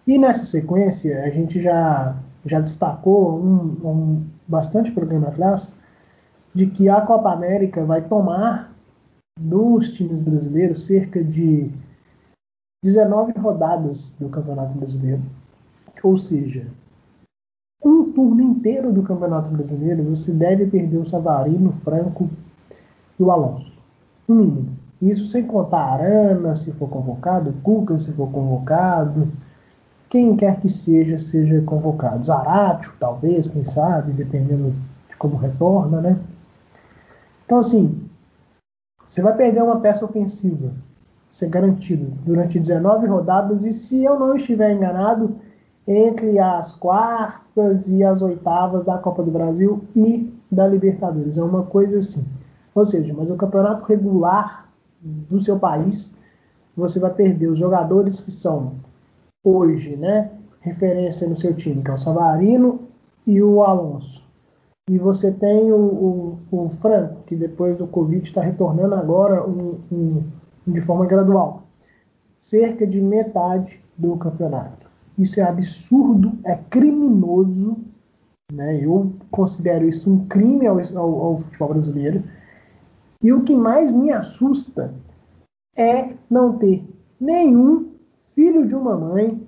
E 0.08 0.18
nessa 0.18 0.46
sequência, 0.46 1.24
a 1.24 1.30
gente 1.30 1.62
já, 1.62 2.16
já 2.46 2.60
destacou 2.60 3.40
um, 3.40 3.78
um 3.84 4.24
bastante 4.48 4.92
programa 4.92 5.28
atrás 5.28 5.78
de 6.54 6.68
que 6.68 6.90
a 6.90 7.02
Copa 7.02 7.32
América 7.32 7.84
vai 7.86 8.02
tomar 8.02 8.74
dos 9.40 9.92
times 9.92 10.20
brasileiros 10.20 10.86
cerca 10.86 11.24
de 11.24 11.72
19 12.84 13.34
rodadas 13.40 14.12
do 14.20 14.30
Campeonato 14.30 14.78
Brasileiro. 14.78 15.22
Ou 16.04 16.18
seja, 16.18 16.68
um 17.84 18.12
turno 18.12 18.42
inteiro 18.42 18.92
do 18.92 19.04
Campeonato 19.04 19.50
Brasileiro 19.50 20.04
você 20.04 20.32
deve 20.32 20.68
perder 20.68 20.98
o 20.98 21.06
Savarino, 21.06 21.70
o 21.70 21.74
Franco 21.74 22.30
e 23.20 23.24
o 23.24 23.32
Alonso. 23.32 23.72
No 24.28 24.36
mínimo. 24.36 24.78
Isso 25.02 25.26
sem 25.26 25.48
contar 25.48 25.80
Arana, 25.80 26.56
se 26.56 26.72
for 26.74 26.88
convocado, 26.88 27.54
Cuca, 27.64 27.98
se 27.98 28.12
for 28.14 28.30
convocado, 28.32 29.32
quem 30.08 30.36
quer 30.36 30.60
que 30.60 30.70
seja, 30.70 31.18
seja 31.18 31.62
convocado. 31.62 32.24
Zaratio, 32.24 32.94
talvez, 33.00 33.48
quem 33.48 33.66
sabe, 33.66 34.12
dependendo 34.12 34.76
de 35.10 35.18
como 35.18 35.38
retorna, 35.38 36.02
né? 36.02 36.20
Então, 37.52 37.60
assim, 37.60 38.00
você 39.06 39.22
vai 39.22 39.36
perder 39.36 39.62
uma 39.62 39.82
peça 39.82 40.06
ofensiva, 40.06 40.72
isso 41.30 41.44
é 41.44 41.50
garantido, 41.50 42.14
durante 42.24 42.58
19 42.58 43.08
rodadas, 43.08 43.66
e 43.66 43.74
se 43.74 44.06
eu 44.06 44.18
não 44.18 44.38
estiver 44.38 44.72
enganado, 44.72 45.36
entre 45.86 46.40
as 46.40 46.72
quartas 46.72 47.92
e 47.92 48.06
as 48.06 48.22
oitavas 48.22 48.86
da 48.86 48.98
Copa 48.98 49.22
do 49.22 49.32
Brasil 49.32 49.84
e 49.94 50.34
da 50.50 50.66
Libertadores. 50.66 51.38
É 51.38 51.44
uma 51.44 51.64
coisa 51.64 51.98
assim. 51.98 52.26
Ou 52.74 52.86
seja, 52.86 53.14
mas 53.14 53.30
o 53.30 53.36
campeonato 53.36 53.84
regular 53.84 54.70
do 55.02 55.38
seu 55.38 55.60
país, 55.60 56.16
você 56.74 57.02
vai 57.02 57.14
perder 57.14 57.48
os 57.48 57.60
jogadores 57.60 58.22
que 58.22 58.32
são 58.32 58.76
hoje, 59.44 59.98
né, 59.98 60.32
referência 60.62 61.28
no 61.28 61.36
seu 61.36 61.54
time, 61.54 61.84
que 61.84 61.92
é 61.92 61.96
o 61.96 61.98
Savarino 61.98 62.80
e 63.28 63.44
o 63.44 63.62
Alonso. 63.62 64.21
E 64.90 64.98
você 64.98 65.32
tem 65.32 65.72
o, 65.72 65.78
o, 66.52 66.66
o 66.66 66.70
Franco, 66.70 67.24
que 67.24 67.36
depois 67.36 67.78
do 67.78 67.88
Covid 67.88 68.24
está 68.24 68.42
retornando 68.42 68.96
agora 68.96 69.48
um, 69.48 69.80
um, 69.92 70.24
de 70.68 70.82
forma 70.82 71.06
gradual. 71.06 71.64
Cerca 72.38 72.86
de 72.86 73.00
metade 73.00 73.84
do 73.98 74.18
campeonato. 74.18 74.90
Isso 75.18 75.40
é 75.40 75.44
absurdo, 75.44 76.32
é 76.44 76.56
criminoso 76.56 77.78
Né? 78.52 78.84
Eu 78.84 79.14
considero 79.30 79.88
isso 79.88 80.12
um 80.12 80.26
crime 80.28 80.68
ao, 80.68 80.80
ao, 80.96 81.22
ao 81.22 81.40
futebol 81.40 81.70
brasileiro. 81.70 82.24
E 83.24 83.32
o 83.32 83.44
que 83.44 83.56
mais 83.56 83.94
me 83.94 84.12
assusta 84.12 84.94
é 85.78 86.14
não 86.30 86.58
ter 86.58 86.84
nenhum 87.20 87.92
filho 88.22 88.68
de 88.68 88.76
uma 88.76 88.98
mãe 88.98 89.41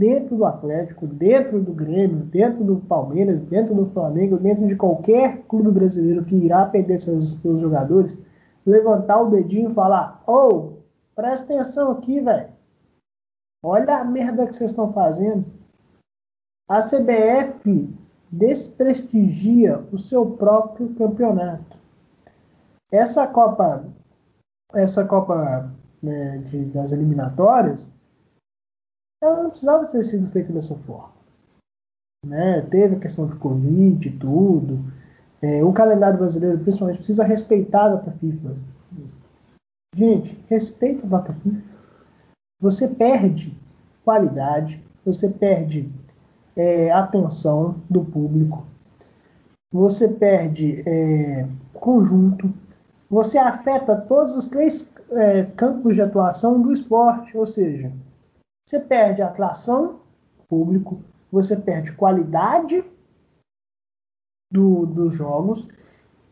dentro 0.00 0.34
do 0.34 0.46
Atlético, 0.46 1.06
dentro 1.06 1.60
do 1.60 1.74
Grêmio, 1.74 2.24
dentro 2.24 2.64
do 2.64 2.76
Palmeiras, 2.76 3.42
dentro 3.42 3.74
do 3.74 3.84
Flamengo, 3.90 4.38
dentro 4.38 4.66
de 4.66 4.74
qualquer 4.74 5.42
clube 5.42 5.70
brasileiro 5.70 6.24
que 6.24 6.34
irá 6.34 6.64
perder 6.64 6.98
seus, 6.98 7.34
seus 7.34 7.60
jogadores, 7.60 8.18
levantar 8.64 9.20
o 9.20 9.28
dedinho 9.28 9.68
e 9.68 9.74
falar: 9.74 10.22
Ô, 10.26 10.32
oh, 10.32 10.72
presta 11.14 11.52
atenção 11.52 11.90
aqui, 11.90 12.18
velho. 12.18 12.48
Olha 13.62 13.98
a 13.98 14.04
merda 14.04 14.46
que 14.46 14.56
vocês 14.56 14.70
estão 14.70 14.90
fazendo. 14.90 15.44
A 16.66 16.78
CBF 16.78 17.94
desprestigia 18.32 19.84
o 19.92 19.98
seu 19.98 20.24
próprio 20.24 20.94
campeonato. 20.94 21.76
Essa 22.90 23.26
Copa, 23.26 23.84
essa 24.72 25.04
Copa 25.04 25.70
né, 26.02 26.38
de, 26.38 26.64
das 26.66 26.90
eliminatórias, 26.90 27.92
ela 29.22 29.42
não 29.42 29.50
precisava 29.50 29.86
ter 29.86 30.02
sido 30.02 30.28
feita 30.28 30.52
dessa 30.52 30.76
forma. 30.80 31.12
Né? 32.26 32.62
Teve 32.70 32.96
a 32.96 33.00
questão 33.00 33.26
de 33.26 33.36
Covid 33.36 34.08
e 34.08 34.18
tudo. 34.18 34.84
É, 35.42 35.64
o 35.64 35.72
calendário 35.72 36.18
brasileiro, 36.18 36.58
principalmente, 36.58 36.98
precisa 36.98 37.24
respeitar 37.24 37.84
a 37.84 37.96
data 37.96 38.12
FIFA. 38.12 38.56
Gente, 39.94 40.38
respeita 40.48 41.06
a 41.06 41.10
data 41.10 41.34
FIFA. 41.34 41.62
Você 42.60 42.88
perde 42.88 43.56
qualidade, 44.04 44.82
você 45.04 45.28
perde 45.28 45.90
é, 46.54 46.90
atenção 46.90 47.76
do 47.88 48.04
público, 48.04 48.66
você 49.72 50.08
perde 50.08 50.82
é, 50.86 51.48
conjunto, 51.72 52.52
você 53.08 53.38
afeta 53.38 53.96
todos 53.96 54.36
os 54.36 54.46
três 54.46 54.92
é, 55.12 55.44
campos 55.44 55.96
de 55.96 56.02
atuação 56.02 56.60
do 56.60 56.72
esporte, 56.72 57.36
ou 57.36 57.46
seja, 57.46 57.90
você 58.70 58.78
perde 58.78 59.20
atração 59.20 59.98
público, 60.48 61.02
você 61.30 61.56
perde 61.56 61.92
qualidade 61.92 62.84
do, 64.48 64.86
dos 64.86 65.12
jogos 65.12 65.66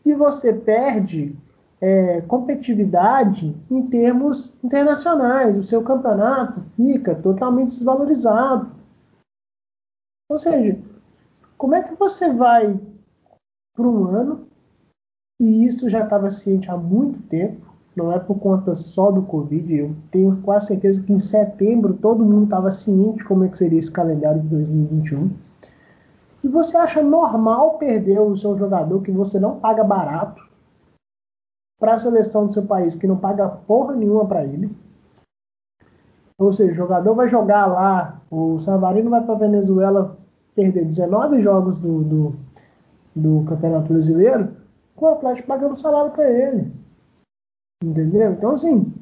e 0.05 0.15
você 0.15 0.55
perde 0.55 1.37
é, 1.81 2.21
competitividade 2.23 3.57
em 3.69 3.89
termos 3.89 4.57
internacionais. 4.63 5.59
O 5.59 5.65
seu 5.65 5.83
campeonato 5.83 6.65
fica 6.77 7.13
totalmente 7.17 7.71
desvalorizado. 7.71 8.71
Ou 10.31 10.39
seja, 10.39 10.81
como 11.57 11.75
é 11.75 11.83
que 11.83 11.97
você 11.97 12.33
vai 12.33 12.79
para 13.75 13.87
um 13.87 14.05
ano, 14.05 14.49
e 15.41 15.65
isso 15.65 15.89
já 15.89 16.05
estava 16.05 16.31
ciente 16.31 16.71
há 16.71 16.77
muito 16.77 17.21
tempo, 17.23 17.68
não 17.99 18.13
é 18.13 18.19
por 18.19 18.39
conta 18.39 18.75
só 18.77 19.11
do 19.11 19.23
Covid. 19.23 19.75
Eu 19.75 19.95
tenho 20.11 20.41
quase 20.43 20.69
certeza 20.69 21.03
que 21.03 21.13
em 21.13 21.19
setembro 21.19 21.95
todo 21.95 22.25
mundo 22.25 22.45
estava 22.45 22.71
ciente 22.71 23.25
como 23.25 23.45
é 23.45 23.49
que 23.49 23.59
seria 23.59 23.79
esse 23.79 23.91
calendário 23.91 24.41
de 24.41 24.49
2021. 24.49 25.31
E 26.45 26.49
você 26.49 26.77
acha 26.77 27.03
normal 27.03 27.77
perder 27.79 28.21
o 28.21 28.37
seu 28.37 28.55
jogador 28.55 29.03
que 29.03 29.11
você 29.11 29.41
não 29.41 29.59
paga 29.59 29.83
barato 29.83 30.41
para 31.81 31.95
a 31.95 31.99
seleção 31.99 32.47
do 32.47 32.55
seu 32.55 32.65
país 32.65 32.95
que 32.95 33.07
não 33.07 33.17
paga 33.17 33.49
porra 33.49 33.95
nenhuma 33.97 34.25
para 34.27 34.45
ele? 34.45 34.71
Ou 36.39 36.53
seja, 36.53 36.71
o 36.71 36.75
jogador 36.75 37.15
vai 37.17 37.29
jogar 37.29 37.67
lá, 37.67 38.23
o 38.31 38.61
Savarino 38.61 39.11
vai 39.11 39.25
para 39.25 39.35
Venezuela 39.35 40.17
perder 40.55 40.85
19 40.85 41.41
jogos 41.41 41.77
do, 41.79 42.05
do, 42.05 42.37
do 43.15 43.45
Campeonato 43.45 43.93
Brasileiro, 43.93 44.57
com 44.95 45.07
o 45.07 45.09
Atlético 45.09 45.49
pagando 45.49 45.77
salário 45.77 46.13
para 46.13 46.31
ele. 46.31 46.78
Entendeu? 47.83 48.33
Então, 48.33 48.53
assim, 48.53 48.93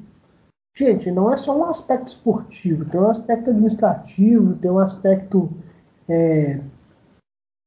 gente, 0.77 1.11
não 1.11 1.33
é 1.33 1.37
só 1.37 1.57
um 1.57 1.65
aspecto 1.65 2.09
esportivo, 2.09 2.85
tem 2.85 3.01
um 3.01 3.09
aspecto 3.09 3.51
administrativo, 3.51 4.57
tem 4.57 4.71
um 4.71 4.79
aspecto 4.79 5.51
é, 6.09 6.61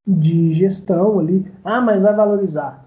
de 0.07 0.53
gestão 0.53 1.19
ali. 1.19 1.51
Ah, 1.63 1.81
mas 1.81 2.03
vai 2.03 2.15
valorizar. 2.15 2.85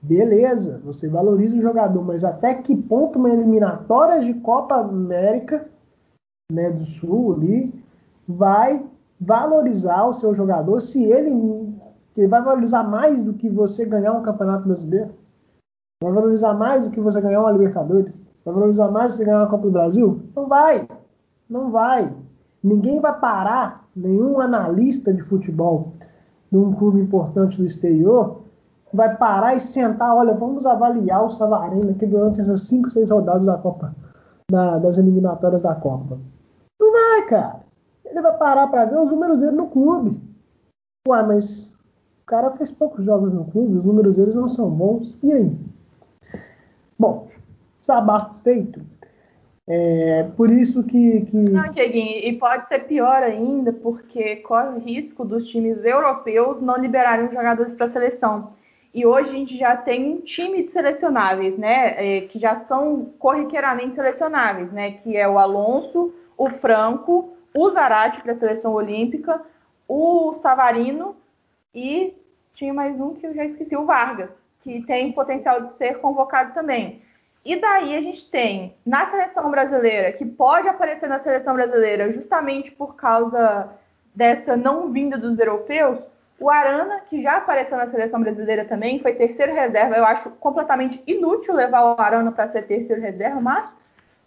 Beleza, 0.00 0.80
você 0.84 1.08
valoriza 1.08 1.56
o 1.56 1.60
jogador, 1.60 2.02
mas 2.04 2.24
até 2.24 2.54
que 2.54 2.76
ponto 2.76 3.18
uma 3.18 3.30
eliminatória 3.30 4.20
de 4.20 4.34
Copa 4.34 4.76
América 4.76 5.66
né, 6.52 6.70
do 6.70 6.84
Sul 6.84 7.34
ali 7.34 7.72
vai 8.28 8.84
valorizar 9.18 10.04
o 10.06 10.12
seu 10.12 10.34
jogador 10.34 10.80
se 10.80 11.02
ele, 11.04 11.30
ele 12.16 12.28
vai 12.28 12.42
valorizar 12.42 12.82
mais 12.82 13.24
do 13.24 13.32
que 13.32 13.48
você 13.48 13.86
ganhar 13.86 14.12
um 14.12 14.22
campeonato 14.22 14.66
brasileiro? 14.66 15.23
Vai 16.04 16.12
valorizar 16.12 16.52
mais 16.52 16.84
do 16.84 16.90
que 16.90 17.00
você 17.00 17.20
ganhar 17.20 17.40
uma 17.40 17.50
Libertadores? 17.50 18.22
Vai 18.44 18.54
valorizar 18.54 18.90
mais 18.90 19.12
do 19.12 19.16
que 19.16 19.18
você 19.18 19.24
ganhar 19.24 19.40
uma 19.40 19.50
Copa 19.50 19.64
do 19.64 19.72
Brasil? 19.72 20.20
Não 20.36 20.46
vai. 20.46 20.86
Não 21.48 21.70
vai. 21.70 22.14
Ninguém 22.62 23.00
vai 23.00 23.18
parar, 23.18 23.88
nenhum 23.96 24.38
analista 24.38 25.12
de 25.12 25.22
futebol 25.22 25.92
de 26.50 26.58
um 26.58 26.72
clube 26.72 27.00
importante 27.00 27.56
do 27.56 27.66
exterior 27.66 28.44
vai 28.92 29.16
parar 29.16 29.56
e 29.56 29.60
sentar, 29.60 30.14
olha, 30.14 30.34
vamos 30.34 30.64
avaliar 30.66 31.24
o 31.24 31.30
Savarino 31.30 31.90
aqui 31.90 32.06
durante 32.06 32.40
essas 32.40 32.60
5, 32.62 32.90
6 32.90 33.10
rodadas 33.10 33.46
da 33.46 33.58
Copa, 33.58 33.94
da, 34.48 34.78
das 34.78 34.98
eliminatórias 34.98 35.62
da 35.62 35.74
Copa. 35.74 36.18
Não 36.80 36.92
vai, 36.92 37.26
cara. 37.26 37.60
Ele 38.04 38.22
vai 38.22 38.36
parar 38.38 38.68
para 38.68 38.84
ver 38.84 38.98
os 38.98 39.10
números 39.10 39.40
dele 39.40 39.56
no 39.56 39.66
clube. 39.66 40.22
Ué, 41.08 41.22
mas 41.24 41.74
o 42.22 42.26
cara 42.26 42.52
fez 42.52 42.70
poucos 42.70 43.04
jogos 43.04 43.32
no 43.32 43.46
clube, 43.46 43.78
os 43.78 43.84
números 43.84 44.16
deles 44.16 44.36
não 44.36 44.46
são 44.46 44.70
bons. 44.70 45.18
E 45.22 45.32
aí? 45.32 45.58
Bom, 46.98 47.28
sabafo 47.80 48.34
feito. 48.42 48.80
É 49.66 50.24
por 50.36 50.50
isso 50.50 50.84
que. 50.84 51.22
que... 51.22 51.36
Não, 51.36 51.70
Dieguinho, 51.70 52.18
e 52.18 52.36
pode 52.38 52.68
ser 52.68 52.80
pior 52.80 53.22
ainda, 53.22 53.72
porque 53.72 54.36
corre 54.36 54.68
o 54.68 54.78
risco 54.78 55.24
dos 55.24 55.48
times 55.48 55.82
europeus 55.84 56.60
não 56.60 56.76
liberarem 56.76 57.30
jogadores 57.30 57.72
para 57.72 57.86
a 57.86 57.90
seleção. 57.90 58.52
E 58.92 59.06
hoje 59.06 59.30
a 59.30 59.32
gente 59.32 59.58
já 59.58 59.76
tem 59.76 60.14
um 60.14 60.20
time 60.20 60.62
de 60.62 60.70
selecionáveis, 60.70 61.56
né? 61.58 61.94
É, 61.96 62.20
que 62.22 62.38
já 62.38 62.60
são 62.66 63.06
corriqueiramente 63.18 63.94
selecionáveis, 63.94 64.70
né? 64.70 64.92
Que 64.92 65.16
é 65.16 65.26
o 65.26 65.38
Alonso, 65.38 66.14
o 66.36 66.50
Franco, 66.50 67.34
o 67.54 67.70
Zarate 67.70 68.20
para 68.20 68.32
a 68.32 68.36
seleção 68.36 68.74
olímpica, 68.74 69.40
o 69.88 70.32
Savarino 70.34 71.16
e 71.74 72.14
tinha 72.52 72.72
mais 72.72 73.00
um 73.00 73.14
que 73.14 73.26
eu 73.26 73.34
já 73.34 73.44
esqueci, 73.46 73.74
o 73.74 73.86
Vargas 73.86 74.43
que 74.64 74.82
tem 74.86 75.12
potencial 75.12 75.60
de 75.60 75.72
ser 75.72 75.98
convocado 75.98 76.54
também. 76.54 77.02
E 77.44 77.60
daí 77.60 77.94
a 77.94 78.00
gente 78.00 78.28
tem 78.30 78.74
na 78.84 79.04
seleção 79.04 79.50
brasileira, 79.50 80.10
que 80.12 80.24
pode 80.24 80.66
aparecer 80.66 81.06
na 81.08 81.18
seleção 81.18 81.54
brasileira 81.54 82.10
justamente 82.10 82.72
por 82.72 82.96
causa 82.96 83.68
dessa 84.14 84.56
não 84.56 84.90
vinda 84.90 85.18
dos 85.18 85.38
europeus, 85.38 85.98
o 86.40 86.50
Arana, 86.50 87.00
que 87.08 87.20
já 87.20 87.36
apareceu 87.36 87.76
na 87.76 87.90
seleção 87.90 88.20
brasileira 88.20 88.64
também, 88.64 88.98
foi 88.98 89.12
terceiro 89.12 89.54
reserva. 89.54 89.96
Eu 89.96 90.04
acho 90.04 90.30
completamente 90.32 91.02
inútil 91.06 91.54
levar 91.54 91.84
o 91.84 92.00
Arana 92.00 92.32
para 92.32 92.48
ser 92.48 92.62
terceiro 92.62 93.00
reserva, 93.00 93.40
mas 93.40 93.78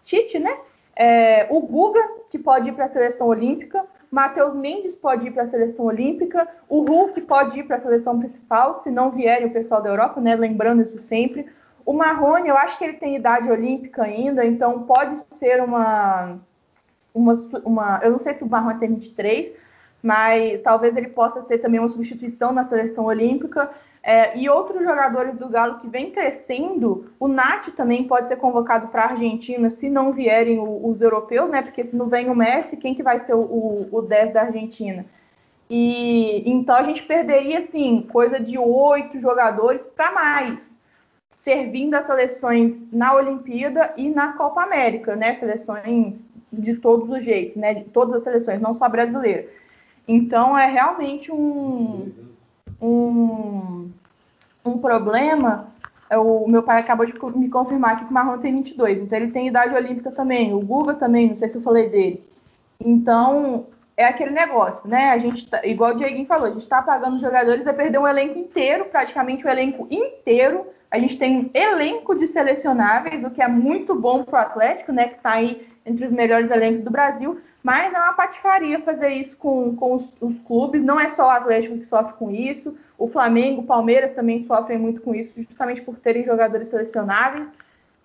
Tite, 0.06 0.40
né? 0.40 0.56
É, 0.96 1.48
o 1.50 1.60
Guga, 1.60 2.02
que 2.30 2.40
pode 2.40 2.70
ir 2.70 2.74
para 2.74 2.86
a 2.86 2.90
seleção 2.90 3.28
olímpica. 3.28 3.84
Matheus 4.10 4.56
Mendes 4.56 4.96
pode 4.96 5.28
ir 5.28 5.32
para 5.32 5.44
a 5.44 5.50
seleção 5.50 5.86
olímpica, 5.86 6.48
o 6.70 6.82
Hulk 6.82 7.22
pode 7.22 7.60
ir 7.60 7.64
para 7.64 7.76
a 7.76 7.80
seleção 7.82 8.20
principal, 8.20 8.76
se 8.76 8.90
não 8.90 9.12
vierem 9.12 9.48
o 9.48 9.54
pessoal 9.54 9.82
da 9.82 9.90
Europa, 9.90 10.22
né? 10.22 10.36
Lembrando 10.36 10.82
isso 10.82 11.00
sempre. 11.00 11.46
O 11.86 11.94
Marrone, 11.94 12.50
eu 12.50 12.58
acho 12.58 12.78
que 12.78 12.84
ele 12.84 12.98
tem 12.98 13.16
idade 13.16 13.50
olímpica 13.50 14.04
ainda, 14.04 14.46
então 14.46 14.84
pode 14.84 15.20
ser 15.36 15.62
uma. 15.62 16.38
uma, 17.14 17.34
uma 17.64 18.00
eu 18.04 18.12
não 18.12 18.20
sei 18.20 18.34
se 18.34 18.44
o 18.44 18.50
Marrone 18.50 18.80
tem 18.80 18.94
23, 18.94 19.54
mas 20.02 20.62
talvez 20.62 20.96
ele 20.96 21.10
possa 21.10 21.42
ser 21.44 21.60
também 21.60 21.80
uma 21.80 21.90
substituição 21.90 22.52
na 22.52 22.66
seleção 22.66 23.06
olímpica. 23.06 23.70
É, 24.08 24.38
e 24.38 24.48
outros 24.48 24.82
jogadores 24.84 25.36
do 25.36 25.50
Galo 25.50 25.80
que 25.80 25.88
vem 25.90 26.12
crescendo, 26.12 27.12
o 27.20 27.28
Nath 27.28 27.76
também 27.76 28.06
pode 28.06 28.30
ser 28.30 28.38
convocado 28.38 28.88
para 28.88 29.02
a 29.02 29.10
Argentina 29.10 29.70
se 29.70 29.90
não 29.90 30.14
vierem 30.14 30.60
o, 30.60 30.88
os 30.88 31.02
europeus, 31.02 31.50
né? 31.50 31.62
Porque 31.62 31.84
se 31.84 31.94
não 31.94 32.08
vem 32.08 32.30
o 32.30 32.36
Messi, 32.36 32.78
quem 32.78 32.96
que 32.96 33.04
vai 33.04 33.20
ser 33.20 33.34
o, 33.34 33.42
o, 33.42 33.90
o 33.92 34.02
10 34.02 34.32
da 34.34 34.44
Argentina? 34.44 35.06
E 35.70 36.50
então 36.50 36.74
a 36.74 36.84
gente 36.84 37.04
perderia 37.04 37.60
assim 37.60 38.08
coisa 38.10 38.40
de 38.40 38.58
oito 38.58 39.20
jogadores 39.20 39.86
para 39.88 40.14
mais, 40.14 40.80
servindo 41.34 41.96
as 41.96 42.06
seleções 42.06 42.82
na 42.90 43.14
Olimpíada 43.14 43.94
e 43.98 44.08
na 44.08 44.32
Copa 44.38 44.64
América, 44.64 45.18
né? 45.18 45.34
Seleções 45.34 46.26
de 46.50 46.78
todos 46.78 47.10
os 47.10 47.26
jeitos, 47.26 47.58
né? 47.58 47.74
De 47.74 47.84
todas 47.84 48.16
as 48.16 48.24
seleções, 48.24 48.62
não 48.62 48.74
só 48.74 48.88
brasileira. 48.88 49.50
Então 50.08 50.58
é 50.58 50.68
realmente 50.68 51.30
um, 51.30 52.27
um, 52.82 53.90
um 54.66 54.78
problema. 54.78 55.68
É 56.10 56.18
o 56.18 56.48
meu 56.48 56.64
pai 56.64 56.80
acabou 56.80 57.06
de 57.06 57.14
me 57.38 57.50
confirmar 57.50 58.00
que 58.00 58.06
o 58.06 58.14
Marlon 58.14 58.38
tem 58.38 58.54
22, 58.54 59.00
então 59.00 59.18
ele 59.18 59.32
tem 59.32 59.48
idade 59.48 59.76
olímpica 59.76 60.12
também. 60.12 60.54
O 60.54 60.60
Guga 60.62 60.94
também, 60.94 61.30
não 61.30 61.36
sei 61.36 61.50
se 61.50 61.58
eu 61.58 61.62
falei 61.62 61.90
dele. 61.90 62.24
Então 62.80 63.66
é 63.98 64.06
aquele 64.06 64.32
negócio, 64.32 64.88
né? 64.88 65.10
A 65.10 65.18
gente, 65.18 65.50
tá, 65.50 65.66
igual 65.66 65.92
o 65.92 65.96
Dieguinho 65.96 66.28
falou, 66.28 66.46
a 66.46 66.52
gente 66.52 66.62
está 66.62 66.82
pagando 66.82 67.20
jogadores 67.20 67.68
a 67.68 67.74
perder 67.74 67.98
um 67.98 68.08
elenco 68.08 68.38
inteiro, 68.38 68.86
praticamente 68.86 69.44
o 69.44 69.48
um 69.48 69.52
elenco 69.52 69.88
inteiro. 69.90 70.68
A 70.90 71.00
gente 71.00 71.18
tem 71.18 71.38
um 71.38 71.50
elenco 71.54 72.16
de 72.16 72.28
selecionáveis, 72.28 73.24
o 73.24 73.32
que 73.32 73.42
é 73.42 73.48
muito 73.48 73.94
bom 73.96 74.24
para 74.24 74.40
o 74.40 74.42
Atlético, 74.42 74.92
né? 74.92 75.08
Que 75.08 75.16
está 75.18 75.32
aí 75.32 75.68
entre 75.86 76.06
os 76.06 76.12
melhores 76.12 76.52
elencos 76.52 76.84
do 76.84 76.92
Brasil. 76.92 77.42
Mas 77.68 77.94
é 77.94 77.98
uma 77.98 78.14
patifaria 78.14 78.80
fazer 78.80 79.10
isso 79.10 79.36
com, 79.36 79.76
com 79.76 79.96
os, 79.96 80.14
os, 80.22 80.40
clubes. 80.44 80.82
Não 80.82 80.98
é 80.98 81.10
só 81.10 81.26
o 81.26 81.30
Atlético 81.32 81.78
que 81.78 81.84
sofre 81.84 82.14
com 82.14 82.32
isso. 82.32 82.78
O 82.98 83.10
Flamengo, 83.10 83.60
o 83.60 83.66
Palmeiras 83.66 84.14
também 84.14 84.46
sofrem 84.46 84.78
muito 84.78 85.02
com 85.02 85.14
isso, 85.14 85.34
justamente 85.36 85.82
por 85.82 85.98
terem 85.98 86.24
jogadores 86.24 86.70
selecionáveis. 86.70 87.46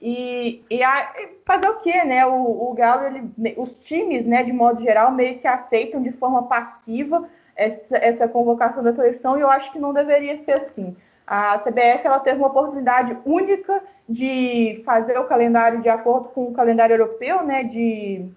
E, 0.00 0.64
e 0.68 0.82
a, 0.82 1.12
fazer 1.46 1.68
o 1.68 1.76
quê, 1.76 2.02
né? 2.02 2.26
O, 2.26 2.70
o 2.70 2.74
Galo, 2.74 3.04
ele, 3.06 3.54
os 3.56 3.78
times, 3.78 4.26
né, 4.26 4.42
de 4.42 4.52
modo 4.52 4.82
geral, 4.82 5.12
meio 5.12 5.38
que 5.38 5.46
aceitam 5.46 6.02
de 6.02 6.10
forma 6.10 6.42
passiva 6.48 7.28
essa, 7.54 7.96
essa 7.98 8.26
convocação 8.26 8.82
da 8.82 8.92
seleção 8.92 9.38
e 9.38 9.42
eu 9.42 9.48
acho 9.48 9.70
que 9.70 9.78
não 9.78 9.94
deveria 9.94 10.38
ser 10.38 10.54
assim. 10.54 10.96
A 11.24 11.60
CBF 11.60 12.04
ela 12.04 12.18
teve 12.18 12.38
uma 12.38 12.48
oportunidade 12.48 13.16
única 13.24 13.80
de 14.08 14.82
fazer 14.84 15.16
o 15.20 15.28
calendário 15.28 15.80
de 15.80 15.88
acordo 15.88 16.30
com 16.30 16.48
o 16.48 16.52
calendário 16.52 16.94
europeu, 16.94 17.44
né? 17.44 17.62
De, 17.62 18.28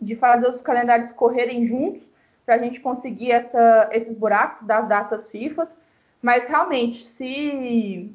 de 0.00 0.16
fazer 0.16 0.48
os 0.48 0.62
calendários 0.62 1.12
correrem 1.12 1.64
juntos 1.64 2.08
para 2.46 2.56
a 2.56 2.58
gente 2.58 2.80
conseguir 2.80 3.32
essa, 3.32 3.88
esses 3.92 4.16
buracos 4.16 4.66
das 4.66 4.88
datas 4.88 5.30
FIFA. 5.30 5.64
Mas 6.22 6.46
realmente, 6.48 7.04
se 7.04 8.14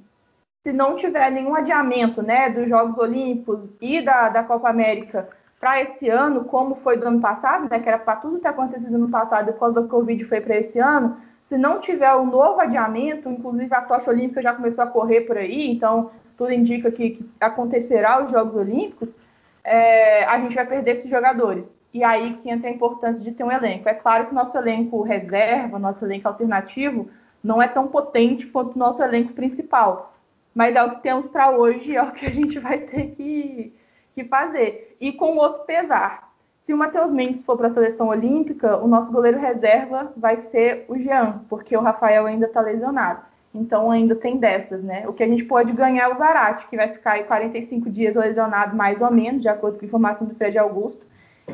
se 0.65 0.73
não 0.73 0.95
tiver 0.95 1.29
nenhum 1.29 1.53
adiamento 1.53 2.23
né, 2.23 2.49
dos 2.49 2.67
Jogos 2.67 2.97
Olímpicos 2.97 3.71
e 3.79 4.01
da, 4.01 4.29
da 4.29 4.41
Copa 4.41 4.67
América 4.67 5.29
para 5.59 5.79
esse 5.79 6.09
ano, 6.09 6.45
como 6.45 6.73
foi 6.77 6.97
do 6.97 7.07
ano 7.07 7.21
passado, 7.21 7.69
né, 7.69 7.79
que 7.79 7.88
era 7.88 7.99
para 7.99 8.15
tudo 8.15 8.39
ter 8.39 8.47
acontecido 8.47 8.97
no 8.97 9.07
passado, 9.07 9.45
depois 9.45 9.75
do 9.75 9.88
Covid 9.88 10.25
foi 10.25 10.41
para 10.41 10.57
esse 10.57 10.79
ano, 10.79 11.17
se 11.47 11.55
não 11.55 11.79
tiver 11.79 12.11
um 12.15 12.25
novo 12.25 12.59
adiamento, 12.59 13.29
inclusive 13.29 13.71
a 13.75 13.81
tocha 13.81 14.09
olímpica 14.09 14.41
já 14.41 14.55
começou 14.55 14.83
a 14.83 14.88
correr 14.88 15.21
por 15.21 15.38
aí, 15.38 15.69
então 15.69 16.09
tudo 16.36 16.51
indica 16.51 16.89
que, 16.89 17.11
que 17.11 17.29
acontecerá 17.39 18.23
os 18.25 18.31
Jogos 18.31 18.55
Olímpicos, 18.55 19.15
é, 19.63 20.25
a 20.25 20.39
gente 20.39 20.55
vai 20.55 20.65
perder 20.65 20.91
esses 20.93 21.09
jogadores. 21.09 21.74
E 21.96 22.04
aí 22.04 22.38
que 22.41 22.50
entra 22.50 22.70
a 22.70 22.74
importância 22.74 23.24
de 23.24 23.32
ter 23.32 23.43
um 23.43 23.52
elenco. 23.52 23.88
É 23.89 23.93
claro 23.93 24.26
que 24.26 24.32
o 24.32 24.36
nosso 24.36 24.58
elenco 24.58 25.02
reserva, 25.02 25.80
nosso 25.80 26.04
elenco 26.04 26.28
alternativo, 26.28 27.10
não 27.43 27.62
é 27.62 27.68
tão 27.68 27.88
potente 27.88 28.48
quanto 28.48 28.76
o 28.76 28.80
nosso 28.80 29.02
elenco 29.02 29.34
principal 29.34 30.16
mas 30.56 30.74
é 30.74 30.82
o 30.82 30.91
que 30.91 31.02
temos 31.02 31.28
para 31.28 31.52
hoje, 31.52 31.98
é 31.98 32.02
o 32.02 32.14
que 32.14 32.26
a 32.26 32.32
gente 32.32 32.58
vai 32.58 32.78
ter 32.78 33.12
que, 33.12 33.74
que 34.16 34.24
fazer. 34.24 34.96
E 35.02 35.12
com 35.12 35.36
outro 35.36 35.66
pesar. 35.66 36.34
Se 36.64 36.74
o 36.74 36.78
Matheus 36.78 37.12
Mendes 37.12 37.43
for 37.43 37.58
para 37.58 37.68
a 37.68 37.74
seleção 37.74 38.08
olímpica, 38.08 38.78
o 38.78 38.88
nosso 38.88 39.12
goleiro 39.12 39.38
reserva 39.38 40.12
vai 40.18 40.38
ser 40.38 40.86
o 40.88 40.98
Jean, 40.98 41.41
porque 41.48 41.76
o 41.78 41.82
Rafael 41.82 42.26
ainda 42.26 42.48
está 42.48 42.62
lesionado. 42.62 43.22
Então 43.54 43.91
ainda 43.91 44.16
tem 44.16 44.38
dessas, 44.38 44.82
né? 44.82 45.08
O 45.08 45.14
que 45.14 45.24
a 45.24 45.28
gente 45.28 45.43
pode 45.43 45.72
ganhar 45.74 46.10
é 46.10 46.14
o 46.14 46.18
Zarate, 46.18 46.68
que 46.68 46.76
vai 46.76 46.88
ficar 46.88 47.12
aí 47.12 47.24
45 47.26 47.89
dias 47.89 48.16
lesionado, 48.16 48.76
mais 48.76 49.02
ou 49.02 49.12
menos, 49.12 49.43
de 49.43 49.50
acordo 49.50 49.78
com 49.78 49.86
a 49.86 49.88
informação 49.88 50.26
do 50.26 50.36
Fred 50.36 50.58
Augusto. 50.58 51.06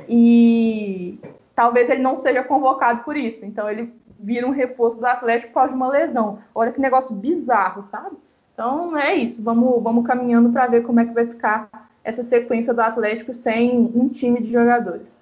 E 0.07 1.19
talvez 1.55 1.89
ele 1.89 2.01
não 2.01 2.19
seja 2.19 2.43
convocado 2.43 3.03
por 3.03 3.15
isso. 3.15 3.45
Então 3.45 3.69
ele 3.69 3.93
vira 4.19 4.47
um 4.47 4.51
reforço 4.51 4.97
do 4.97 5.05
Atlético 5.05 5.49
por 5.49 5.55
causa 5.55 5.69
de 5.69 5.75
uma 5.75 5.89
lesão. 5.89 6.39
Olha 6.53 6.71
que 6.71 6.79
negócio 6.79 7.15
bizarro, 7.15 7.83
sabe? 7.83 8.15
Então 8.53 8.97
é 8.97 9.15
isso, 9.15 9.41
vamos, 9.41 9.81
vamos 9.81 10.05
caminhando 10.05 10.51
para 10.51 10.67
ver 10.67 10.83
como 10.83 10.99
é 10.99 11.05
que 11.05 11.13
vai 11.13 11.25
ficar 11.25 11.89
essa 12.03 12.23
sequência 12.23 12.73
do 12.73 12.81
Atlético 12.81 13.33
sem 13.33 13.91
um 13.95 14.07
time 14.07 14.41
de 14.41 14.51
jogadores. 14.51 15.17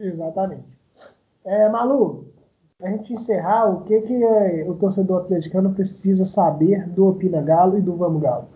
Exatamente. 0.00 0.66
É, 1.44 1.68
Malu, 1.68 2.26
a 2.82 2.90
gente 2.90 3.12
encerrar, 3.12 3.70
o 3.70 3.82
que, 3.82 4.00
que 4.02 4.24
é, 4.24 4.64
o 4.68 4.74
torcedor 4.74 5.22
atleticano 5.22 5.72
precisa 5.72 6.24
saber 6.24 6.86
do 6.88 7.06
Opina 7.06 7.40
Galo 7.40 7.78
e 7.78 7.80
do 7.80 7.96
Vamos 7.96 8.22
Galo? 8.22 8.48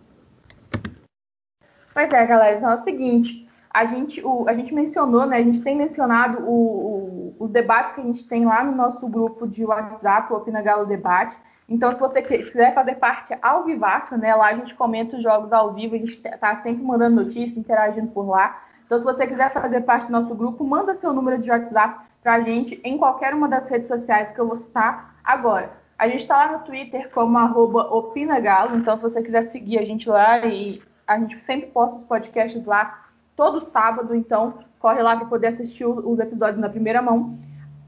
Pois 1.94 2.10
é, 2.10 2.26
galera, 2.26 2.56
então 2.56 2.70
é 2.70 2.74
o 2.74 2.78
seguinte, 2.78 3.41
a 3.72 3.84
gente, 3.84 4.24
o, 4.24 4.48
a 4.48 4.54
gente 4.54 4.74
mencionou, 4.74 5.26
né, 5.26 5.36
a 5.38 5.42
gente 5.42 5.62
tem 5.62 5.76
mencionado 5.76 6.42
o, 6.42 7.34
o, 7.38 7.44
os 7.44 7.50
debates 7.50 7.94
que 7.94 8.00
a 8.00 8.04
gente 8.04 8.26
tem 8.26 8.44
lá 8.44 8.62
no 8.62 8.72
nosso 8.72 9.06
grupo 9.08 9.46
de 9.46 9.64
WhatsApp, 9.64 10.32
o 10.32 10.36
Opina 10.36 10.60
Galo 10.60 10.86
Debate, 10.86 11.36
então, 11.68 11.90
se 11.94 12.00
você 12.00 12.20
quiser 12.20 12.74
fazer 12.74 12.96
parte 12.96 13.34
ao 13.40 13.64
vivaço, 13.64 14.14
né? 14.18 14.34
Lá 14.34 14.48
a 14.48 14.54
gente 14.54 14.74
comenta 14.74 15.16
os 15.16 15.22
jogos 15.22 15.50
ao 15.52 15.72
vivo, 15.72 15.94
a 15.94 15.98
gente 15.98 16.20
está 16.22 16.54
sempre 16.56 16.84
mandando 16.84 17.16
notícias, 17.16 17.56
interagindo 17.56 18.08
por 18.08 18.28
lá. 18.28 18.62
Então, 18.84 18.98
se 18.98 19.04
você 19.06 19.26
quiser 19.26 19.50
fazer 19.54 19.80
parte 19.80 20.06
do 20.06 20.12
nosso 20.12 20.34
grupo, 20.34 20.64
manda 20.64 20.94
seu 20.96 21.14
número 21.14 21.40
de 21.40 21.50
WhatsApp 21.50 22.04
para 22.22 22.34
a 22.34 22.40
gente 22.40 22.78
em 22.84 22.98
qualquer 22.98 23.34
uma 23.34 23.48
das 23.48 23.66
redes 23.68 23.88
sociais 23.88 24.32
que 24.32 24.38
eu 24.38 24.46
vou 24.46 24.56
citar 24.56 25.16
agora. 25.24 25.72
A 25.98 26.06
gente 26.08 26.20
está 26.20 26.36
lá 26.36 26.52
no 26.52 26.64
Twitter 26.64 27.10
como 27.10 27.38
opinagalo, 27.38 28.76
então 28.76 28.96
se 28.96 29.02
você 29.02 29.22
quiser 29.22 29.42
seguir 29.42 29.78
a 29.78 29.84
gente 29.84 30.08
lá 30.10 30.44
e 30.44 30.82
a 31.06 31.18
gente 31.18 31.38
sempre 31.44 31.70
posta 31.70 31.98
os 31.98 32.04
podcasts 32.04 32.66
lá 32.66 33.02
todo 33.36 33.64
sábado, 33.64 34.14
então 34.14 34.54
corre 34.78 35.02
lá 35.02 35.16
para 35.16 35.26
poder 35.26 35.48
assistir 35.48 35.86
os 35.86 36.18
episódios 36.18 36.60
na 36.60 36.68
primeira 36.68 37.00
mão. 37.00 37.38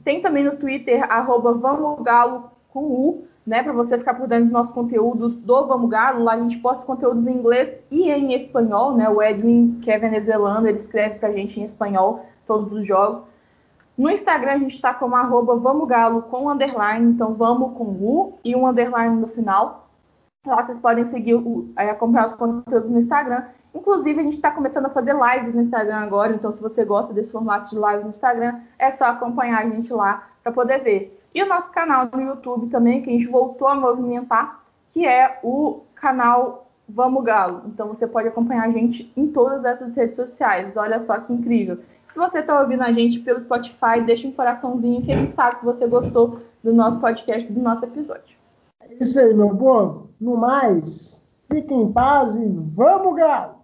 Tem 0.04 0.20
também 0.20 0.44
no 0.44 0.56
Twitter, 0.56 1.04
arroba 1.10 1.54
com 2.68 2.82
U, 2.82 3.24
né, 3.46 3.62
para 3.62 3.72
você 3.72 3.98
ficar 3.98 4.14
por 4.14 4.26
dentro 4.26 4.44
dos 4.44 4.52
nossos 4.52 4.74
conteúdos 4.74 5.34
do 5.34 5.66
Vamos 5.66 5.90
Galo. 5.90 6.24
Lá 6.24 6.32
a 6.32 6.38
gente 6.38 6.58
posta 6.58 6.86
conteúdos 6.86 7.26
em 7.26 7.32
inglês 7.32 7.72
e 7.90 8.10
em 8.10 8.34
espanhol, 8.34 8.96
né? 8.96 9.08
O 9.08 9.22
Edwin, 9.22 9.78
que 9.82 9.90
é 9.90 9.98
venezuelano, 9.98 10.66
ele 10.66 10.78
escreve 10.78 11.18
para 11.18 11.28
a 11.28 11.32
gente 11.32 11.60
em 11.60 11.64
espanhol 11.64 12.24
todos 12.46 12.72
os 12.72 12.86
jogos. 12.86 13.24
No 13.96 14.10
Instagram 14.10 14.52
a 14.52 14.58
gente 14.58 14.74
está 14.74 14.92
como 14.92 15.14
arroba 15.14 15.56
Vamos 15.56 15.86
Galo 15.86 16.22
com 16.22 16.50
underline, 16.50 17.12
então 17.12 17.34
vamos 17.34 17.76
com 17.76 17.84
U 17.84 18.38
e 18.44 18.56
um 18.56 18.66
underline 18.66 19.16
no 19.16 19.28
final. 19.28 19.88
Lá 20.46 20.62
vocês 20.64 20.78
podem 20.78 21.04
seguir, 21.06 21.34
o, 21.34 21.70
acompanhar 21.76 22.26
os 22.26 22.32
conteúdos 22.32 22.90
no 22.90 22.98
Instagram. 22.98 23.44
Inclusive, 23.74 24.20
a 24.20 24.22
gente 24.22 24.36
está 24.36 24.50
começando 24.50 24.86
a 24.86 24.90
fazer 24.90 25.14
lives 25.14 25.54
no 25.54 25.62
Instagram 25.62 25.96
agora, 25.96 26.32
então 26.32 26.52
se 26.52 26.60
você 26.60 26.84
gosta 26.84 27.12
desse 27.12 27.32
formato 27.32 27.70
de 27.70 27.76
lives 27.76 28.04
no 28.04 28.10
Instagram, 28.10 28.60
é 28.78 28.92
só 28.92 29.06
acompanhar 29.06 29.60
a 29.60 29.68
gente 29.68 29.92
lá 29.92 30.28
para 30.42 30.52
poder 30.52 30.78
ver. 30.78 31.20
E 31.34 31.42
o 31.42 31.48
nosso 31.48 31.72
canal 31.72 32.08
no 32.12 32.20
YouTube 32.20 32.68
também, 32.68 33.02
que 33.02 33.10
a 33.10 33.12
gente 33.12 33.26
voltou 33.26 33.66
a 33.66 33.74
movimentar, 33.74 34.62
que 34.90 35.04
é 35.04 35.40
o 35.42 35.80
canal 35.96 36.70
Vamos 36.88 37.24
Galo. 37.24 37.62
Então 37.66 37.88
você 37.88 38.06
pode 38.06 38.28
acompanhar 38.28 38.64
a 38.64 38.70
gente 38.70 39.12
em 39.16 39.26
todas 39.26 39.64
essas 39.64 39.92
redes 39.94 40.14
sociais. 40.14 40.76
Olha 40.76 41.00
só 41.00 41.18
que 41.18 41.32
incrível. 41.32 41.78
Se 42.12 42.18
você 42.18 42.38
está 42.38 42.60
ouvindo 42.60 42.82
a 42.82 42.92
gente 42.92 43.18
pelo 43.18 43.40
Spotify, 43.40 44.00
deixa 44.06 44.28
um 44.28 44.32
coraçãozinho 44.32 45.02
que 45.02 45.10
a 45.10 45.16
gente 45.16 45.34
sabe 45.34 45.58
que 45.58 45.64
você 45.64 45.88
gostou 45.88 46.38
do 46.62 46.72
nosso 46.72 47.00
podcast, 47.00 47.50
do 47.50 47.60
nosso 47.60 47.84
episódio. 47.84 48.36
É 48.80 48.94
isso 49.00 49.18
aí, 49.18 49.34
meu 49.34 49.48
povo. 49.56 50.10
No 50.20 50.36
mais, 50.36 51.26
fiquem 51.50 51.82
em 51.82 51.92
paz 51.92 52.36
e 52.36 52.46
vamos, 52.46 53.16
Galo! 53.16 53.63